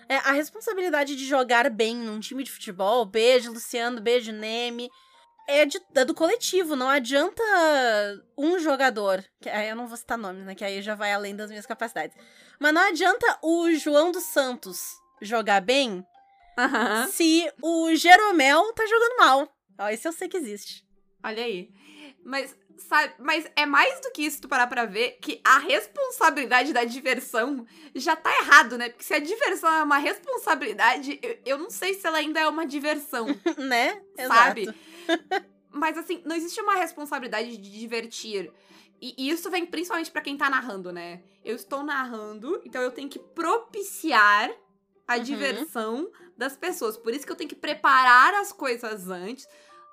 É 0.09 0.17
a 0.17 0.33
responsabilidade 0.33 1.15
de 1.15 1.27
jogar 1.27 1.69
bem 1.69 1.95
num 1.95 2.21
time 2.21 2.43
de 2.43 2.51
futebol, 2.51 3.05
beijo 3.05 3.53
Luciano, 3.53 4.01
beijo 4.01 4.33
Neme, 4.33 4.91
é, 5.49 5.65
de- 5.65 5.81
é 5.95 6.05
do 6.05 6.15
coletivo, 6.15 6.77
não 6.77 6.89
adianta 6.89 7.43
um 8.37 8.59
jogador, 8.59 9.25
que 9.41 9.49
aí 9.49 9.69
eu 9.69 9.75
não 9.77 9.89
vou 9.89 9.97
citar 9.97 10.17
nomes, 10.19 10.45
né, 10.45 10.55
que 10.55 10.65
aí 10.65 10.81
já 10.83 10.95
vai 10.95 11.13
além 11.13 11.35
das 11.35 11.51
minhas 11.51 11.67
capacidades. 11.67 12.17
Mas 12.61 12.73
não 12.75 12.83
adianta 12.83 13.39
o 13.43 13.71
João 13.73 14.13
dos 14.13 14.25
Santos 14.25 14.83
jogar 15.21 15.61
bem 15.61 16.05
Aham. 16.59 17.09
se 17.09 17.51
o 17.63 17.95
Jeromel 17.95 18.73
tá 18.75 18.87
jogando 18.87 19.17
mal. 19.19 19.49
Ó, 19.81 19.89
esse 19.89 20.07
eu 20.07 20.13
sei 20.13 20.29
que 20.29 20.37
existe. 20.37 20.85
Olha 21.25 21.43
aí. 21.45 21.71
Mas, 22.25 22.55
sabe, 22.89 23.15
mas 23.19 23.49
é 23.57 23.65
mais 23.65 24.01
do 24.01 24.11
que 24.11 24.23
isso 24.23 24.41
tu 24.43 24.49
parar 24.49 24.67
pra 24.67 24.85
ver 24.85 25.19
que 25.23 25.41
a 25.45 25.59
responsabilidade 25.59 26.73
da 26.73 26.85
diversão 26.85 27.65
já 27.95 28.15
tá 28.17 28.31
errado, 28.43 28.77
né? 28.77 28.89
Porque 28.89 29.05
se 29.05 29.15
a 29.15 29.19
diversão 29.21 29.73
é 29.73 29.83
uma 29.83 29.99
responsabilidade, 29.99 31.19
eu, 31.23 31.39
eu 31.47 31.59
não 31.59 31.71
sei 31.71 31.95
se 31.95 32.07
ela 32.07 32.19
ainda 32.19 32.41
é 32.41 32.49
uma 32.49 32.67
diversão, 32.67 33.27
né? 33.57 34.03
sabe? 34.27 34.63
Exato. 34.63 34.79
Mas 35.71 35.97
assim, 35.99 36.23
não 36.25 36.35
existe 36.35 36.61
uma 36.61 36.75
responsabilidade 36.77 37.57
de 37.57 37.79
divertir. 37.79 38.53
E, 39.01 39.31
isso 39.31 39.49
vem 39.51 39.65
principalmente 39.65 40.11
pra 40.11 40.21
quem 40.23 40.37
tá 40.37 40.51
narrando, 40.51 40.91
né? 40.93 41.23
Eu 41.45 41.55
estou 41.55 41.83
narrando, 41.85 42.61
então 42.65 42.83
eu 42.83 42.91
tenho 42.91 43.09
que 43.09 43.19
propiciar 43.19 44.51
a 45.07 45.17
Uhum. 45.17 45.23
diversão 45.23 46.11
das 46.37 46.57
pessoas. 46.57 46.97
Por 46.97 47.15
isso 47.15 47.25
que 47.25 47.31
eu 47.33 47.37
tenho 47.37 47.49
que 47.49 47.55
preparar 47.57 48.35
as 48.35 48.53
coisas 48.53 49.09
antes. 49.09 49.47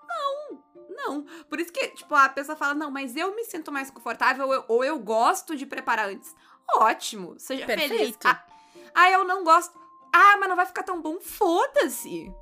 Não, 0.08 0.64
não. 0.90 1.24
Por 1.50 1.60
isso 1.60 1.72
que, 1.72 1.88
tipo, 1.90 2.14
a 2.16 2.30
pessoa 2.30 2.56
fala, 2.56 2.74
não, 2.74 2.90
mas 2.90 3.16
eu 3.16 3.36
me 3.36 3.44
sinto 3.46 3.72
mais 3.72 3.92
confortável 3.92 4.48
ou 4.48 4.54
eu, 4.54 4.66
ou 4.68 4.84
eu 4.84 5.00
gosto 5.00 5.56
de 5.56 5.66
preparar 5.66 6.10
antes. 6.10 6.36
Ótimo, 6.78 7.36
seja 7.40 7.66
feliz. 7.66 7.90
Perfeito. 7.90 8.28
Ah, 8.28 8.46
ah, 8.96 9.12
eu 9.12 9.24
não 9.24 9.44
gosto. 9.44 9.78
Ah, 10.12 10.38
mas 10.40 10.50
não 10.50 10.56
vai 10.56 10.66
ficar 10.66 10.84
tão 10.84 11.02
bom. 11.02 11.20
Foda-se. 11.20 12.34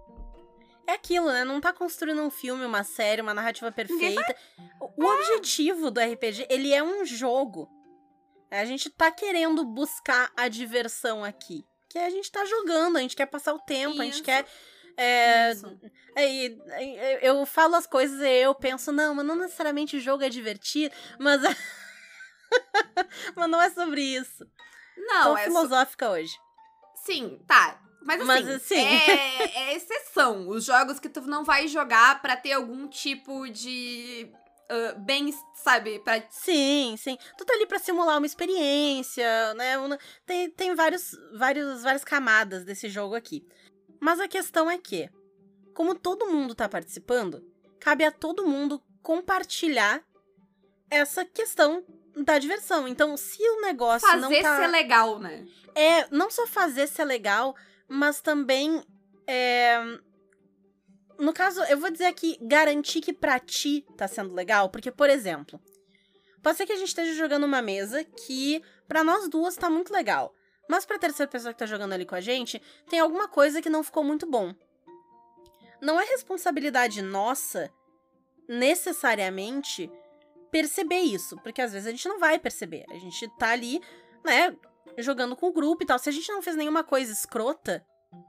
É 0.88 0.93
aquilo, 0.93 1.28
né? 1.32 1.43
Não 1.43 1.62
tá 1.62 1.72
construindo 1.72 2.22
um 2.22 2.30
filme, 2.30 2.65
uma 2.65 2.84
série, 2.84 3.22
uma 3.22 3.34
narrativa 3.34 3.72
perfeita. 3.72 4.36
O 4.80 5.04
o 5.04 5.06
objetivo 5.06 5.89
do 5.89 6.00
RPG, 6.00 6.48
ele 6.50 6.74
é 6.74 6.84
um 6.84 7.06
jogo. 7.06 7.69
A 8.52 8.65
gente 8.65 8.89
tá 8.89 9.10
querendo 9.12 9.63
buscar 9.65 10.32
a 10.36 10.48
diversão 10.48 11.24
aqui. 11.24 11.65
Que 11.89 11.98
a 11.98 12.10
gente 12.10 12.32
tá 12.32 12.43
jogando, 12.46 12.98
a 12.98 13.02
gente 13.02 13.15
quer 13.15 13.26
passar 13.28 13.54
o 13.54 13.60
tempo, 13.60 14.02
a 14.02 14.06
gente 14.06 14.15
Isso. 14.15 14.24
quer. 14.24 14.46
É, 14.98 15.52
Isso. 15.52 15.80
Aí, 16.15 16.60
aí, 16.72 17.19
eu 17.22 17.46
falo 17.46 17.76
as 17.76 17.88
coisas 17.88 18.19
e 18.19 18.41
eu 18.41 18.54
penso, 18.54 18.91
não, 18.91 19.15
mas 19.15 19.26
não 19.26 19.36
necessariamente 19.36 19.98
o 19.98 20.00
jogo 20.00 20.24
é 20.24 20.30
divertir, 20.30 20.91
mas. 21.17 21.41
mas 23.36 23.50
não 23.50 23.62
é 23.62 23.69
sobre 23.69 24.02
isso. 24.02 24.46
Não, 24.98 25.24
Tô 25.32 25.38
é 25.38 25.39
só- 25.39 25.43
filosófica 25.46 26.10
hoje. 26.10 26.34
Sim, 26.96 27.39
tá. 27.48 27.80
Mas 28.04 28.22
assim, 28.22 28.28
Mas, 28.28 28.50
assim- 28.50 28.76
É, 28.76 29.72
é 29.72 29.76
exceção. 29.76 30.48
Os 30.50 30.66
jogos 30.66 31.00
que 31.00 31.10
tu 31.10 31.22
não 31.22 31.44
vai 31.44 31.68
jogar 31.68 32.22
pra 32.22 32.36
ter 32.36 32.54
algum 32.54 32.88
tipo 32.88 33.50
de 33.50 34.30
ah, 34.70 34.94
bem, 34.98 35.34
sabe? 35.56 36.00
Pra... 36.00 36.22
Sim, 36.30 36.96
sim. 36.98 37.18
Tu 37.38 37.46
tá 37.46 37.54
ali 37.54 37.68
pra 37.68 37.80
simular 37.80 38.18
uma 38.18 38.26
experiência, 38.26 39.54
né? 39.54 39.76
Tem, 40.26 40.50
tem 40.50 40.76
vários, 40.76 41.12
vários, 41.38 41.84
várias 41.84 42.04
camadas 42.04 42.63
desse 42.63 42.89
jogo 42.89 43.16
aqui. 43.16 43.46
Mas 44.00 44.20
a 44.20 44.28
questão 44.28 44.70
é 44.70 44.78
que, 44.78 45.10
como 45.76 45.94
todo 45.96 46.26
mundo 46.26 46.56
tá 46.56 46.68
participando, 46.68 47.44
cabe 47.80 48.04
a 48.04 48.12
todo 48.12 48.48
mundo 48.48 48.82
compartilhar 49.02 50.04
essa 50.89 51.24
questão 51.24 51.84
da 52.16 52.39
diversão. 52.39 52.88
Então, 52.88 53.16
se 53.16 53.42
o 53.42 53.62
negócio 53.62 54.08
não 54.18 54.30
Fazer 54.30 54.42
tá... 54.42 54.60
ser 54.60 54.68
legal, 54.68 55.20
né? 55.20 55.46
É, 55.76 56.08
não 56.10 56.30
só 56.30 56.46
fazer 56.48 56.88
ser 56.88 57.04
legal, 57.04 57.56
mas 57.88 58.22
também 58.22 58.84
é, 59.28 59.80
no 61.17 61.34
caso, 61.34 61.62
eu 61.63 61.78
vou 61.78 61.91
dizer 61.91 62.06
aqui, 62.06 62.38
garantir 62.41 63.02
que 63.02 63.13
pra 63.13 63.39
ti 63.39 63.86
tá 63.96 64.08
sendo 64.08 64.34
legal, 64.34 64.69
porque, 64.69 64.91
por 64.91 65.10
exemplo, 65.10 65.60
pode 66.41 66.58
ser 66.58 66.65
que 66.65 66.74
a 66.74 66.78
gente 66.78 66.89
esteja 66.89 67.13
jogando 67.13 67.46
uma 67.46 67.62
mesa 67.62 68.04
que 68.04 68.62
pra 68.88 69.04
nós 69.04 69.30
duas 69.30 69.56
tá 69.56 69.69
muito 69.69 69.93
legal. 69.93 70.34
Mas 70.67 70.86
pra 70.86 70.98
terceira 70.98 71.30
pessoa 71.30 71.54
que 71.54 71.60
tá 71.60 71.65
jogando 71.65 71.93
ali 71.93 72.06
com 72.06 72.15
a 72.15 72.22
gente, 72.22 72.62
tem 72.89 73.00
alguma 73.00 73.28
coisa 73.28 73.62
que 73.62 73.69
não 73.69 73.84
ficou 73.84 74.04
muito 74.04 74.26
bom. 74.26 74.54
Não 75.82 76.00
é 76.00 76.06
responsabilidade 76.06 77.02
nossa, 77.02 77.69
necessariamente, 78.48 79.91
perceber 80.50 81.00
isso. 81.00 81.38
Porque 81.43 81.62
às 81.62 81.74
vezes 81.74 81.88
a 81.88 81.91
gente 81.91 82.08
não 82.08 82.17
vai 82.17 82.39
perceber. 82.39 82.86
A 82.89 82.98
gente 82.98 83.28
tá 83.38 83.50
ali, 83.50 83.82
né, 84.24 84.56
jogando 84.98 85.36
com 85.36 85.48
o 85.48 85.54
grupo 85.54 85.84
e 85.84 85.86
tal. 85.86 86.00
Se 86.00 86.10
a 86.10 86.13
gente 86.13 86.32
não 86.32 86.41
fez 86.41 86.56
nenhuma 86.56 86.84
coisa 86.84 87.12
escrota 87.12 87.86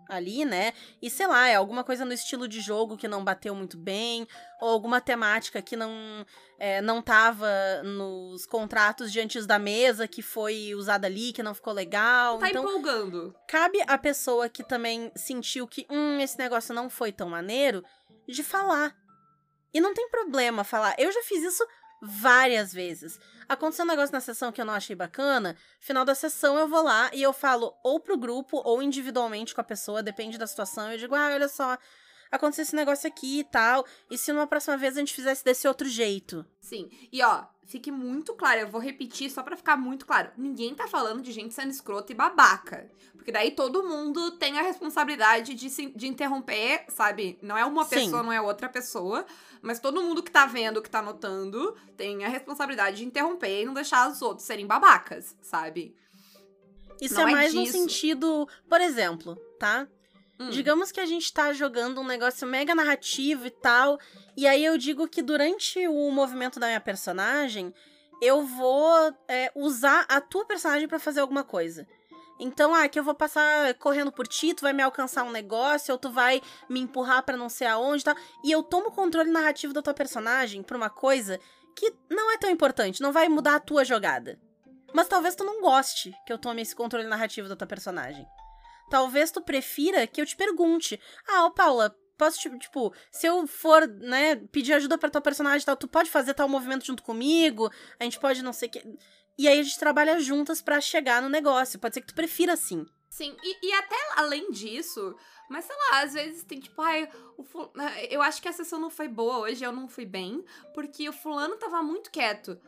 ali, 0.08 0.44
né? 0.44 0.72
E 1.00 1.10
sei 1.10 1.26
lá, 1.26 1.48
é 1.48 1.54
alguma 1.54 1.84
coisa 1.84 2.04
no 2.04 2.12
estilo 2.12 2.46
de 2.46 2.60
jogo 2.60 2.96
que 2.96 3.08
não 3.08 3.24
bateu 3.24 3.54
muito 3.54 3.76
bem, 3.76 4.26
ou 4.60 4.70
alguma 4.70 5.00
temática 5.00 5.60
que 5.60 5.76
não 5.76 6.24
é, 6.58 6.80
não 6.80 7.02
tava 7.02 7.48
nos 7.82 8.46
contratos 8.46 9.12
de 9.12 9.20
antes 9.20 9.46
da 9.46 9.58
mesa 9.58 10.08
que 10.08 10.22
foi 10.22 10.74
usada 10.74 11.06
ali, 11.06 11.32
que 11.32 11.42
não 11.42 11.54
ficou 11.54 11.72
legal. 11.72 12.38
Tá 12.38 12.48
então, 12.48 12.64
empolgando. 12.64 13.34
cabe 13.46 13.82
a 13.86 13.98
pessoa 13.98 14.48
que 14.48 14.62
também 14.62 15.10
sentiu 15.14 15.66
que, 15.66 15.86
hum, 15.90 16.20
esse 16.20 16.38
negócio 16.38 16.74
não 16.74 16.88
foi 16.88 17.12
tão 17.12 17.28
maneiro, 17.28 17.84
de 18.26 18.42
falar. 18.42 18.94
E 19.72 19.80
não 19.80 19.92
tem 19.92 20.08
problema 20.08 20.62
falar. 20.62 20.94
Eu 20.98 21.10
já 21.10 21.22
fiz 21.22 21.42
isso 21.42 21.66
várias 22.04 22.72
vezes. 22.72 23.18
Aconteceu 23.48 23.84
um 23.84 23.88
negócio 23.88 24.12
na 24.12 24.20
sessão 24.20 24.52
que 24.52 24.60
eu 24.60 24.64
não 24.64 24.74
achei 24.74 24.94
bacana, 24.94 25.56
final 25.80 26.04
da 26.04 26.14
sessão 26.14 26.58
eu 26.58 26.68
vou 26.68 26.82
lá 26.82 27.10
e 27.14 27.22
eu 27.22 27.32
falo 27.32 27.74
ou 27.82 27.98
pro 27.98 28.16
grupo 28.16 28.60
ou 28.64 28.82
individualmente 28.82 29.54
com 29.54 29.60
a 29.60 29.64
pessoa, 29.64 30.02
depende 30.02 30.38
da 30.38 30.46
situação, 30.46 30.92
eu 30.92 30.98
digo, 30.98 31.14
ah, 31.14 31.30
olha 31.32 31.48
só, 31.48 31.78
aconteceu 32.36 32.62
esse 32.62 32.76
negócio 32.76 33.06
aqui 33.08 33.40
e 33.40 33.44
tal, 33.44 33.84
e 34.10 34.18
se 34.18 34.32
numa 34.32 34.46
próxima 34.46 34.76
vez 34.76 34.96
a 34.96 35.00
gente 35.00 35.14
fizesse 35.14 35.44
desse 35.44 35.66
outro 35.68 35.88
jeito? 35.88 36.44
Sim. 36.60 36.88
E 37.12 37.22
ó, 37.22 37.44
fique 37.66 37.90
muito 37.90 38.34
claro, 38.34 38.60
eu 38.60 38.68
vou 38.68 38.80
repetir 38.80 39.30
só 39.30 39.42
pra 39.42 39.56
ficar 39.56 39.76
muito 39.76 40.06
claro. 40.06 40.30
Ninguém 40.36 40.74
tá 40.74 40.86
falando 40.88 41.22
de 41.22 41.32
gente 41.32 41.54
sendo 41.54 41.70
escrota 41.70 42.12
e 42.12 42.14
babaca. 42.14 42.90
Porque 43.14 43.32
daí 43.32 43.52
todo 43.52 43.82
mundo 43.82 44.32
tem 44.32 44.58
a 44.58 44.62
responsabilidade 44.62 45.54
de, 45.54 45.70
se, 45.70 45.86
de 45.96 46.06
interromper, 46.06 46.84
sabe? 46.88 47.38
Não 47.40 47.56
é 47.56 47.64
uma 47.64 47.84
Sim. 47.84 47.96
pessoa, 47.96 48.22
não 48.22 48.32
é 48.32 48.40
outra 48.40 48.68
pessoa. 48.68 49.24
Mas 49.62 49.80
todo 49.80 50.02
mundo 50.02 50.22
que 50.22 50.30
tá 50.30 50.44
vendo, 50.44 50.82
que 50.82 50.90
tá 50.90 51.00
notando, 51.00 51.74
tem 51.96 52.22
a 52.24 52.28
responsabilidade 52.28 52.98
de 52.98 53.04
interromper 53.06 53.62
e 53.62 53.64
não 53.64 53.72
deixar 53.72 54.10
os 54.10 54.20
outros 54.20 54.46
serem 54.46 54.66
babacas, 54.66 55.34
sabe? 55.40 55.96
Isso 57.00 57.14
Não 57.14 57.28
é 57.28 57.32
é 57.32 57.34
mais 57.34 57.54
no 57.54 57.62
disso. 57.64 57.72
sentido, 57.72 58.48
por 58.68 58.80
exemplo, 58.80 59.36
tá? 59.58 59.88
Hum. 60.38 60.50
Digamos 60.50 60.90
que 60.90 61.00
a 61.00 61.06
gente 61.06 61.32
tá 61.32 61.52
jogando 61.52 62.00
um 62.00 62.06
negócio 62.06 62.46
mega 62.46 62.74
narrativo 62.74 63.46
e 63.46 63.50
tal, 63.50 63.98
e 64.36 64.46
aí 64.46 64.64
eu 64.64 64.76
digo 64.76 65.08
que 65.08 65.22
durante 65.22 65.86
o 65.86 66.10
movimento 66.10 66.58
da 66.58 66.66
minha 66.66 66.80
personagem, 66.80 67.72
eu 68.20 68.44
vou 68.44 69.14
é, 69.28 69.52
usar 69.54 70.04
a 70.08 70.20
tua 70.20 70.44
personagem 70.44 70.88
pra 70.88 70.98
fazer 70.98 71.20
alguma 71.20 71.44
coisa. 71.44 71.86
Então, 72.38 72.74
ah, 72.74 72.88
que 72.88 72.98
eu 72.98 73.04
vou 73.04 73.14
passar 73.14 73.74
correndo 73.74 74.10
por 74.10 74.26
ti, 74.26 74.54
tu 74.54 74.62
vai 74.62 74.72
me 74.72 74.82
alcançar 74.82 75.22
um 75.22 75.30
negócio, 75.30 75.92
ou 75.92 75.98
tu 75.98 76.10
vai 76.10 76.42
me 76.68 76.80
empurrar 76.80 77.22
pra 77.22 77.36
não 77.36 77.48
sei 77.48 77.66
aonde 77.66 78.02
e 78.02 78.04
tal. 78.04 78.16
E 78.42 78.50
eu 78.50 78.62
tomo 78.62 78.88
o 78.88 78.92
controle 78.92 79.30
narrativo 79.30 79.72
da 79.72 79.82
tua 79.82 79.94
personagem 79.94 80.62
pra 80.62 80.76
uma 80.76 80.90
coisa 80.90 81.38
que 81.76 81.92
não 82.10 82.32
é 82.32 82.38
tão 82.38 82.50
importante, 82.50 83.00
não 83.00 83.12
vai 83.12 83.28
mudar 83.28 83.56
a 83.56 83.60
tua 83.60 83.84
jogada. 83.84 84.38
Mas 84.92 85.08
talvez 85.08 85.34
tu 85.34 85.44
não 85.44 85.60
goste 85.60 86.12
que 86.26 86.32
eu 86.32 86.38
tome 86.38 86.62
esse 86.62 86.74
controle 86.74 87.06
narrativo 87.06 87.48
da 87.48 87.56
tua 87.56 87.66
personagem. 87.66 88.26
Talvez 88.90 89.30
tu 89.30 89.40
prefira 89.42 90.06
que 90.06 90.20
eu 90.20 90.26
te 90.26 90.36
pergunte: 90.36 91.00
Ah, 91.26 91.46
ô 91.46 91.50
Paula, 91.50 91.94
posso, 92.16 92.38
te- 92.40 92.58
tipo, 92.58 92.92
se 93.10 93.26
eu 93.26 93.46
for, 93.46 93.86
né, 93.88 94.36
pedir 94.52 94.72
ajuda 94.72 94.96
pra 94.98 95.10
tua 95.10 95.20
personagem 95.20 95.62
e 95.62 95.66
tal, 95.66 95.76
tu 95.76 95.88
pode 95.88 96.10
fazer 96.10 96.34
tal 96.34 96.48
movimento 96.48 96.84
junto 96.86 97.02
comigo? 97.02 97.70
A 97.98 98.04
gente 98.04 98.18
pode 98.20 98.42
não 98.42 98.52
sei 98.52 98.68
o 98.68 98.72
que. 98.72 98.82
E 99.36 99.48
aí 99.48 99.58
a 99.58 99.62
gente 99.62 99.78
trabalha 99.78 100.20
juntas 100.20 100.62
pra 100.62 100.80
chegar 100.80 101.20
no 101.20 101.28
negócio. 101.28 101.78
Pode 101.78 101.94
ser 101.94 102.00
que 102.00 102.06
tu 102.06 102.14
prefira 102.14 102.52
assim. 102.52 102.86
Sim, 103.10 103.36
e, 103.42 103.68
e 103.68 103.72
até 103.74 103.96
além 104.16 104.50
disso, 104.50 105.14
mas 105.48 105.64
sei 105.64 105.76
lá, 105.76 106.02
às 106.02 106.14
vezes 106.14 106.42
tem 106.44 106.58
tipo, 106.60 106.80
ai, 106.82 107.08
o 107.36 107.44
fu- 107.44 107.70
eu 108.10 108.20
acho 108.20 108.42
que 108.42 108.48
a 108.48 108.52
sessão 108.52 108.78
não 108.80 108.90
foi 108.90 109.06
boa 109.06 109.38
hoje, 109.38 109.62
eu 109.64 109.70
não 109.70 109.86
fui 109.88 110.04
bem, 110.04 110.44
porque 110.74 111.08
o 111.08 111.12
fulano 111.12 111.56
tava 111.56 111.80
muito 111.80 112.10
quieto. 112.10 112.60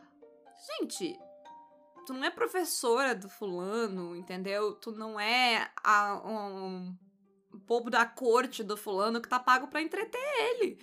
Gente, 0.79 1.17
tu 2.07 2.13
não 2.13 2.23
é 2.23 2.29
professora 2.29 3.13
do 3.13 3.27
fulano, 3.27 4.15
entendeu? 4.15 4.71
Tu 4.75 4.93
não 4.93 5.19
é 5.19 5.69
a, 5.83 6.21
um 6.25 6.95
bobo 7.51 7.89
da 7.89 8.05
corte 8.05 8.63
do 8.63 8.77
fulano 8.77 9.21
que 9.21 9.27
tá 9.27 9.37
pago 9.37 9.67
pra 9.67 9.81
entreter 9.81 10.17
ele. 10.17 10.79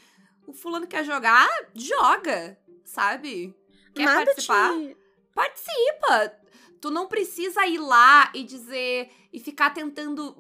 O 0.47 0.53
fulano 0.53 0.87
quer 0.87 1.03
jogar, 1.03 1.49
joga, 1.75 2.59
sabe? 2.85 3.57
Quer 3.95 4.05
Nada 4.05 4.27
participar? 4.27 4.71
te. 4.75 4.97
participa. 5.35 6.37
Tu 6.79 6.91
não 6.91 7.09
precisa 7.09 7.67
ir 7.67 7.79
lá 7.79 8.31
e 8.35 8.45
dizer 8.45 9.11
e 9.33 9.41
ficar 9.41 9.71
tentando. 9.71 10.37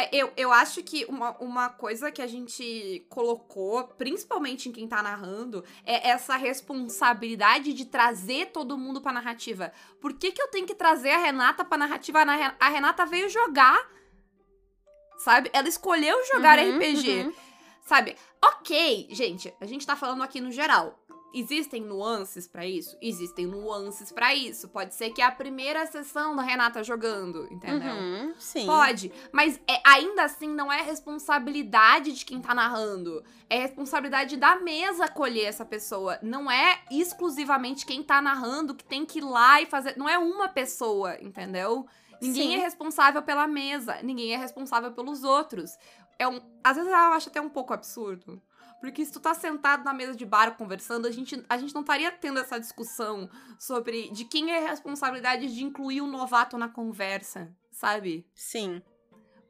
É, 0.00 0.08
Eu, 0.16 0.32
eu 0.36 0.52
acho 0.52 0.82
que 0.82 1.04
uma, 1.06 1.36
uma 1.38 1.68
coisa 1.68 2.10
que 2.12 2.22
a 2.22 2.26
gente 2.26 3.04
colocou, 3.08 3.82
principalmente 3.88 4.68
em 4.68 4.72
quem 4.72 4.86
tá 4.86 5.02
narrando, 5.02 5.64
é 5.84 6.08
essa 6.10 6.36
responsabilidade 6.36 7.72
de 7.72 7.84
trazer 7.84 8.46
todo 8.52 8.78
mundo 8.78 9.00
pra 9.00 9.12
narrativa. 9.12 9.72
Por 10.00 10.14
que, 10.14 10.30
que 10.30 10.40
eu 10.40 10.48
tenho 10.48 10.66
que 10.66 10.74
trazer 10.74 11.10
a 11.10 11.18
Renata 11.18 11.64
pra 11.64 11.76
narrativa? 11.76 12.20
A 12.22 12.34
Re- 12.36 12.54
A 12.60 12.68
Renata 12.68 13.04
veio 13.04 13.28
jogar. 13.28 13.76
Sabe? 15.18 15.50
Ela 15.52 15.68
escolheu 15.68 16.16
jogar 16.26 16.58
Uhum, 16.60 16.76
RPG. 16.78 17.22
uhum. 17.24 17.32
Sabe? 17.84 18.16
Ok, 18.44 19.08
gente, 19.10 19.52
a 19.60 19.66
gente 19.66 19.84
tá 19.86 19.96
falando 19.96 20.22
aqui 20.22 20.40
no 20.40 20.52
geral. 20.52 20.96
Existem 21.34 21.82
nuances 21.82 22.48
pra 22.48 22.66
isso? 22.66 22.96
Existem 23.02 23.46
nuances 23.46 24.10
pra 24.10 24.34
isso. 24.34 24.68
Pode 24.68 24.94
ser 24.94 25.10
que 25.10 25.20
é 25.20 25.24
a 25.24 25.30
primeira 25.30 25.86
sessão 25.86 26.34
da 26.34 26.42
Renata 26.42 26.82
jogando, 26.82 27.46
entendeu? 27.52 27.94
Uhum, 27.94 28.34
sim. 28.38 28.66
Pode, 28.66 29.12
mas 29.30 29.60
é- 29.68 29.80
ainda 29.84 30.24
assim 30.24 30.48
não 30.48 30.72
é 30.72 30.80
responsabilidade 30.82 32.12
de 32.12 32.24
quem 32.24 32.40
tá 32.40 32.54
narrando. 32.54 33.22
É 33.50 33.58
responsabilidade 33.58 34.36
da 34.36 34.56
mesa 34.56 35.04
acolher 35.04 35.44
essa 35.44 35.64
pessoa. 35.64 36.18
Não 36.22 36.50
é 36.50 36.80
exclusivamente 36.90 37.84
quem 37.84 38.02
tá 38.02 38.22
narrando 38.22 38.74
que 38.74 38.84
tem 38.84 39.04
que 39.04 39.18
ir 39.18 39.24
lá 39.24 39.60
e 39.60 39.66
fazer. 39.66 39.96
Não 39.96 40.08
é 40.08 40.18
uma 40.18 40.48
pessoa, 40.48 41.16
entendeu? 41.22 41.86
Ninguém 42.20 42.48
Sim. 42.48 42.54
é 42.56 42.58
responsável 42.58 43.22
pela 43.22 43.46
mesa, 43.46 43.98
ninguém 44.02 44.32
é 44.32 44.36
responsável 44.36 44.92
pelos 44.92 45.22
outros. 45.22 45.76
É 46.18 46.26
um, 46.26 46.40
às 46.64 46.76
vezes 46.76 46.90
eu 46.90 46.96
acho 46.96 47.28
até 47.28 47.40
um 47.40 47.48
pouco 47.48 47.72
absurdo. 47.72 48.42
Porque 48.80 49.04
se 49.04 49.12
tu 49.12 49.20
tá 49.20 49.34
sentado 49.34 49.84
na 49.84 49.92
mesa 49.92 50.14
de 50.14 50.24
bar 50.24 50.56
conversando, 50.56 51.06
a 51.06 51.10
gente, 51.10 51.44
a 51.48 51.58
gente 51.58 51.74
não 51.74 51.80
estaria 51.80 52.12
tendo 52.12 52.38
essa 52.38 52.60
discussão 52.60 53.28
sobre 53.58 54.08
de 54.10 54.24
quem 54.24 54.52
é 54.52 54.64
a 54.64 54.70
responsabilidade 54.70 55.52
de 55.52 55.64
incluir 55.64 56.00
o 56.00 56.06
novato 56.06 56.56
na 56.56 56.68
conversa, 56.68 57.52
sabe? 57.72 58.26
Sim. 58.34 58.80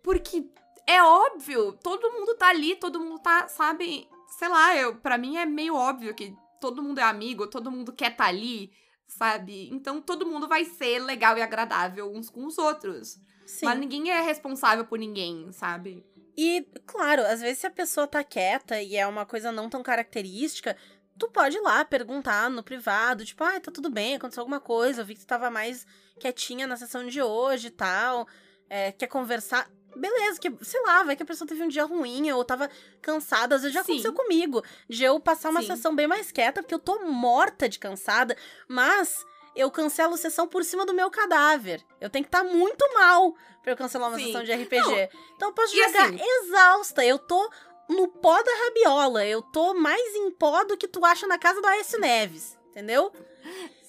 Porque 0.03 0.51
é 0.87 1.03
óbvio, 1.03 1.73
todo 1.73 2.11
mundo 2.13 2.35
tá 2.37 2.49
ali, 2.49 2.75
todo 2.77 2.99
mundo 2.99 3.19
tá, 3.19 3.47
sabe? 3.49 4.09
Sei 4.39 4.49
lá, 4.49 4.75
eu, 4.77 4.97
pra 4.97 5.19
mim 5.19 5.37
é 5.37 5.45
meio 5.45 5.75
óbvio 5.75 6.15
que 6.15 6.35
todo 6.59 6.83
mundo 6.83 6.99
é 6.99 7.03
amigo, 7.03 7.47
todo 7.47 7.71
mundo 7.71 7.93
quer 7.93 8.17
tá 8.17 8.25
ali, 8.25 8.73
sabe? 9.07 9.69
Então 9.71 10.01
todo 10.01 10.27
mundo 10.27 10.49
vai 10.49 10.65
ser 10.65 11.01
legal 11.01 11.37
e 11.37 11.43
agradável 11.43 12.11
uns 12.11 12.31
com 12.31 12.47
os 12.47 12.57
outros. 12.57 13.21
Sim. 13.47 13.67
Mas 13.67 13.79
ninguém 13.79 14.11
é 14.11 14.21
responsável 14.21 14.85
por 14.85 14.99
ninguém, 14.99 15.51
sabe? 15.53 16.05
E, 16.41 16.65
claro, 16.87 17.23
às 17.23 17.41
vezes 17.41 17.59
se 17.59 17.67
a 17.67 17.71
pessoa 17.71 18.07
tá 18.07 18.23
quieta 18.23 18.81
e 18.81 18.95
é 18.95 19.05
uma 19.05 19.27
coisa 19.27 19.51
não 19.51 19.69
tão 19.69 19.83
característica, 19.83 20.77
tu 21.19 21.29
pode 21.29 21.57
ir 21.57 21.61
lá 21.61 21.85
perguntar 21.85 22.49
no 22.49 22.63
privado, 22.63 23.25
tipo, 23.25 23.43
ah, 23.43 23.59
tá 23.59 23.73
tudo 23.73 23.91
bem, 23.91 24.15
aconteceu 24.15 24.43
alguma 24.43 24.61
coisa, 24.61 25.01
eu 25.01 25.05
vi 25.05 25.15
que 25.17 25.23
tu 25.23 25.27
tava 25.27 25.51
mais 25.51 25.85
quietinha 26.21 26.65
na 26.65 26.77
sessão 26.77 27.05
de 27.09 27.21
hoje 27.21 27.67
e 27.67 27.71
tal, 27.73 28.29
é, 28.71 28.93
quer 28.93 29.09
conversar. 29.09 29.69
Beleza, 29.97 30.39
que, 30.39 30.65
sei 30.65 30.81
lá, 30.83 31.03
vai 31.03 31.17
que 31.17 31.25
a 31.25 31.27
pessoa 31.27 31.49
teve 31.49 31.61
um 31.61 31.67
dia 31.67 31.85
ruim 31.85 32.31
ou 32.31 32.45
tava 32.45 32.71
cansada. 33.03 33.57
Às 33.57 33.63
vezes 33.63 33.75
já 33.75 33.83
Sim. 33.83 33.95
aconteceu 33.95 34.13
comigo, 34.13 34.63
de 34.89 35.03
eu 35.03 35.19
passar 35.19 35.51
uma 35.51 35.63
Sim. 35.63 35.67
sessão 35.67 35.97
bem 35.97 36.07
mais 36.07 36.31
quieta, 36.31 36.63
porque 36.63 36.75
eu 36.75 36.79
tô 36.79 37.01
morta 37.07 37.69
de 37.69 37.81
cansada, 37.81 38.37
mas 38.69 39.27
eu 39.55 39.71
cancelo 39.71 40.17
sessão 40.17 40.47
por 40.49 40.65
cima 40.65 40.85
do 40.87 40.95
meu 40.95 41.11
cadáver. 41.11 41.85
Eu 42.01 42.09
tenho 42.11 42.25
que 42.25 42.29
estar 42.29 42.45
muito 42.45 42.85
mal 42.95 43.35
pra 43.63 43.73
eu 43.73 43.77
cancelar 43.77 44.09
uma 44.09 44.19
Sim. 44.19 44.27
sessão 44.27 44.43
de 44.45 44.53
RPG. 44.53 45.09
Então 45.37 45.49
eu 45.49 45.55
posso 45.55 45.75
E 45.75 45.85
jogar 45.85 46.07
assim- 46.07 46.19
exausta. 46.21 47.05
Eu 47.05 47.19
tô 47.19 47.51
no 47.89 48.09
pó 48.09 48.43
da 48.43 48.51
rabiola. 48.65 49.25
Eu 49.27 49.43
tô 49.43 49.75
mais 49.75 50.15
em 50.15 50.31
pó 50.31 50.65
do 50.65 50.77
que 50.77 50.87
tu 50.89 51.05
acha 51.05 51.27
na 51.27 51.39
casa 51.39 51.61
do 51.61 51.67
Aécio 51.67 51.99
Neves. 52.01 52.57
Entendeu? 52.71 53.11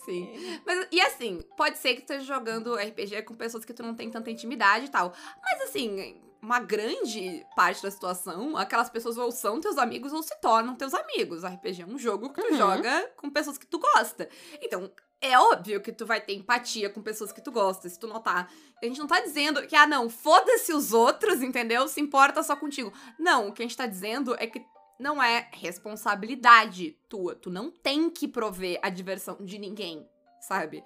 Sim. 0.06 0.60
Mas, 0.66 0.88
e 0.92 1.00
assim, 1.02 1.42
pode 1.58 1.78
ser 1.78 1.90
que 1.96 2.02
tu 2.02 2.14
esteja 2.14 2.26
jogando 2.26 2.74
RPG 2.76 3.22
com 3.24 3.36
pessoas 3.36 3.64
que 3.66 3.74
tu 3.74 3.84
não 3.84 3.94
tem 3.94 4.10
tanta 4.10 4.32
intimidade 4.32 4.86
e 4.86 4.90
tal. 4.90 5.14
Mas 5.44 5.62
assim, 5.62 6.20
uma 6.42 6.60
grande 6.60 7.46
parte 7.56 7.84
da 7.84 7.92
situação, 7.92 8.56
aquelas 8.58 8.90
pessoas 8.90 9.18
ou 9.18 9.32
são 9.32 9.60
teus 9.62 9.78
amigos 9.78 10.12
ou 10.14 10.24
se 10.24 10.34
tornam 10.42 10.76
teus 10.76 10.94
amigos. 10.94 11.44
RPG 11.44 11.84
é 11.84 11.86
um 11.86 11.98
jogo 12.00 12.32
que 12.34 12.42
tu 12.42 12.52
Uhum. 12.52 12.58
joga 12.58 13.12
com 13.18 13.30
pessoas 13.30 13.58
que 13.58 13.68
tu 13.68 13.78
gosta. 13.78 14.28
Então, 14.62 14.90
é 15.22 15.38
óbvio 15.38 15.82
que 15.82 15.92
tu 15.92 16.06
vai 16.06 16.22
ter 16.22 16.34
empatia 16.34 16.90
com 16.90 17.02
pessoas 17.02 17.32
que 17.32 17.42
tu 17.42 17.52
gosta, 17.52 17.90
se 17.90 18.00
tu 18.00 18.08
notar. 18.08 18.50
A 18.82 18.86
gente 18.86 19.00
não 19.00 19.08
tá 19.08 19.20
dizendo 19.20 19.66
que, 19.68 19.76
ah, 19.76 19.86
não, 19.86 20.10
foda-se 20.10 20.74
os 20.74 20.94
outros, 20.94 21.42
entendeu? 21.42 21.88
Se 21.88 22.00
importa 22.00 22.42
só 22.42 22.56
contigo. 22.56 22.94
Não, 23.18 23.50
o 23.50 23.54
que 23.54 23.62
a 23.62 23.66
gente 23.66 23.76
tá 23.78 23.86
dizendo 23.86 24.36
é 24.40 24.48
que 24.48 24.66
não 25.00 25.22
é 25.22 25.50
responsabilidade 25.52 26.98
tua. 27.10 27.36
Tu 27.36 27.50
não 27.50 27.70
tem 27.70 28.10
que 28.10 28.28
prover 28.28 28.80
a 28.82 28.90
diversão 28.90 29.38
de 29.42 29.58
ninguém, 29.58 30.08
sabe? 30.42 30.84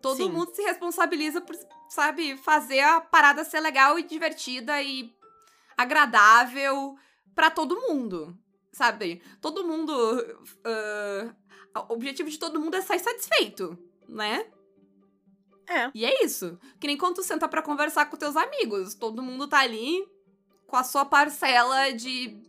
Todo 0.00 0.18
Sim. 0.18 0.30
mundo 0.30 0.54
se 0.54 0.62
responsabiliza 0.62 1.40
por, 1.40 1.56
sabe, 1.88 2.36
fazer 2.36 2.80
a 2.80 3.00
parada 3.00 3.44
ser 3.44 3.60
legal 3.60 3.98
e 3.98 4.02
divertida 4.02 4.82
e 4.82 5.10
agradável 5.76 6.96
pra 7.34 7.50
todo 7.50 7.80
mundo, 7.88 8.38
sabe? 8.72 9.22
Todo 9.40 9.66
mundo. 9.66 9.92
ah, 10.64 11.34
o 11.74 11.92
objetivo 11.94 12.30
de 12.30 12.38
todo 12.38 12.60
mundo 12.60 12.76
é 12.76 12.82
sair 12.82 13.00
satisfeito, 13.00 13.78
né? 14.08 14.46
É. 15.68 15.90
E 15.94 16.04
é 16.04 16.24
isso. 16.24 16.58
Que 16.78 16.86
nem 16.86 16.96
quando 16.96 17.16
tu 17.16 17.22
senta 17.22 17.48
pra 17.48 17.62
conversar 17.62 18.06
com 18.06 18.16
teus 18.16 18.36
amigos. 18.36 18.94
Todo 18.94 19.22
mundo 19.22 19.48
tá 19.48 19.60
ali 19.60 20.06
com 20.66 20.76
a 20.76 20.84
sua 20.84 21.04
parcela 21.04 21.92
de 21.92 22.42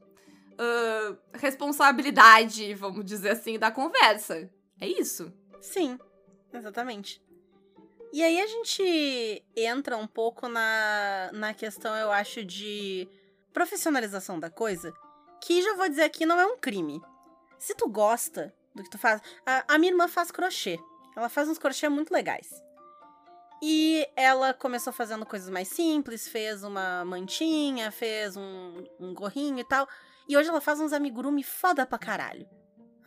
ah, 0.57 1.15
responsabilidade, 1.33 2.73
vamos 2.73 3.05
dizer 3.05 3.31
assim, 3.31 3.59
da 3.59 3.71
conversa. 3.71 4.49
É 4.79 4.87
isso. 4.87 5.31
Sim, 5.61 5.97
exatamente. 6.53 7.21
E 8.13 8.23
aí 8.23 8.39
a 8.39 8.47
gente 8.47 9.43
entra 9.55 9.97
um 9.97 10.07
pouco 10.07 10.47
na, 10.47 11.29
na 11.33 11.53
questão, 11.53 11.93
eu 11.95 12.11
acho, 12.11 12.45
de 12.45 13.07
profissionalização 13.51 14.39
da 14.39 14.49
coisa, 14.49 14.93
que 15.41 15.61
já 15.61 15.75
vou 15.75 15.89
dizer 15.89 16.03
aqui 16.03 16.25
não 16.25 16.39
é 16.39 16.45
um 16.45 16.57
crime. 16.57 17.01
Se 17.57 17.75
tu 17.75 17.89
gosta 17.89 18.53
do 18.75 18.83
que 18.83 18.89
tu 18.89 18.97
faz. 18.97 19.21
A, 19.45 19.75
a 19.75 19.77
minha 19.77 19.91
irmã 19.91 20.07
faz 20.07 20.31
crochê. 20.31 20.79
Ela 21.15 21.29
faz 21.29 21.47
uns 21.47 21.57
crochê 21.57 21.87
muito 21.87 22.13
legais. 22.13 22.49
E 23.61 24.07
ela 24.15 24.53
começou 24.53 24.91
fazendo 24.91 25.25
coisas 25.25 25.49
mais 25.49 25.69
simples, 25.69 26.27
fez 26.27 26.63
uma 26.63 27.05
mantinha, 27.05 27.89
fez 27.89 28.35
um, 28.35 28.83
um 28.99 29.13
gorrinho 29.13 29.59
e 29.59 29.63
tal. 29.63 29.87
E 30.27 30.35
hoje 30.35 30.49
ela 30.49 30.59
faz 30.59 30.79
uns 30.79 30.91
amigurumi 30.91 31.41
foda 31.41 31.85
pra 31.85 31.97
caralho. 31.97 32.47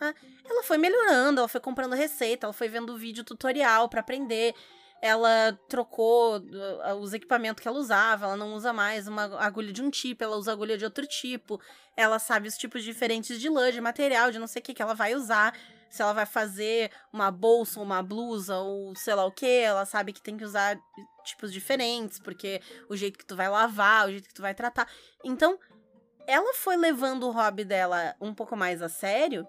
Ah, 0.00 0.14
Ela 0.48 0.62
foi 0.62 0.78
melhorando, 0.78 1.40
ela 1.40 1.48
foi 1.48 1.61
comprando 1.61 1.94
receita, 1.94 2.46
ela 2.46 2.52
foi 2.52 2.68
vendo 2.68 2.96
vídeo 2.96 3.24
tutorial 3.24 3.88
pra 3.88 4.00
aprender. 4.00 4.54
Ela 5.00 5.58
trocou 5.68 6.38
uh, 6.38 6.94
os 7.00 7.12
equipamentos 7.12 7.62
que 7.62 7.68
ela 7.68 7.78
usava, 7.78 8.26
ela 8.26 8.37
não 8.37 8.54
usa 8.54 8.72
mais 8.72 9.06
uma 9.06 9.40
agulha 9.40 9.72
de 9.72 9.80
um 9.80 9.90
tipo, 9.90 10.24
ela 10.24 10.37
usa 10.37 10.52
agulha 10.52 10.76
de 10.76 10.84
outro 10.84 11.06
tipo. 11.06 11.61
Ela 11.96 12.18
sabe 12.18 12.48
os 12.48 12.56
tipos 12.56 12.82
diferentes 12.82 13.40
de 13.40 13.48
lã, 13.48 13.70
de 13.70 13.80
material, 13.80 14.30
de 14.32 14.38
não 14.38 14.46
sei 14.46 14.61
o 14.61 14.64
que 14.64 14.74
que 14.74 14.82
ela 14.82 14.94
vai 14.94 15.14
usar. 15.14 15.54
Se 15.88 16.02
ela 16.02 16.12
vai 16.12 16.26
fazer 16.26 16.90
uma 17.12 17.30
bolsa, 17.30 17.80
uma 17.80 18.02
blusa 18.02 18.58
ou 18.58 18.94
sei 18.94 19.14
lá 19.14 19.24
o 19.24 19.32
que, 19.32 19.46
ela 19.46 19.87
sabe 19.87 20.12
que 20.12 20.20
tem 20.20 20.37
que 20.37 20.44
usar 20.44 20.78
tipos 21.24 21.52
diferentes, 21.52 22.18
porque 22.18 22.61
o 22.88 22.96
jeito 22.96 23.18
que 23.18 23.24
tu 23.24 23.37
vai 23.37 23.48
lavar, 23.48 24.06
o 24.06 24.11
jeito 24.11 24.28
que 24.28 24.34
tu 24.34 24.42
vai 24.42 24.54
tratar. 24.54 24.87
Então, 25.24 25.58
ela 26.26 26.52
foi 26.54 26.76
levando 26.76 27.26
o 27.26 27.30
hobby 27.30 27.64
dela 27.64 28.14
um 28.20 28.34
pouco 28.34 28.54
mais 28.54 28.82
a 28.82 28.88
sério, 28.88 29.46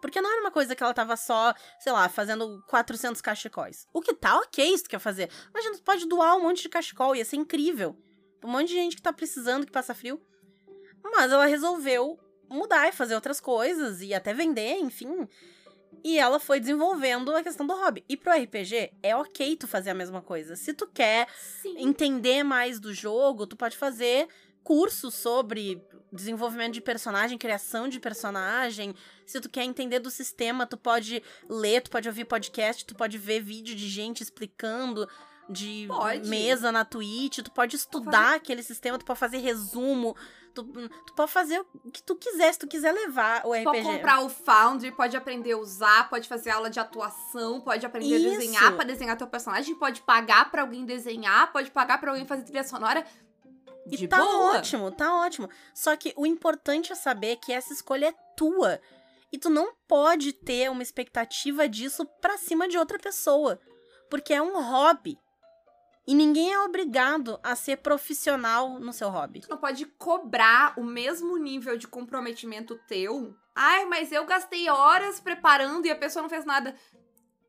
porque 0.00 0.20
não 0.20 0.30
era 0.30 0.40
uma 0.40 0.50
coisa 0.50 0.74
que 0.74 0.82
ela 0.82 0.94
tava 0.94 1.16
só, 1.16 1.54
sei 1.78 1.92
lá, 1.92 2.08
fazendo 2.08 2.62
400 2.68 3.20
cachecóis. 3.20 3.86
O 3.92 4.00
que 4.00 4.14
tá 4.14 4.36
ok 4.38 4.76
se 4.76 4.84
tu 4.84 4.90
quer 4.90 4.98
fazer. 4.98 5.30
Imagina, 5.50 5.76
tu 5.76 5.82
pode 5.82 6.06
doar 6.06 6.36
um 6.36 6.42
monte 6.42 6.62
de 6.62 6.68
cachecol, 6.68 7.14
ia 7.16 7.24
ser 7.24 7.36
incrível. 7.36 7.96
Um 8.44 8.48
monte 8.48 8.68
de 8.68 8.74
gente 8.74 8.96
que 8.96 9.02
tá 9.02 9.12
precisando, 9.12 9.66
que 9.66 9.72
passa 9.72 9.94
frio. 9.94 10.20
Mas 11.02 11.32
ela 11.32 11.46
resolveu 11.46 12.18
mudar 12.48 12.88
e 12.88 12.92
fazer 12.92 13.14
outras 13.14 13.40
coisas, 13.40 14.00
e 14.00 14.14
até 14.14 14.32
vender, 14.32 14.78
enfim. 14.78 15.28
E 16.04 16.18
ela 16.18 16.38
foi 16.38 16.60
desenvolvendo 16.60 17.34
a 17.34 17.42
questão 17.42 17.66
do 17.66 17.74
hobby. 17.74 18.04
E 18.08 18.16
pro 18.16 18.32
RPG, 18.32 18.92
é 19.02 19.16
ok 19.16 19.56
tu 19.56 19.66
fazer 19.66 19.90
a 19.90 19.94
mesma 19.94 20.22
coisa. 20.22 20.54
Se 20.54 20.72
tu 20.72 20.86
quer 20.86 21.26
Sim. 21.36 21.74
entender 21.78 22.44
mais 22.44 22.78
do 22.78 22.94
jogo, 22.94 23.46
tu 23.46 23.56
pode 23.56 23.76
fazer 23.76 24.28
cursos 24.66 25.14
sobre 25.14 25.80
desenvolvimento 26.12 26.74
de 26.74 26.80
personagem, 26.80 27.38
criação 27.38 27.88
de 27.88 28.00
personagem. 28.00 28.96
Se 29.24 29.40
tu 29.40 29.48
quer 29.48 29.62
entender 29.62 30.00
do 30.00 30.10
sistema, 30.10 30.66
tu 30.66 30.76
pode 30.76 31.22
ler, 31.48 31.82
tu 31.82 31.90
pode 31.90 32.08
ouvir 32.08 32.24
podcast, 32.24 32.84
tu 32.84 32.96
pode 32.96 33.16
ver 33.16 33.40
vídeo 33.40 33.76
de 33.76 33.88
gente 33.88 34.24
explicando 34.24 35.08
de 35.48 35.86
Pode. 35.86 36.28
mesa 36.28 36.72
na 36.72 36.84
Twitch, 36.84 37.38
tu 37.38 37.52
pode 37.52 37.76
estudar 37.76 38.34
aquele 38.34 38.60
sistema, 38.60 38.98
tu 38.98 39.04
pode 39.04 39.20
fazer 39.20 39.38
resumo, 39.38 40.16
tu, 40.52 40.64
tu 40.64 41.14
pode 41.14 41.30
fazer 41.30 41.60
o 41.60 41.90
que 41.92 42.02
tu 42.02 42.16
quiser, 42.16 42.52
se 42.52 42.58
tu 42.58 42.66
quiser 42.66 42.90
levar 42.90 43.46
o 43.46 43.52
RPG. 43.52 43.64
Pode 43.64 43.82
comprar 43.82 44.20
o 44.22 44.28
Foundry, 44.28 44.90
pode 44.90 45.16
aprender 45.16 45.52
a 45.52 45.58
usar, 45.58 46.10
pode 46.10 46.26
fazer 46.26 46.50
aula 46.50 46.68
de 46.68 46.80
atuação, 46.80 47.60
pode 47.60 47.86
aprender 47.86 48.16
Isso. 48.16 48.26
a 48.26 48.30
desenhar 48.30 48.74
pra 48.74 48.84
desenhar 48.84 49.16
teu 49.16 49.28
personagem, 49.28 49.76
pode 49.76 50.00
pagar 50.02 50.50
pra 50.50 50.62
alguém 50.62 50.84
desenhar, 50.84 51.52
pode 51.52 51.70
pagar 51.70 51.98
pra 51.98 52.10
alguém 52.10 52.26
fazer 52.26 52.42
trilha 52.42 52.64
sonora. 52.64 53.06
E 53.86 53.96
De 53.96 54.08
tá 54.08 54.18
boa. 54.18 54.56
ótimo, 54.56 54.90
tá 54.90 55.14
ótimo. 55.14 55.48
Só 55.74 55.96
que 55.96 56.12
o 56.16 56.26
importante 56.26 56.92
é 56.92 56.96
saber 56.96 57.36
que 57.36 57.52
essa 57.52 57.72
escolha 57.72 58.08
é 58.08 58.14
tua. 58.36 58.80
E 59.32 59.38
tu 59.38 59.48
não 59.48 59.72
pode 59.86 60.32
ter 60.32 60.70
uma 60.70 60.82
expectativa 60.82 61.68
disso 61.68 62.04
pra 62.20 62.36
cima 62.36 62.68
de 62.68 62.76
outra 62.76 62.98
pessoa. 62.98 63.60
Porque 64.10 64.34
é 64.34 64.42
um 64.42 64.60
hobby. 64.60 65.18
E 66.06 66.14
ninguém 66.14 66.52
é 66.52 66.60
obrigado 66.60 67.38
a 67.42 67.56
ser 67.56 67.78
profissional 67.78 68.78
no 68.78 68.92
seu 68.92 69.08
hobby. 69.08 69.40
Tu 69.40 69.50
não 69.50 69.58
pode 69.58 69.84
cobrar 69.84 70.74
o 70.78 70.84
mesmo 70.84 71.36
nível 71.36 71.76
de 71.76 71.88
comprometimento 71.88 72.78
teu. 72.86 73.34
Ai, 73.54 73.86
mas 73.86 74.12
eu 74.12 74.24
gastei 74.24 74.68
horas 74.68 75.18
preparando 75.18 75.86
e 75.86 75.90
a 75.90 75.96
pessoa 75.96 76.22
não 76.22 76.30
fez 76.30 76.44
nada. 76.44 76.76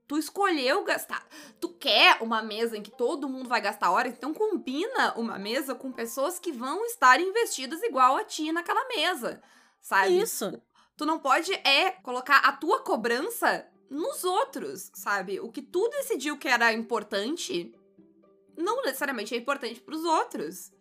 Tu 0.08 0.18
escolheu 0.18 0.84
gastar. 0.86 1.28
Tu 1.60 1.68
quer 1.70 2.22
uma 2.22 2.42
mesa 2.42 2.78
em 2.78 2.82
que 2.82 2.92
todo 2.92 3.28
mundo 3.28 3.50
vai 3.50 3.60
gastar 3.60 3.92
horas, 3.92 4.14
então 4.14 4.34
combina 4.34 5.14
uma 5.18 5.38
mesa 5.38 5.76
com 5.76 5.92
pessoas 5.92 6.40
que 6.40 6.52
vão 6.52 6.86
estar 6.86 7.20
investidas 7.20 7.84
igual 7.84 8.16
a 8.16 8.24
ti 8.24 8.52
naquela 8.52 8.88
mesa. 8.88 9.42
Sabe? 9.82 10.18
Isso. 10.20 10.62
Tu 10.96 11.06
não 11.06 11.20
pode 11.20 11.54
é 11.54 11.92
colocar 11.92 12.38
a 12.38 12.54
tua 12.54 12.82
cobrança 12.82 13.68
nos 13.90 14.24
outros, 14.24 14.90
sabe? 14.94 15.40
O 15.42 15.52
que 15.52 15.62
tu 15.62 15.88
decidiu 15.90 16.38
que 16.38 16.48
era 16.48 16.72
importante 16.74 17.74
não 18.58 18.82
necessariamente 18.82 19.36
é 19.36 19.38
importante 19.38 19.80
pros 19.82 20.04
outros. 20.04 20.72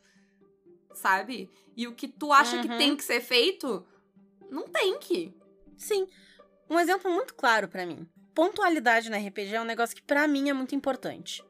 Sabe? 0.94 1.50
E 1.76 1.86
o 1.86 1.94
que 1.94 2.08
tu 2.08 2.32
acha 2.32 2.60
que 2.62 2.68
Uhum. 2.68 2.78
tem 2.78 2.96
que 2.96 3.04
ser 3.04 3.20
feito, 3.20 3.86
não 4.50 4.62
tem 4.68 4.98
que. 4.98 5.34
Sim. 5.76 6.08
Um 6.70 6.80
exemplo 6.80 7.10
muito 7.10 7.34
claro 7.34 7.68
pra 7.68 7.84
mim. 7.84 8.08
Pontualidade 8.36 9.08
na 9.08 9.16
RPG 9.16 9.54
é 9.54 9.60
um 9.62 9.64
negócio 9.64 9.96
que 9.96 10.02
pra 10.02 10.28
mim 10.28 10.50
é 10.50 10.52
muito 10.52 10.74
importante. 10.74 11.42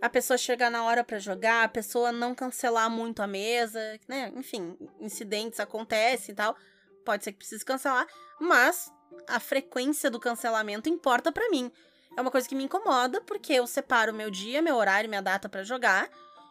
A 0.00 0.08
pessoa 0.08 0.38
chegar 0.38 0.70
na 0.70 0.82
hora 0.82 1.04
pra 1.04 1.18
jogar, 1.18 1.62
a 1.62 1.68
pessoa 1.68 2.10
não 2.10 2.34
cancelar 2.34 2.88
muito 2.88 3.20
a 3.20 3.26
mesa, 3.26 3.78
né? 4.08 4.32
Enfim, 4.34 4.74
incidentes 4.98 5.60
acontecem 5.60 6.32
e 6.32 6.34
tal. 6.34 6.56
Pode 7.04 7.22
ser 7.22 7.32
que 7.32 7.38
precise 7.38 7.62
cancelar, 7.62 8.06
mas 8.40 8.90
a 9.28 9.38
frequência 9.38 10.10
do 10.10 10.18
cancelamento 10.18 10.88
importa 10.88 11.30
pra 11.30 11.50
mim. 11.50 11.70
É 12.16 12.22
uma 12.22 12.30
coisa 12.30 12.48
que 12.48 12.54
me 12.54 12.64
incomoda 12.64 13.20
porque 13.20 13.52
eu 13.52 13.66
separo 13.66 14.14
meu 14.14 14.30
dia, 14.30 14.62
meu 14.62 14.76
horário, 14.76 15.10
minha 15.10 15.20
data 15.20 15.50
pra 15.50 15.62
jogar, 15.62 16.08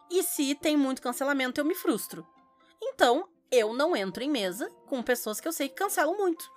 e 0.08 0.22
se 0.22 0.54
tem 0.54 0.76
muito 0.76 1.02
cancelamento 1.02 1.60
eu 1.60 1.64
me 1.64 1.74
frustro. 1.74 2.24
Então, 2.80 3.28
eu 3.50 3.74
não 3.74 3.96
entro 3.96 4.22
em 4.22 4.30
mesa 4.30 4.70
com 4.86 5.02
pessoas 5.02 5.40
que 5.40 5.48
eu 5.48 5.52
sei 5.52 5.68
que 5.68 5.74
cancelam 5.74 6.16
muito. 6.16 6.48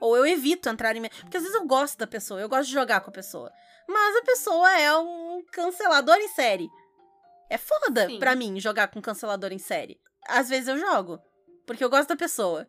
Ou 0.00 0.16
eu 0.16 0.26
evito 0.26 0.68
entrar 0.68 0.94
em. 0.96 1.02
Porque 1.08 1.36
às 1.36 1.42
vezes 1.42 1.56
eu 1.58 1.66
gosto 1.66 1.98
da 1.98 2.06
pessoa, 2.06 2.40
eu 2.40 2.48
gosto 2.48 2.66
de 2.68 2.72
jogar 2.74 3.00
com 3.00 3.10
a 3.10 3.12
pessoa. 3.12 3.52
Mas 3.88 4.16
a 4.16 4.22
pessoa 4.22 4.72
é 4.78 4.96
um 4.96 5.42
cancelador 5.50 6.16
em 6.16 6.28
série. 6.28 6.68
É 7.50 7.56
foda 7.58 8.06
Sim. 8.06 8.18
pra 8.18 8.34
mim 8.36 8.60
jogar 8.60 8.88
com 8.88 9.00
cancelador 9.00 9.52
em 9.52 9.58
série. 9.58 9.98
Às 10.28 10.48
vezes 10.48 10.68
eu 10.68 10.78
jogo, 10.78 11.18
porque 11.66 11.82
eu 11.82 11.88
gosto 11.90 12.08
da 12.10 12.16
pessoa. 12.16 12.66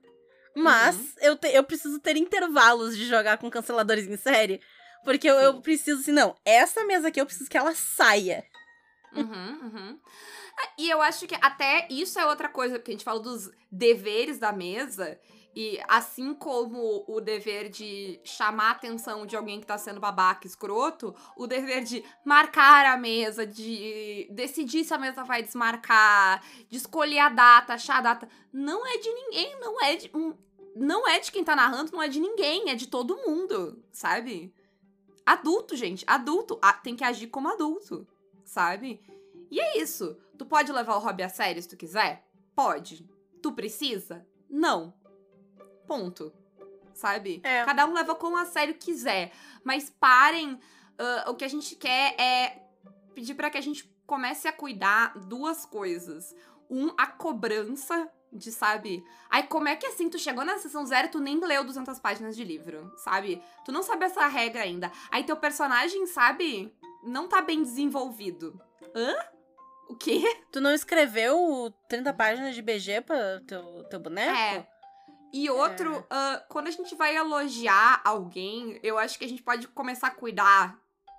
Mas 0.55 0.95
Uhum. 0.95 1.09
eu, 1.21 1.35
te- 1.37 1.49
eu 1.53 1.63
preciso 1.63 1.99
ter 1.99 2.15
intervalos 2.17 2.95
de 2.97 3.05
jogar 3.07 3.37
com 3.37 3.49
canceladores 3.51 4.07
em 4.07 4.17
série. 4.17 4.61
Porque 5.03 5.29
eu, 5.29 5.35
eu 5.35 5.61
preciso, 5.61 6.01
assim, 6.01 6.11
não, 6.11 6.35
essa 6.43 6.83
mesa 6.85 7.07
aqui 7.09 7.21
eu 7.21 7.25
preciso 7.25 7.49
que 7.49 7.57
ela 7.57 7.73
saia. 7.75 8.43
Uhum, 9.13 9.59
uhum. 9.63 9.99
Ah, 10.59 10.69
E 10.77 10.89
eu 10.89 11.01
acho 11.01 11.25
que 11.27 11.35
até 11.41 11.87
isso 11.89 12.19
é 12.19 12.25
outra 12.25 12.49
coisa, 12.49 12.75
porque 12.77 12.91
a 12.91 12.93
gente 12.93 13.03
fala 13.03 13.19
dos 13.19 13.49
deveres 13.71 14.37
da 14.39 14.51
mesa. 14.51 15.19
E 15.55 15.79
assim 15.87 16.33
como 16.33 17.03
o 17.07 17.19
dever 17.19 17.69
de 17.69 18.19
chamar 18.23 18.67
a 18.67 18.71
atenção 18.71 19.25
de 19.25 19.35
alguém 19.35 19.59
que 19.59 19.65
tá 19.65 19.77
sendo 19.77 19.99
babaca, 19.99 20.45
escroto, 20.45 21.15
o 21.35 21.47
dever 21.47 21.83
de 21.83 22.03
marcar 22.23 22.85
a 22.85 22.97
mesa, 22.97 23.45
de 23.45 24.27
decidir 24.31 24.83
se 24.83 24.93
a 24.93 24.97
mesa 24.97 25.23
vai 25.23 25.41
desmarcar, 25.41 26.43
de 26.69 26.77
escolher 26.77 27.19
a 27.19 27.29
data, 27.29 27.73
achar 27.73 27.97
a 27.97 28.01
data, 28.01 28.29
não 28.53 28.85
é 28.85 28.97
de 28.97 29.09
ninguém, 29.09 29.59
não 29.59 29.81
é 29.81 29.95
de. 29.95 30.11
Não 30.75 31.07
é 31.07 31.19
de 31.19 31.31
quem 31.31 31.43
tá 31.43 31.55
narrando, 31.55 31.91
não 31.91 32.01
é 32.01 32.07
de 32.07 32.19
ninguém, 32.19 32.69
é 32.69 32.75
de 32.75 32.87
todo 32.87 33.17
mundo, 33.17 33.83
sabe? 33.91 34.53
Adulto, 35.25 35.75
gente, 35.75 36.05
adulto. 36.07 36.59
tem 36.83 36.95
que 36.95 37.03
agir 37.03 37.27
como 37.27 37.49
adulto, 37.49 38.07
sabe? 38.45 39.01
E 39.51 39.59
é 39.59 39.79
isso. 39.79 40.15
Tu 40.37 40.45
pode 40.45 40.71
levar 40.71 40.95
o 40.95 40.99
hobby 40.99 41.23
a 41.23 41.29
sério 41.29 41.61
se 41.61 41.67
tu 41.67 41.75
quiser? 41.75 42.25
Pode. 42.55 43.09
Tu 43.41 43.51
precisa? 43.51 44.25
Não. 44.49 44.93
Ponto. 45.89 46.31
Sabe? 46.93 47.41
É. 47.43 47.65
Cada 47.65 47.87
um 47.87 47.93
leva 47.93 48.13
como 48.13 48.37
a 48.37 48.45
sério 48.45 48.75
quiser. 48.75 49.31
Mas 49.63 49.89
parem. 49.89 50.59
ah, 50.99 51.31
o 51.31 51.33
que 51.35 51.43
a 51.43 51.47
gente 51.47 51.75
quer 51.75 52.13
é 52.19 52.61
pedir 53.15 53.33
pra 53.33 53.49
que 53.49 53.57
a 53.57 53.61
gente 53.61 53.89
comece 54.05 54.47
a 54.47 54.53
cuidar 54.53 55.17
duas 55.17 55.65
coisas. 55.65 56.35
Um, 56.69 56.93
a 56.95 57.07
cobrança 57.07 58.07
De, 58.31 58.51
sabe? 58.51 59.03
Ai, 59.27 59.47
como 59.47 59.67
é 59.67 59.75
que 59.75 59.87
assim, 59.87 60.07
tu 60.07 60.19
chegou 60.19 60.45
na 60.45 60.59
sessão 60.59 60.85
zero 60.85 61.07
e 61.07 61.11
tu 61.11 61.19
nem 61.19 61.39
leu 61.43 61.63
200 61.63 61.97
páginas 61.99 62.35
de 62.35 62.43
livro, 62.43 62.93
sabe? 62.97 63.41
Tu 63.65 63.71
não 63.71 63.81
sabe 63.81 64.05
essa 64.05 64.27
regra 64.27 64.61
ainda. 64.61 64.91
Aí 65.09 65.23
teu 65.23 65.35
personagem, 65.35 66.05
sabe? 66.05 66.71
Não 67.03 67.27
tá 67.27 67.41
bem 67.41 67.63
desenvolvido. 67.63 68.61
Hã? 68.95 69.15
O 69.89 69.95
quê? 69.95 70.21
Tu 70.51 70.61
não 70.61 70.71
escreveu 70.71 71.73
30 71.87 72.13
páginas 72.13 72.53
de 72.53 72.61
BG 72.61 73.01
pra 73.01 73.41
teu, 73.47 73.83
teu 73.89 73.99
boneco? 73.99 74.37
É. 74.37 74.67
E 75.31 75.49
outro, 75.49 76.05
ah, 76.09 76.43
quando 76.49 76.67
a 76.67 76.71
gente 76.71 76.95
vai 76.95 77.15
elogiar 77.15 78.01
alguém, 78.03 78.79
eu 78.81 78.97
acho 78.97 79.17
que 79.17 79.25
a 79.25 79.29
gente 79.29 79.43
pode 79.43 79.67
começar 79.67 80.07
a 80.07 80.11
cuidar. 80.11 80.77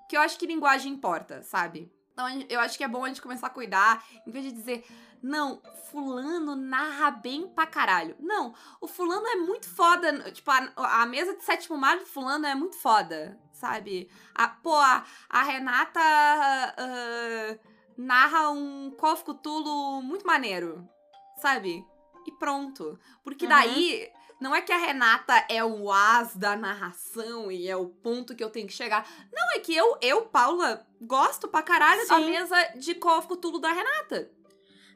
Que 0.08 0.16
eu 0.16 0.20
acho 0.20 0.38
que 0.38 0.46
linguagem 0.46 0.92
importa, 0.92 1.42
sabe? 1.42 1.92
Então 2.12 2.26
eu 2.48 2.60
acho 2.60 2.76
que 2.76 2.84
é 2.84 2.88
bom 2.88 3.04
a 3.04 3.08
gente 3.08 3.22
começar 3.22 3.46
a 3.46 3.50
cuidar, 3.50 4.04
em 4.26 4.30
vez 4.30 4.44
de 4.44 4.52
dizer, 4.52 4.84
não, 5.22 5.62
fulano 5.90 6.56
narra 6.56 7.10
bem 7.10 7.48
pra 7.48 7.66
caralho. 7.66 8.16
Não, 8.18 8.54
o 8.80 8.86
fulano 8.86 9.26
é 9.26 9.36
muito 9.36 9.68
foda. 9.68 10.30
Tipo, 10.32 10.50
a, 10.50 11.02
a 11.02 11.06
mesa 11.06 11.36
de 11.36 11.44
sétimo 11.44 11.76
mar 11.76 11.98
do 11.98 12.06
fulano 12.06 12.46
é 12.46 12.54
muito 12.54 12.76
foda, 12.76 13.38
sabe? 13.52 14.10
A, 14.34 14.48
pô, 14.48 14.74
a, 14.74 15.04
a 15.28 15.42
Renata 15.42 16.00
ah, 16.00 17.58
narra 17.96 18.50
um 18.50 18.90
Call 18.98 19.12
of 19.12 19.24
Cthulhu 19.24 20.02
muito 20.02 20.26
maneiro, 20.26 20.88
sabe? 21.36 21.84
E 22.26 22.32
pronto. 22.32 22.98
Porque 23.24 23.44
Uhum. 23.44 23.50
daí, 23.50 24.10
não 24.40 24.54
é 24.54 24.60
que 24.62 24.72
a 24.72 24.76
Renata 24.78 25.44
é 25.48 25.62
o 25.64 25.90
as 25.92 26.36
da 26.36 26.56
narração 26.56 27.50
e 27.50 27.68
é 27.68 27.76
o 27.76 27.86
ponto 27.88 28.34
que 28.34 28.42
eu 28.44 28.50
tenho 28.50 28.66
que 28.66 28.72
chegar. 28.72 29.06
Não, 29.32 29.52
é 29.56 29.58
que 29.60 29.74
eu, 29.74 29.96
eu 30.00 30.22
Paula, 30.26 30.86
gosto 31.00 31.48
pra 31.48 31.62
caralho 31.62 32.06
da 32.08 32.16
Sim. 32.16 32.26
mesa 32.30 32.56
de 32.76 32.94
of 33.18 33.28
Cthulhu 33.28 33.58
da 33.58 33.72
Renata. 33.72 34.30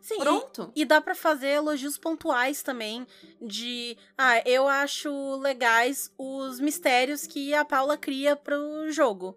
Sim, 0.03 0.17
e- 0.17 0.19
Pronto. 0.19 0.71
E 0.77 0.85
dá 0.85 1.01
pra 1.01 1.15
fazer 1.15 1.49
elogios 1.49 1.97
pontuais 1.97 2.63
também 2.63 3.07
de, 3.41 3.97
ah, 4.19 4.39
eu 4.47 4.69
acho 4.69 5.37
legais 5.37 6.13
os 6.19 6.61
mistérios 6.61 7.27
que 7.27 7.55
a 7.55 7.65
Paula 7.65 7.97
cria 7.97 8.37
pro 8.37 8.91
jogo. 8.91 9.35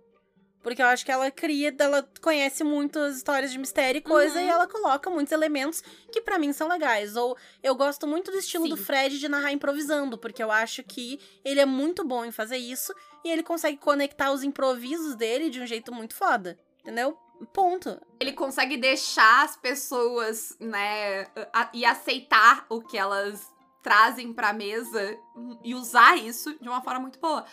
Porque 0.67 0.81
eu 0.81 0.87
acho 0.87 1.05
que 1.05 1.11
ela 1.13 1.31
cria, 1.31 1.73
ela 1.79 2.05
conhece 2.21 2.61
muito 2.61 2.99
as 2.99 3.15
histórias 3.15 3.53
de 3.53 3.57
mistério 3.57 3.99
e 3.99 4.01
coisa, 4.01 4.37
Uhum. 4.37 4.45
e 4.45 4.49
ela 4.49 4.67
coloca 4.67 5.09
muitos 5.09 5.31
elementos 5.31 5.81
que 6.11 6.19
pra 6.19 6.37
mim 6.37 6.51
são 6.51 6.67
legais. 6.67 7.15
Ou 7.15 7.37
eu 7.63 7.73
gosto 7.73 8.05
muito 8.05 8.31
do 8.31 8.37
estilo 8.37 8.67
do 8.67 8.75
Sim. 8.75 8.83
Fred 8.83 9.17
de 9.17 9.29
narrar 9.29 9.53
improvisando, 9.53 10.17
porque 10.17 10.43
eu 10.43 10.51
acho 10.51 10.83
que 10.83 11.21
ele 11.45 11.61
é 11.61 11.65
muito 11.65 12.03
bom 12.03 12.25
em 12.25 12.31
fazer 12.33 12.57
isso 12.57 12.93
e 13.23 13.29
ele 13.29 13.43
consegue 13.43 13.77
conectar 13.77 14.29
os 14.33 14.43
improvisos 14.43 15.15
dele 15.15 15.49
de 15.49 15.61
um 15.61 15.65
jeito 15.65 15.93
muito 15.93 16.13
foda. 16.13 16.59
Entendeu? 16.81 17.17
Ponto. 17.53 17.97
Ele 18.19 18.33
consegue 18.33 18.75
deixar 18.75 19.45
as 19.45 19.55
pessoas, 19.55 20.53
né, 20.59 21.27
a- 21.53 21.69
e 21.73 21.85
aceitar 21.85 22.65
o 22.67 22.81
que 22.81 22.97
elas 22.97 23.49
trazem 23.81 24.33
pra 24.33 24.51
mesa 24.51 25.17
e 25.63 25.73
usar 25.73 26.17
isso 26.17 26.53
de 26.59 26.67
uma 26.67 26.81
forma 26.81 26.99
muito 26.99 27.19
boa. 27.19 27.45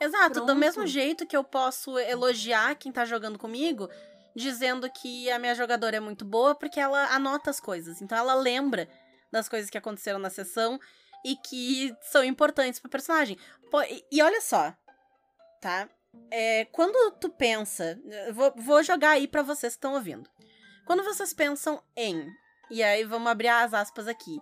Exato, 0.00 0.40
do 0.40 0.46
Pronto. 0.46 0.58
mesmo 0.58 0.86
jeito 0.86 1.26
que 1.26 1.36
eu 1.36 1.44
posso 1.44 1.98
elogiar 1.98 2.74
quem 2.74 2.90
tá 2.90 3.04
jogando 3.04 3.38
comigo, 3.38 3.88
dizendo 4.34 4.90
que 4.90 5.30
a 5.30 5.38
minha 5.38 5.54
jogadora 5.54 5.96
é 5.96 6.00
muito 6.00 6.24
boa 6.24 6.54
porque 6.54 6.80
ela 6.80 7.14
anota 7.14 7.50
as 7.50 7.60
coisas. 7.60 8.00
Então 8.00 8.16
ela 8.16 8.34
lembra 8.34 8.88
das 9.30 9.48
coisas 9.48 9.68
que 9.68 9.78
aconteceram 9.78 10.18
na 10.18 10.30
sessão 10.30 10.80
e 11.24 11.36
que 11.36 11.94
são 12.00 12.24
importantes 12.24 12.80
pro 12.80 12.90
personagem. 12.90 13.36
Pô, 13.70 13.82
e, 13.82 14.04
e 14.10 14.22
olha 14.22 14.40
só, 14.40 14.74
tá? 15.60 15.88
É, 16.30 16.64
quando 16.66 17.12
tu 17.18 17.28
pensa. 17.28 18.00
Vou, 18.32 18.52
vou 18.56 18.82
jogar 18.82 19.10
aí 19.10 19.28
pra 19.28 19.42
vocês 19.42 19.74
que 19.74 19.78
estão 19.78 19.94
ouvindo. 19.94 20.28
Quando 20.86 21.04
vocês 21.04 21.32
pensam 21.32 21.82
em. 21.96 22.26
E 22.70 22.82
aí 22.82 23.04
vamos 23.04 23.30
abrir 23.30 23.48
as 23.48 23.74
aspas 23.74 24.08
aqui. 24.08 24.40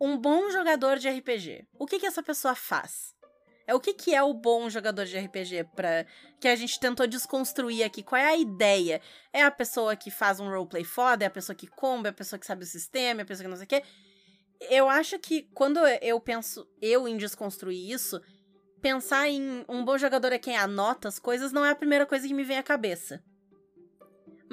Um 0.00 0.16
bom 0.16 0.50
jogador 0.50 0.98
de 0.98 1.08
RPG. 1.08 1.66
O 1.78 1.86
que, 1.86 1.98
que 1.98 2.06
essa 2.06 2.22
pessoa 2.22 2.54
faz? 2.54 3.13
É 3.66 3.74
o 3.74 3.80
que, 3.80 3.94
que 3.94 4.14
é 4.14 4.22
o 4.22 4.34
bom 4.34 4.68
jogador 4.68 5.06
de 5.06 5.18
RPG 5.18 5.64
para 5.74 6.06
que 6.38 6.48
a 6.48 6.56
gente 6.56 6.78
tentou 6.78 7.06
desconstruir 7.06 7.82
aqui? 7.82 8.02
Qual 8.02 8.20
é 8.20 8.26
a 8.26 8.36
ideia? 8.36 9.00
É 9.32 9.42
a 9.42 9.50
pessoa 9.50 9.96
que 9.96 10.10
faz 10.10 10.38
um 10.38 10.48
roleplay 10.48 10.84
foda? 10.84 11.24
É 11.24 11.28
a 11.28 11.30
pessoa 11.30 11.56
que 11.56 11.66
comba? 11.66 12.08
É 12.08 12.10
a 12.10 12.14
pessoa 12.14 12.38
que 12.38 12.46
sabe 12.46 12.64
o 12.64 12.66
sistema? 12.66 13.20
É 13.20 13.22
a 13.22 13.26
pessoa 13.26 13.44
que 13.44 13.50
não 13.50 13.56
sei 13.56 13.64
o 13.64 13.68
quê? 13.68 13.82
Eu 14.70 14.88
acho 14.88 15.18
que 15.18 15.48
quando 15.54 15.78
eu 15.78 16.20
penso 16.20 16.68
eu 16.80 17.08
em 17.08 17.16
desconstruir 17.16 17.90
isso, 17.90 18.20
pensar 18.82 19.28
em 19.28 19.64
um 19.68 19.84
bom 19.84 19.96
jogador 19.96 20.32
é 20.32 20.38
quem 20.38 20.56
anota 20.56 21.08
as 21.08 21.18
coisas 21.18 21.52
não 21.52 21.64
é 21.64 21.70
a 21.70 21.74
primeira 21.74 22.04
coisa 22.04 22.28
que 22.28 22.34
me 22.34 22.44
vem 22.44 22.58
à 22.58 22.62
cabeça. 22.62 23.22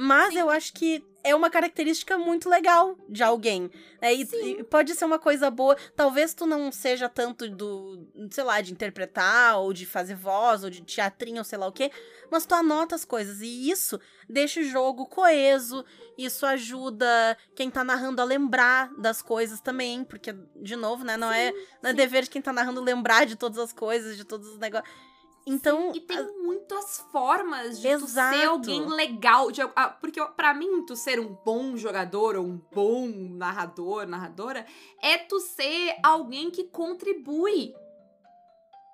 Mas 0.02 0.36
eu 0.36 0.50
acho 0.50 0.74
que 0.74 1.04
é 1.24 1.36
uma 1.36 1.48
característica 1.48 2.18
muito 2.18 2.50
legal 2.50 2.98
de 3.08 3.22
alguém. 3.22 3.70
né? 4.02 4.12
E, 4.16 4.26
Sim. 4.26 4.58
e 4.60 4.64
pode 4.64 4.96
ser 4.96 5.06
uma 5.06 5.20
coisa 5.20 5.52
boa. 5.52 5.78
Talvez 5.96 6.34
tu 6.34 6.48
não 6.48 6.72
seja 6.72 7.08
tanto 7.08 7.48
do, 7.48 8.08
sei 8.32 8.44
lá, 8.44 8.60
de 8.62 8.74
interpretar, 8.74 9.60
ou 9.60 9.72
de 9.72 9.86
fazer 9.86 10.16
voz, 10.16 10.64
ou 10.64 10.72
de 10.72 10.82
teatrinho, 10.82 11.38
ou 11.38 11.44
sei 11.44 11.60
lá 11.60 11.68
o 11.68 11.72
quê. 11.72 11.92
Mas 12.32 12.48
tu 12.48 12.56
anota 12.56 12.96
as 12.96 13.06
coisas. 13.06 13.42
E 13.42 13.70
isso 13.70 14.00
deixa 14.28 14.62
o 14.62 14.64
jogo 14.64 15.06
coeso. 15.06 15.86
Isso 16.18 16.48
ajuda 16.48 17.38
quem 17.56 17.70
tá 17.70 17.84
narrando 17.84 18.24
a 18.24 18.26
lembrar 18.26 18.92
das 18.98 19.22
coisas 19.22 19.62
também. 19.62 20.04
Porque, 20.04 20.34
de 20.56 20.76
novo, 20.76 21.04
né? 21.04 21.16
Não 21.16 21.32
é, 21.32 21.52
não 21.84 21.90
é 21.90 21.92
sim. 21.92 21.96
dever 21.96 22.24
de 22.24 22.32
quem 22.32 22.42
tá 22.42 22.52
narrando 22.52 22.82
lembrar 22.82 23.28
de 23.28 23.36
todas 23.36 23.60
as 23.60 23.72
coisas, 23.72 24.18
de 24.18 24.26
todos 24.26 24.48
os 24.48 24.58
negócios. 24.58 25.11
Então, 25.46 25.92
E 25.96 26.00
tem 26.00 26.38
muitas 26.44 27.00
formas 27.12 27.80
de 27.80 27.98
ser 28.08 28.46
alguém 28.46 28.86
legal. 28.88 29.52
De, 29.52 29.62
ah, 29.62 29.90
porque 29.90 30.24
pra 30.36 30.54
mim, 30.54 30.86
tu 30.86 30.96
ser 30.96 31.20
um 31.20 31.34
bom 31.44 31.76
jogador 31.76 32.36
ou 32.36 32.46
um 32.46 32.62
bom 32.72 33.08
narrador, 33.08 34.06
narradora, 34.06 34.66
é 35.02 35.18
tu 35.18 35.40
ser 35.40 35.96
alguém 36.04 36.52
que 36.52 36.66
contribui 36.66 37.74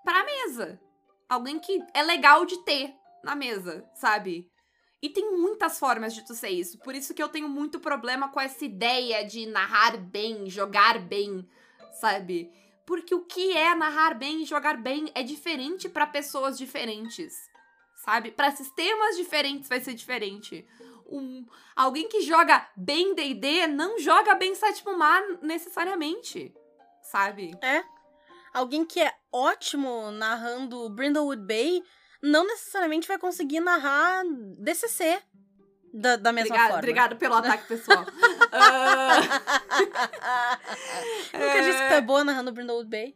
pra 0.04 0.24
mesa. 0.24 0.80
Alguém 1.28 1.60
que 1.60 1.84
é 1.94 2.02
legal 2.02 2.46
de 2.46 2.58
ter 2.60 2.94
na 3.22 3.36
mesa, 3.36 3.84
sabe? 3.94 4.50
E 5.02 5.10
tem 5.10 5.32
muitas 5.38 5.78
formas 5.78 6.16
de 6.16 6.26
tu 6.26 6.34
ser 6.34 6.50
isso. 6.50 6.80
Por 6.80 6.96
isso 6.96 7.14
que 7.14 7.22
eu 7.22 7.30
tenho 7.30 7.50
muito 7.50 7.80
problema 7.80 8.30
com 8.30 8.40
essa 8.40 8.64
ideia 8.64 9.26
de 9.26 9.46
narrar 9.46 9.98
bem, 9.98 10.50
jogar 10.50 10.98
bem, 10.98 11.48
sabe? 11.92 12.50
Porque 12.88 13.14
o 13.14 13.26
que 13.26 13.52
é 13.52 13.76
narrar 13.76 14.14
bem 14.14 14.42
e 14.42 14.46
jogar 14.46 14.78
bem 14.78 15.12
é 15.14 15.22
diferente 15.22 15.90
pra 15.90 16.08
pessoas 16.08 16.58
diferentes, 16.58 17.34
sabe? 17.98 18.32
Pra 18.32 18.50
sistemas 18.50 19.18
diferentes 19.18 19.68
vai 19.68 19.82
ser 19.82 19.94
diferente. 19.94 20.66
Um, 21.06 21.46
alguém 21.76 22.08
que 22.08 22.22
joga 22.22 22.66
bem 22.78 23.14
D&D 23.14 23.68
não 23.68 24.00
joga 24.00 24.36
bem 24.36 24.56
Sétimo 24.56 24.98
Mar 24.98 25.22
necessariamente, 25.42 26.56
sabe? 27.02 27.52
alguém 28.54 28.86
que 28.86 29.02
é 29.02 29.14
ótimo 29.32 30.10
narrando 30.12 30.90
Brindlewood 30.90 31.44
Bay 31.44 31.84
não 32.24 32.46
necessariamente 32.46 33.08
vai 33.08 33.20
conseguir 33.20 33.60
narrar 33.60 34.24
DCC 34.58 35.22
da, 36.00 36.16
da 36.16 36.32
mesma 36.32 36.48
Obrigada, 36.56 36.68
forma. 36.68 36.80
obrigada 36.80 37.16
pelo 37.16 37.34
ataque 37.36 37.68
pessoal. 37.68 38.06
Ah, 38.52 39.20
Nunca 41.34 41.62
disse 41.62 41.78
que 41.80 41.88
tu 41.88 41.94
é 41.94 42.02
boa 42.02 42.24
narrando 42.24 42.52
Brindlewood 42.52 42.90
Bay. 42.90 43.16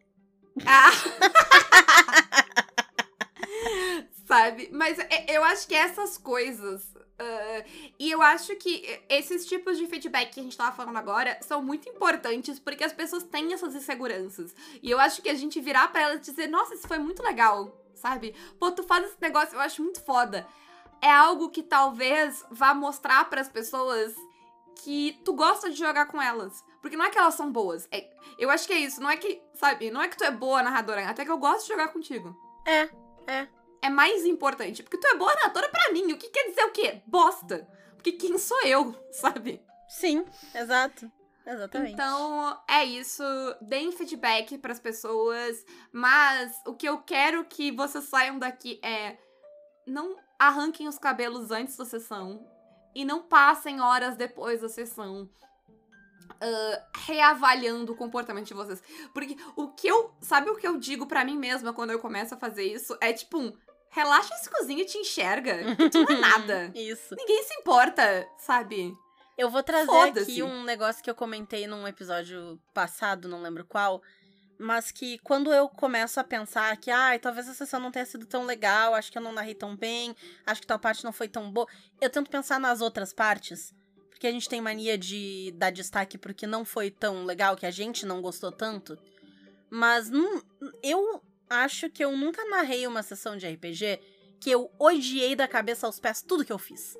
Ah. 0.66 0.92
Sabe? 4.28 4.70
Mas 4.72 4.98
é- 5.00 5.26
eu 5.38 5.44
acho 5.44 5.68
que 5.68 5.76
essas 5.76 6.18
coisas. 6.18 6.90
ah, 7.20 7.64
e 8.00 8.10
eu 8.12 8.22
acho 8.22 8.56
que 8.56 9.00
esses 9.10 9.46
tipos 9.46 9.78
de 9.78 9.86
feedback 9.88 10.34
que 10.34 10.40
a 10.40 10.44
gente 10.44 10.58
tava 10.58 10.76
falando 10.76 10.98
agora 10.98 11.38
são 11.42 11.62
muito 11.62 11.88
importantes 11.90 12.60
porque 12.60 12.84
as 12.84 12.94
pessoas 12.94 13.24
têm 13.24 13.54
essas 13.54 13.76
inseguranças. 13.76 14.56
E 14.82 14.90
eu 14.90 15.00
acho 15.00 15.22
que 15.22 15.30
a 15.30 15.34
gente 15.36 15.60
virar 15.60 15.90
pra 15.90 16.02
elas 16.02 16.18
e 16.28 16.32
dizer, 16.32 16.48
nossa, 16.48 16.74
isso 16.74 16.88
foi 16.88 16.98
muito 17.00 17.22
legal, 17.22 17.76
sabe? 17.94 18.34
Pô, 18.60 18.72
tu 18.72 18.84
faz 18.84 19.06
esse 19.06 19.18
negócio, 19.22 19.56
eu 19.56 19.60
acho 19.62 19.84
muito 19.84 20.04
foda. 20.04 20.48
É 21.02 21.10
algo 21.10 21.50
que 21.50 21.64
talvez 21.64 22.46
vá 22.52 22.74
mostrar 22.74 23.30
pras 23.30 23.50
pessoas 23.50 24.14
que 24.84 25.20
tu 25.24 25.34
gosta 25.34 25.70
de 25.70 25.78
jogar 25.78 26.08
com 26.08 26.22
elas. 26.22 26.64
Porque 26.82 26.98
não 26.98 27.06
é 27.06 27.10
que 27.10 27.18
elas 27.18 27.36
são 27.36 27.52
boas. 27.52 27.88
É, 27.92 28.10
eu 28.38 28.50
acho 28.50 28.68
que 28.68 28.74
é 28.74 28.80
isso. 28.80 29.02
Não 29.02 29.10
é 29.10 29.18
que, 29.18 29.42
sabe, 29.54 29.92
não 29.92 30.02
é 30.02 30.08
que 30.08 30.18
tu 30.18 30.24
é 30.24 30.32
boa 30.32 30.64
narradora, 30.64 31.08
até 31.08 31.24
que 31.24 31.32
eu 31.32 31.38
gosto 31.38 31.64
de 31.64 31.70
jogar 31.70 31.90
contigo. 31.90 32.36
É, 32.66 32.90
é. 33.28 33.48
É 33.84 33.90
mais 33.90 34.26
importante. 34.26 34.84
Porque 34.84 34.98
tu 34.98 35.08
é 35.08 35.16
boa 35.16 35.34
narradora 35.34 35.70
pra 35.70 35.92
mim. 35.92 36.12
O 36.12 36.18
que 36.18 36.30
quer 36.30 36.50
dizer 36.50 36.64
o 36.66 36.72
quê? 36.72 37.02
Bosta. 37.06 37.68
Porque 37.96 38.12
quem 38.14 38.38
sou 38.38 38.60
eu, 38.64 38.96
sabe? 39.12 39.62
Sim, 39.88 40.26
exato. 40.54 41.12
Exatamente. 41.46 41.94
Então, 41.94 42.62
é 42.68 42.84
isso. 42.84 43.24
Deem 43.62 43.92
feedback 43.92 44.58
pras 44.58 44.80
pessoas. 44.80 45.64
Mas 45.92 46.54
o 46.66 46.76
que 46.76 46.88
eu 46.88 47.00
quero 47.00 47.44
que 47.46 47.72
vocês 47.72 48.06
saiam 48.06 48.40
daqui 48.40 48.80
é. 48.84 49.18
Não 49.88 50.16
arranquem 50.48 50.88
os 50.88 50.98
cabelos 50.98 51.52
antes 51.52 51.78
da 51.78 51.86
sessão. 51.86 52.46
E 52.96 53.06
não 53.06 53.22
passem 53.22 53.80
horas 53.80 54.16
depois 54.18 54.62
da 54.62 54.68
sessão. 54.70 55.30
ah, 56.42 56.84
reavaliando 57.06 57.94
o 57.94 57.96
comportamento 57.96 58.48
de 58.48 58.54
vocês. 58.54 58.82
Porque 59.14 59.38
o 59.56 59.70
que 59.70 59.88
eu. 59.88 60.14
Sabe 60.22 60.50
o 60.50 60.56
que 60.56 60.68
eu 60.68 60.78
digo 60.78 61.06
pra 61.06 61.24
mim 61.24 61.38
mesma 61.38 61.72
quando 61.74 61.92
eu 61.92 62.00
começo 62.00 62.34
a 62.34 62.38
fazer 62.38 62.64
isso? 62.64 62.98
É 63.00 63.14
tipo 63.14 63.38
um. 63.38 63.54
Relaxa 63.90 64.34
esse 64.36 64.50
cozinho 64.50 64.80
e 64.82 64.86
te 64.86 64.98
enxerga. 64.98 65.58
Tu 65.92 66.04
não 66.04 66.16
é 66.16 66.20
nada. 66.22 66.72
Isso. 66.74 67.14
Ninguém 67.16 67.44
se 67.44 67.54
importa, 67.60 68.28
sabe? 68.38 68.94
Eu 69.38 69.50
vou 69.50 69.64
trazer 69.64 69.92
aqui 70.22 70.44
um 70.44 70.64
negócio 70.64 71.04
que 71.04 71.10
eu 71.10 71.16
comentei 71.16 71.66
num 71.68 71.88
episódio 71.88 72.60
passado, 72.74 73.28
não 73.28 73.42
lembro 73.42 73.66
qual. 73.66 74.02
Mas 74.62 74.92
que 74.92 75.18
quando 75.20 75.52
eu 75.52 75.68
começo 75.68 76.20
a 76.20 76.24
pensar 76.24 76.78
que, 76.78 76.92
ai, 76.92 77.18
talvez 77.18 77.50
a 77.50 77.54
sessão 77.54 77.80
não 77.80 77.92
tenha 77.92 78.06
sido 78.06 78.28
tão 78.28 78.46
legal, 78.46 78.94
acho 78.94 79.12
que 79.12 79.18
eu 79.18 79.22
não 79.22 79.34
narrei 79.34 79.56
tão 79.56 79.76
bem, 79.76 80.16
acho 80.46 80.62
que 80.62 80.68
tal 80.68 80.78
parte 80.78 81.04
não 81.04 81.12
foi 81.12 81.28
tão 81.28 81.52
boa, 81.52 81.68
eu 82.00 82.10
tento 82.12 82.30
pensar 82.30 82.60
nas 82.60 82.80
outras 82.80 83.12
partes. 83.12 83.74
Porque 84.12 84.28
a 84.28 84.32
gente 84.32 84.48
tem 84.48 84.62
mania 84.62 85.00
de 85.00 85.52
dar 85.58 85.72
destaque 85.72 86.16
porque 86.16 86.46
não 86.46 86.64
foi 86.64 86.92
tão 86.92 87.26
legal, 87.26 87.56
que 87.56 87.66
a 87.66 87.72
gente 87.72 88.06
não 88.06 88.22
gostou 88.22 88.52
tanto. 88.52 88.96
Mas 89.68 90.12
eu 90.84 91.24
acho 91.50 91.90
que 91.90 92.06
eu 92.06 92.16
nunca 92.16 92.46
narrei 92.46 92.86
uma 92.86 93.02
sessão 93.02 93.36
de 93.36 93.48
RPG 93.48 94.00
que 94.40 94.52
eu 94.52 94.72
odiei 94.78 95.36
da 95.36 95.48
cabeça 95.48 95.88
aos 95.88 96.00
pés 96.00 96.22
tudo 96.22 96.46
que 96.46 96.54
eu 96.54 96.60
fiz. 96.60 96.96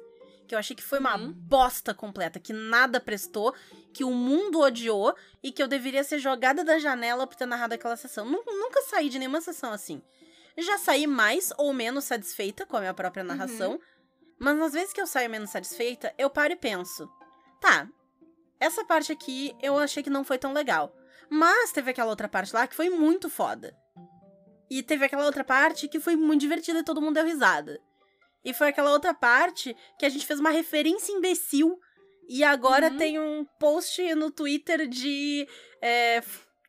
Que 0.52 0.56
eu 0.56 0.60
achei 0.60 0.76
que 0.76 0.84
foi 0.84 1.00
uma 1.00 1.16
Uhum. 1.16 1.32
bosta 1.32 1.94
completa, 1.94 2.38
que 2.38 2.52
nada 2.52 3.00
prestou, 3.00 3.56
que 3.94 4.04
o 4.04 4.12
mundo 4.12 4.60
odiou 4.60 5.16
e 5.42 5.50
que 5.50 5.64
eu 5.64 5.68
deveria 5.68 6.04
ser 6.04 6.20
jogada 6.20 6.62
da 6.62 6.78
janela 6.78 7.26
por 7.26 7.38
ter 7.38 7.46
narrado 7.46 7.74
aquela 7.74 7.96
sessão. 7.96 8.26
Nu- 8.26 8.44
Nunca 8.46 8.82
saí 8.82 9.08
de 9.08 9.18
nenhuma 9.18 9.40
sessão 9.40 9.72
assim. 9.72 10.02
Já 10.58 10.78
saí 10.78 11.08
mais 11.08 11.54
ou 11.58 11.72
menos 11.72 12.04
satisfeita 12.04 12.66
com 12.66 12.76
a 12.76 12.82
minha 12.82 12.94
própria 12.94 13.24
narração, 13.24 13.80
mas 14.38 14.58
nas 14.58 14.74
vezes 14.74 14.92
que 14.92 15.00
eu 15.00 15.08
saio 15.08 15.30
menos 15.30 15.52
satisfeita, 15.52 16.14
eu 16.18 16.30
paro 16.30 16.52
e 16.52 16.58
penso: 16.58 17.10
tá, 17.62 17.88
essa 18.60 18.84
parte 18.84 19.10
aqui 19.14 19.56
eu 19.62 19.78
achei 19.78 20.04
que 20.04 20.10
não 20.10 20.26
foi 20.26 20.38
tão 20.38 20.52
legal. 20.52 20.94
Mas 21.30 21.72
teve 21.72 21.92
aquela 21.92 22.10
outra 22.10 22.28
parte 22.28 22.54
lá 22.54 22.68
que 22.68 22.76
foi 22.76 22.90
muito 22.90 23.30
foda. 23.30 23.74
E 24.70 24.84
teve 24.84 25.06
aquela 25.06 25.24
outra 25.26 25.46
parte 25.46 25.88
que 25.88 25.98
foi 26.02 26.18
muito 26.18 26.42
divertida 26.42 26.80
e 26.80 26.84
todo 26.84 27.00
mundo 27.02 27.14
deu 27.16 27.24
risada. 27.26 27.80
E 28.44 28.54
foi 28.54 28.70
aquela 28.70 28.92
outra 28.92 29.14
parte 29.14 29.76
que 30.00 30.06
a 30.06 30.10
gente 30.10 30.26
fez 30.26 30.40
uma 30.40 30.50
referência 30.50 31.12
imbecil. 31.14 31.80
E 32.28 32.44
agora 32.44 32.90
Uhum. 32.90 32.98
tem 32.98 33.20
um 33.20 33.46
post 33.60 34.16
no 34.16 34.32
Twitter 34.32 34.88
de, 34.88 35.48
é, 35.82 36.22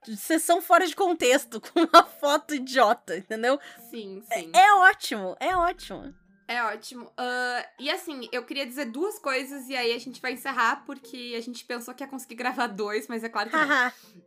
de 0.04 0.16
sessão 0.16 0.60
fora 0.60 0.86
de 0.86 0.96
contexto, 0.96 1.60
com 1.72 1.80
uma 1.80 2.04
foto 2.04 2.54
idiota, 2.54 3.16
entendeu? 3.16 3.58
Sim, 3.90 4.22
sim. 4.32 4.50
É 4.54 4.74
ótimo, 4.74 5.36
é 5.38 5.56
ótimo. 5.56 6.14
É 6.48 6.62
ótimo. 6.64 7.10
Ah, 7.16 7.66
e 7.78 7.88
assim, 7.90 8.28
eu 8.32 8.44
queria 8.44 8.66
dizer 8.66 8.86
duas 8.86 9.18
coisas 9.18 9.68
e 9.68 9.76
aí 9.76 9.92
a 9.94 9.98
gente 9.98 10.20
vai 10.20 10.32
encerrar, 10.32 10.84
porque 10.84 11.34
a 11.36 11.40
gente 11.40 11.64
pensou 11.64 11.94
que 11.94 12.02
ia 12.02 12.08
conseguir 12.08 12.34
gravar 12.34 12.66
dois, 12.66 13.06
mas 13.08 13.22
é 13.24 13.28
claro 13.28 13.48
que 13.48 13.56
não. 13.56 13.68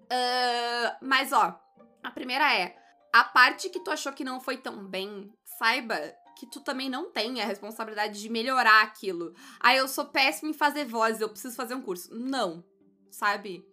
Ah, 0.09 0.97
mas 1.01 1.31
ó, 1.31 1.59
a 2.01 2.11
primeira 2.11 2.51
é: 2.55 2.75
a 3.13 3.23
parte 3.23 3.69
que 3.69 3.79
tu 3.79 3.91
achou 3.91 4.13
que 4.13 4.23
não 4.23 4.39
foi 4.39 4.57
tão 4.57 4.85
bem, 4.87 5.31
saiba 5.59 5.99
que 6.35 6.45
tu 6.45 6.59
também 6.59 6.89
não 6.89 7.09
tem 7.11 7.41
a 7.41 7.45
responsabilidade 7.45 8.19
de 8.19 8.29
melhorar 8.29 8.83
aquilo. 8.83 9.33
Ah, 9.59 9.75
eu 9.75 9.87
sou 9.87 10.05
péssima 10.05 10.51
em 10.51 10.53
fazer 10.53 10.85
voz, 10.85 11.21
eu 11.21 11.29
preciso 11.29 11.55
fazer 11.55 11.75
um 11.75 11.81
curso. 11.81 12.13
Não, 12.13 12.63
sabe? 13.09 13.65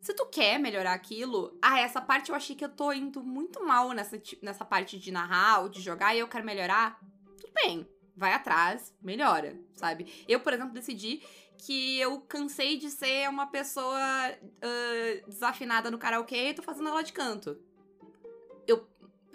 Se 0.00 0.14
tu 0.14 0.26
quer 0.26 0.58
melhorar 0.58 0.92
aquilo, 0.92 1.58
ah, 1.60 1.80
essa 1.80 2.00
parte 2.00 2.30
eu 2.30 2.36
achei 2.36 2.54
que 2.54 2.64
eu 2.64 2.68
tô 2.68 2.92
indo 2.92 3.22
muito 3.24 3.64
mal 3.64 3.90
nessa, 3.90 4.20
nessa 4.40 4.64
parte 4.64 4.98
de 4.98 5.10
narrar 5.10 5.62
ou 5.62 5.68
de 5.68 5.80
jogar 5.80 6.14
e 6.14 6.20
eu 6.20 6.28
quero 6.28 6.44
melhorar, 6.44 6.98
tudo 7.40 7.52
bem. 7.52 7.88
Vai 8.16 8.32
atrás, 8.32 8.94
melhora, 9.02 9.60
sabe? 9.74 10.24
Eu, 10.26 10.40
por 10.40 10.52
exemplo, 10.52 10.72
decidi 10.72 11.22
que 11.58 11.98
eu 11.98 12.20
cansei 12.20 12.78
de 12.78 12.90
ser 12.90 13.28
uma 13.28 13.48
pessoa 13.48 13.98
ah, 13.98 15.26
desafinada 15.26 15.90
no 15.90 15.98
karaokê 15.98 16.50
e 16.50 16.54
tô 16.54 16.62
fazendo 16.62 16.88
aula 16.88 17.02
de 17.02 17.12
canto. 17.12 17.58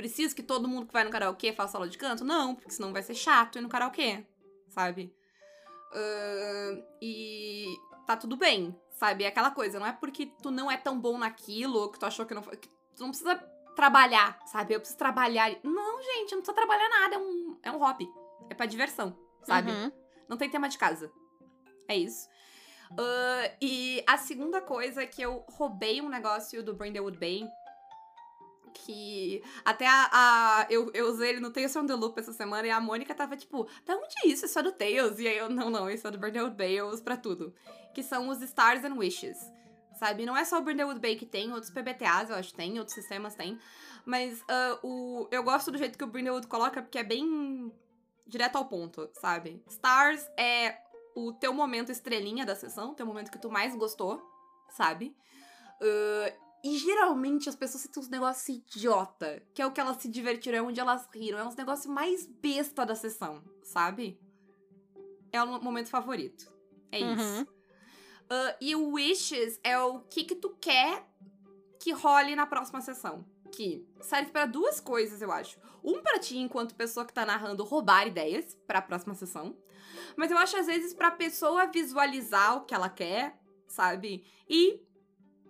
Preciso 0.01 0.35
que 0.35 0.41
todo 0.41 0.67
mundo 0.67 0.87
que 0.87 0.93
vai 0.93 1.03
no 1.03 1.11
karaokê 1.11 1.53
faça 1.53 1.77
aula 1.77 1.87
de 1.87 1.95
canto? 1.95 2.25
Não, 2.25 2.55
porque 2.55 2.71
senão 2.71 2.91
vai 2.91 3.03
ser 3.03 3.13
chato 3.13 3.59
ir 3.59 3.61
no 3.61 3.69
karaokê, 3.69 4.25
sabe? 4.67 5.15
Ah, 5.93 6.83
e 6.99 7.67
tá 8.07 8.17
tudo 8.17 8.35
bem, 8.35 8.75
sabe? 8.93 9.25
É 9.25 9.27
aquela 9.27 9.51
coisa, 9.51 9.79
não 9.79 9.85
é 9.85 9.93
porque 9.93 10.25
tu 10.41 10.49
não 10.49 10.71
é 10.71 10.75
tão 10.75 10.99
bom 10.99 11.19
naquilo, 11.19 11.81
ou 11.81 11.91
que 11.91 11.99
tu 11.99 12.05
achou 12.07 12.25
que 12.25 12.33
não 12.33 12.41
foi. 12.41 12.57
que 12.57 12.67
tu 12.95 13.03
não 13.03 13.09
precisa 13.09 13.35
trabalhar, 13.75 14.39
sabe? 14.47 14.73
Eu 14.73 14.79
preciso 14.79 14.97
trabalhar. 14.97 15.55
Não, 15.63 16.01
gente, 16.01 16.31
não 16.31 16.41
precisa 16.41 16.55
trabalhar 16.55 16.89
nada, 16.89 17.13
é 17.13 17.19
um, 17.19 17.59
é 17.61 17.71
um 17.71 17.77
hobby. 17.77 18.09
É 18.49 18.55
pra 18.55 18.65
diversão, 18.65 19.15
sabe? 19.43 19.69
Uhum. 19.69 19.91
Não 20.27 20.35
tem 20.35 20.49
tema 20.49 20.67
de 20.67 20.79
casa. 20.79 21.11
É 21.87 21.95
isso. 21.95 22.27
Ah, 22.97 23.51
e 23.61 24.03
a 24.07 24.17
segunda 24.17 24.61
coisa 24.61 25.03
é 25.03 25.05
que 25.05 25.21
eu 25.21 25.45
roubei 25.47 26.01
um 26.01 26.09
negócio 26.09 26.63
do 26.63 26.73
Brindlewood 26.73 27.19
Bay. 27.19 27.47
Que 28.73 29.43
até 29.63 29.85
a. 29.87 30.09
a- 30.11 30.67
eu, 30.69 30.89
eu 30.93 31.07
usei 31.07 31.29
ele 31.29 31.39
no 31.39 31.51
Tales 31.51 31.73
from 31.73 31.85
the 31.85 31.93
Loop 31.95 32.19
essa 32.19 32.33
semana 32.33 32.67
e 32.67 32.71
a 32.71 32.79
Mônica 32.79 33.13
tava 33.13 33.35
tipo, 33.37 33.67
da 33.85 33.95
onde 33.95 34.15
é 34.23 34.27
isso? 34.27 34.45
Isso 34.45 34.57
é 34.59 34.63
do 34.63 34.71
Tales? 34.71 35.19
E 35.19 35.27
aí 35.27 35.37
eu, 35.37 35.49
não, 35.49 35.69
não, 35.69 35.89
isso 35.89 36.07
é 36.07 36.11
do 36.11 36.17
Brindlewood 36.17 36.55
Bay, 36.55 36.73
eu 36.73 36.87
uso 36.87 37.03
pra 37.03 37.17
tudo. 37.17 37.53
Que 37.93 38.01
são 38.01 38.29
os 38.29 38.41
Stars 38.41 38.83
and 38.83 38.95
Wishes. 38.95 39.37
Sabe? 39.99 40.25
Não 40.25 40.35
é 40.35 40.43
só 40.45 40.57
o 40.57 40.61
Brindlewood 40.61 40.99
Bay 40.99 41.15
que 41.15 41.25
tem, 41.25 41.51
outros 41.53 41.71
PBTAs 41.71 42.29
eu 42.29 42.35
acho 42.35 42.49
que 42.49 42.55
tem, 42.55 42.79
outros 42.79 42.95
sistemas 42.95 43.35
tem. 43.35 43.59
Mas 44.05 44.43
ah, 44.47 44.79
o, 44.81 45.27
eu 45.29 45.43
gosto 45.43 45.69
do 45.71 45.77
jeito 45.77 45.97
que 45.97 46.03
o 46.03 46.07
Brindlewood 46.07 46.47
coloca, 46.47 46.81
porque 46.81 46.97
é 46.97 47.03
bem 47.03 47.71
direto 48.25 48.55
ao 48.55 48.65
ponto, 48.65 49.09
sabe? 49.13 49.61
Stars 49.67 50.27
é 50.37 50.77
o 51.13 51.33
teu 51.33 51.53
momento 51.53 51.91
estrelinha 51.91 52.45
da 52.45 52.55
sessão, 52.55 52.91
o 52.91 52.95
teu 52.95 53.05
momento 53.05 53.29
que 53.29 53.37
tu 53.37 53.51
mais 53.51 53.75
gostou, 53.75 54.21
sabe? 54.69 55.15
Ah, 55.81 56.33
e 56.63 56.77
geralmente 56.77 57.49
as 57.49 57.55
pessoas 57.55 57.83
citam 57.83 58.01
uns 58.01 58.09
negócios 58.09 58.47
idiota, 58.49 59.41
que 59.53 59.61
é 59.61 59.65
o 59.65 59.71
que 59.71 59.81
elas 59.81 59.97
se 59.97 60.07
divertiram, 60.07 60.57
é 60.57 60.61
onde 60.61 60.79
elas 60.79 61.07
riram, 61.13 61.39
é 61.39 61.43
uns 61.43 61.55
negócios 61.55 61.87
mais 61.87 62.25
besta 62.25 62.85
da 62.85 62.95
sessão, 62.95 63.43
sabe? 63.63 64.19
É 65.31 65.41
o 65.41 65.61
momento 65.61 65.89
favorito. 65.89 66.51
É 66.91 66.99
isso. 66.99 67.39
Uhum. 67.39 67.47
Ah, 68.29 68.55
e 68.61 68.75
o 68.75 68.93
Wishes 68.93 69.59
é 69.63 69.77
o 69.79 69.99
que 70.01 70.23
que 70.23 70.35
tu 70.35 70.55
quer 70.61 71.05
que 71.79 71.91
role 71.91 72.35
na 72.35 72.45
próxima 72.45 72.79
sessão. 72.79 73.25
Que 73.51 73.85
serve 73.99 74.31
pra 74.31 74.45
duas 74.45 74.79
coisas, 74.79 75.21
eu 75.21 75.31
acho. 75.31 75.59
Um 75.83 76.01
pra 76.01 76.19
ti, 76.19 76.37
enquanto 76.37 76.75
pessoa 76.75 77.05
que 77.05 77.13
tá 77.13 77.25
narrando, 77.25 77.65
roubar 77.65 78.07
ideias 78.07 78.57
pra 78.65 78.81
próxima 78.81 79.15
sessão. 79.15 79.57
Mas 80.15 80.31
eu 80.31 80.37
acho, 80.37 80.55
às 80.55 80.67
vezes, 80.67 80.93
pra 80.93 81.11
pessoa 81.11 81.65
visualizar 81.65 82.57
o 82.57 82.65
que 82.65 82.73
ela 82.73 82.87
quer, 82.87 83.37
sabe? 83.67 84.23
E 84.47 84.81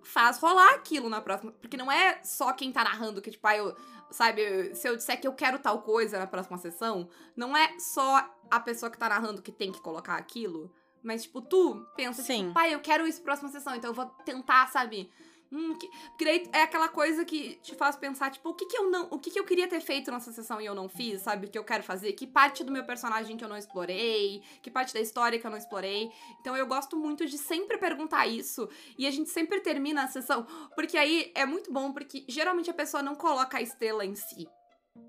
faz 0.03 0.37
rolar 0.37 0.75
aquilo 0.75 1.09
na 1.09 1.21
próxima. 1.21 1.51
Porque 1.53 1.77
não 1.77 1.91
é 1.91 2.21
só 2.23 2.51
quem 2.53 2.71
tá 2.71 2.83
narrando 2.83 3.21
que, 3.21 3.31
tipo, 3.31 3.47
ah, 3.47 3.55
eu. 3.55 3.75
Sabe, 4.11 4.75
se 4.75 4.89
eu 4.89 4.97
disser 4.97 5.21
que 5.21 5.25
eu 5.27 5.33
quero 5.33 5.57
tal 5.57 5.81
coisa 5.83 6.19
na 6.19 6.27
próxima 6.27 6.57
sessão, 6.57 7.07
não 7.33 7.55
é 7.55 7.79
só 7.79 8.29
a 8.49 8.59
pessoa 8.59 8.91
que 8.91 8.97
tá 8.97 9.07
narrando 9.07 9.41
que 9.41 9.53
tem 9.53 9.71
que 9.71 9.79
colocar 9.79 10.17
aquilo. 10.17 10.69
Mas, 11.01 11.23
tipo, 11.23 11.41
tu 11.41 11.85
pensa, 11.95 12.21
Sim. 12.21 12.41
tipo, 12.41 12.53
pai, 12.53 12.73
eu 12.73 12.81
quero 12.81 13.07
isso 13.07 13.21
próxima 13.21 13.49
sessão, 13.49 13.73
então 13.73 13.89
eu 13.89 13.93
vou 13.93 14.05
tentar, 14.25 14.67
sabe? 14.67 15.09
Hum, 15.53 15.75
que... 15.77 15.85
Porque 16.09 16.23
daí 16.23 16.49
é 16.53 16.61
aquela 16.61 16.87
coisa 16.87 17.25
que 17.25 17.55
te 17.55 17.75
faz 17.75 17.97
pensar, 17.97 18.31
tipo, 18.31 18.47
o 18.49 18.53
que 18.53 18.65
que 18.65 18.77
eu 18.77 18.89
não. 18.89 19.07
O 19.11 19.19
que 19.19 19.29
que 19.29 19.37
eu 19.37 19.43
queria 19.43 19.67
ter 19.67 19.81
feito 19.81 20.09
nessa 20.09 20.31
sessão 20.31 20.61
e 20.61 20.65
eu 20.65 20.73
não 20.73 20.87
fiz, 20.87 21.21
sabe? 21.23 21.47
O 21.47 21.49
que 21.49 21.57
eu 21.57 21.63
quero 21.65 21.83
fazer? 21.83 22.13
Que 22.13 22.25
parte 22.25 22.63
do 22.63 22.71
meu 22.71 22.85
personagem 22.85 23.35
que 23.35 23.43
eu 23.43 23.49
não 23.49 23.57
explorei? 23.57 24.41
Que 24.61 24.71
parte 24.71 24.93
da 24.93 25.01
história 25.01 25.37
que 25.37 25.45
eu 25.45 25.51
não 25.51 25.57
explorei? 25.57 26.09
Então 26.39 26.55
eu 26.55 26.65
gosto 26.65 26.95
muito 26.95 27.25
de 27.25 27.37
sempre 27.37 27.77
perguntar 27.77 28.27
isso. 28.27 28.69
E 28.97 29.05
a 29.05 29.11
gente 29.11 29.29
sempre 29.29 29.59
termina 29.59 30.03
a 30.03 30.07
sessão. 30.07 30.47
Porque 30.73 30.97
aí 30.97 31.31
é 31.35 31.45
muito 31.45 31.69
bom, 31.71 31.91
porque 31.91 32.23
geralmente 32.29 32.69
a 32.69 32.73
pessoa 32.73 33.03
não 33.03 33.13
coloca 33.15 33.57
a 33.57 33.61
estrela 33.61 34.05
em 34.05 34.15
si. 34.15 34.47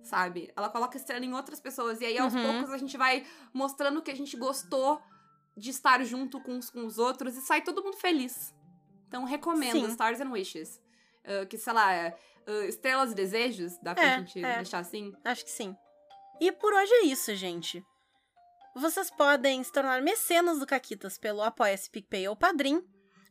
Sabe? 0.02 0.50
Ela 0.56 0.68
coloca 0.68 0.96
a 0.96 1.00
estrela 1.00 1.24
em 1.24 1.32
outras 1.34 1.60
pessoas. 1.60 2.00
E 2.00 2.04
aí, 2.04 2.18
aos 2.18 2.34
Uhum. 2.34 2.42
poucos, 2.42 2.70
a 2.70 2.78
gente 2.78 2.96
vai 2.96 3.24
mostrando 3.54 4.02
que 4.02 4.10
a 4.10 4.16
gente 4.16 4.36
gostou 4.36 5.00
de 5.56 5.70
estar 5.70 6.02
junto 6.04 6.40
com 6.40 6.58
os, 6.58 6.68
com 6.70 6.84
os 6.84 6.98
outros 6.98 7.36
e 7.36 7.40
sai 7.42 7.62
todo 7.62 7.82
mundo 7.82 7.96
feliz. 7.96 8.52
Então, 9.12 9.24
recomendo 9.24 9.84
Sim. 9.84 9.90
Stars 9.90 10.22
and 10.22 10.30
Wishes. 10.30 10.80
Ah, 11.22 11.44
que, 11.44 11.58
sei 11.58 11.72
lá, 11.74 12.08
ah, 12.46 12.64
Estrelas 12.66 13.12
e 13.12 13.14
Desejos, 13.14 13.76
dá 13.82 13.94
pra 13.94 14.02
É, 14.02 14.18
gente 14.20 14.42
é. 14.42 14.56
deixar 14.56 14.78
assim? 14.78 15.12
Acho 15.22 15.44
que 15.44 15.50
sim. 15.50 15.76
E 16.40 16.50
por 16.50 16.72
hoje 16.72 16.90
é 16.94 17.02
isso, 17.04 17.34
gente. 17.36 17.84
Vocês 18.74 19.10
podem 19.10 19.62
se 19.62 19.70
tornar 19.70 20.00
mecenas 20.00 20.58
do 20.58 20.66
Caquitas 20.66 21.18
pelo 21.18 21.42
Apoia-se 21.42 21.90
PicPay 21.90 22.26
ou 22.26 22.34
Padrim, 22.34 22.82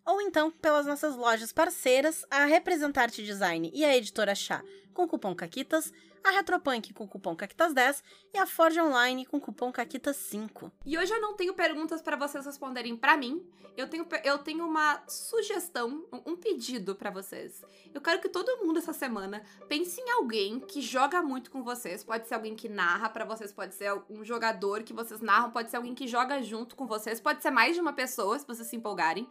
ou 0.05 0.21
então 0.21 0.51
pelas 0.51 0.85
nossas 0.85 1.15
lojas 1.15 1.51
parceiras, 1.51 2.23
a 2.29 2.45
Representarte 2.45 3.23
Design 3.23 3.71
e 3.73 3.83
a 3.83 3.97
Editora 3.97 4.35
Chá, 4.35 4.63
com 4.93 5.07
cupom 5.07 5.33
CAQUITAS, 5.33 5.91
a 6.23 6.29
Retropunk 6.31 6.93
com 6.93 7.07
cupom 7.07 7.35
CAQUITAS10 7.35 8.03
e 8.33 8.37
a 8.37 8.45
Forge 8.45 8.79
Online 8.79 9.25
com 9.25 9.39
cupom 9.39 9.71
CAQUITAS5. 9.71 10.71
E 10.85 10.97
hoje 10.97 11.11
eu 11.13 11.21
não 11.21 11.35
tenho 11.35 11.53
perguntas 11.53 12.01
pra 12.01 12.15
vocês 12.15 12.45
responderem 12.45 12.95
pra 12.95 13.17
mim. 13.17 13.45
Eu 13.77 13.87
tenho, 13.87 14.05
eu 14.23 14.37
tenho 14.37 14.65
uma 14.67 15.01
sugestão, 15.07 16.05
um- 16.25 16.35
pedido 16.35 16.93
pra 16.95 17.09
vocês. 17.09 17.61
Eu 17.93 18.01
quero 18.01 18.19
que 18.19 18.27
todo 18.27 18.57
mundo 18.65 18.79
essa 18.79 18.91
semana 18.93 19.41
pense 19.69 20.01
em 20.01 20.09
alguém 20.11 20.59
que 20.59 20.81
joga 20.81 21.21
muito 21.21 21.49
com 21.49 21.63
vocês. 21.63 22.03
Pode 22.03 22.27
ser 22.27 22.33
alguém 22.35 22.55
que 22.55 22.67
narra 22.67 23.09
pra 23.09 23.23
vocês, 23.23 23.51
pode 23.53 23.73
ser 23.75 23.93
um 24.09 24.23
jogador 24.25 24.83
que 24.83 24.91
vocês 24.93 25.21
narram, 25.21 25.51
pode 25.51 25.69
ser 25.71 25.77
alguém 25.77 25.95
que 25.95 26.07
joga 26.07 26.41
junto 26.41 26.75
com 26.75 26.85
vocês, 26.85 27.21
pode 27.21 27.41
ser 27.41 27.51
mais 27.51 27.75
de 27.75 27.81
uma 27.81 27.93
pessoa, 27.93 28.37
se 28.37 28.45
vocês 28.45 28.67
se 28.67 28.75
empolgarem. 28.75 29.27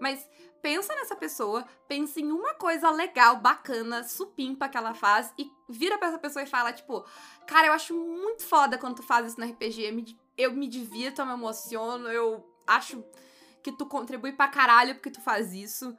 Mas 0.00 0.28
pensa 0.62 0.94
nessa 0.94 1.16
pessoa, 1.16 1.66
pensa 1.86 2.20
em 2.20 2.30
uma 2.30 2.54
coisa 2.54 2.90
legal, 2.90 3.36
bacana, 3.36 4.04
supimpa 4.04 4.68
que 4.68 4.76
ela 4.76 4.94
faz 4.94 5.32
e 5.38 5.50
vira 5.68 5.98
pra 5.98 6.08
essa 6.08 6.18
pessoa 6.18 6.42
e 6.42 6.46
fala, 6.46 6.72
tipo, 6.72 7.04
cara, 7.46 7.68
eu 7.68 7.72
acho 7.72 7.94
muito 7.94 8.42
foda 8.44 8.78
quando 8.78 8.96
tu 8.96 9.02
faz 9.02 9.28
isso 9.28 9.40
no 9.40 9.46
RPG. 9.46 10.16
Eu 10.36 10.52
me, 10.52 10.68
divirto, 10.68 11.20
eu 11.20 11.26
me 11.26 11.32
emociono, 11.32 12.08
eu 12.08 12.44
acho 12.66 13.04
que 13.62 13.72
tu 13.72 13.86
contribui 13.86 14.32
pra 14.32 14.48
caralho 14.48 14.94
porque 14.94 15.10
tu 15.10 15.20
faz 15.20 15.52
isso. 15.52 15.96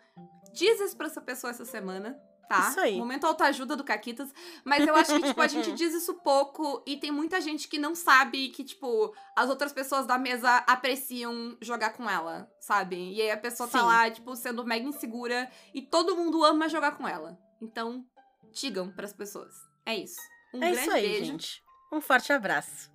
Diz 0.54 0.80
isso 0.80 0.98
pra 0.98 1.08
essa 1.08 1.22
pessoa 1.22 1.52
essa 1.52 1.66
semana, 1.66 2.20
tá? 2.50 2.70
Isso 2.70 2.80
aí. 2.80 2.98
Momento 2.98 3.26
autoajuda 3.26 3.76
do 3.76 3.84
Caquitas. 3.84 4.34
Mas 4.66 4.86
eu 4.86 4.96
acho 4.96 5.14
que, 5.14 5.28
tipo, 5.28 5.40
a 5.40 5.48
gente 5.48 5.72
diz 5.74 5.94
isso 5.94 6.16
pouco 6.16 6.84
e 6.86 6.98
tem 6.98 7.12
muita 7.12 7.40
gente 7.40 7.68
que 7.68 7.78
não 7.78 7.94
sabe 7.94 8.50
que, 8.50 8.64
tipo, 8.64 9.14
as 9.36 9.50
outras 9.50 9.72
pessoas 9.72 10.08
da 10.08 10.18
mesa 10.18 10.58
apreciam 10.68 11.56
jogar 11.62 11.92
com 11.92 12.10
ela, 12.10 12.52
sabe? 12.60 13.14
E 13.14 13.22
aí 13.22 13.30
a 13.30 13.38
pessoa 13.38 13.70
tá 13.70 13.80
Sim. 13.80 13.86
lá, 13.86 14.10
tipo, 14.10 14.36
sendo 14.36 14.66
mega 14.66 14.86
insegura 14.86 15.50
e 15.74 15.82
todo 15.82 16.16
mundo 16.16 16.44
ama 16.44 16.68
jogar 16.68 16.98
com 16.98 17.08
ela. 17.08 17.40
Então, 17.62 18.04
digam 18.52 18.92
pras 18.92 19.14
pessoas. 19.14 19.54
É 19.86 19.96
isso. 19.96 20.20
Um 20.54 20.64
é 20.64 20.72
grande 20.72 20.82
isso 20.82 20.92
aí, 20.92 21.08
beijo. 21.08 21.26
gente. 21.26 21.64
Um 21.94 22.02
forte 22.02 22.34
abraço. 22.34 22.92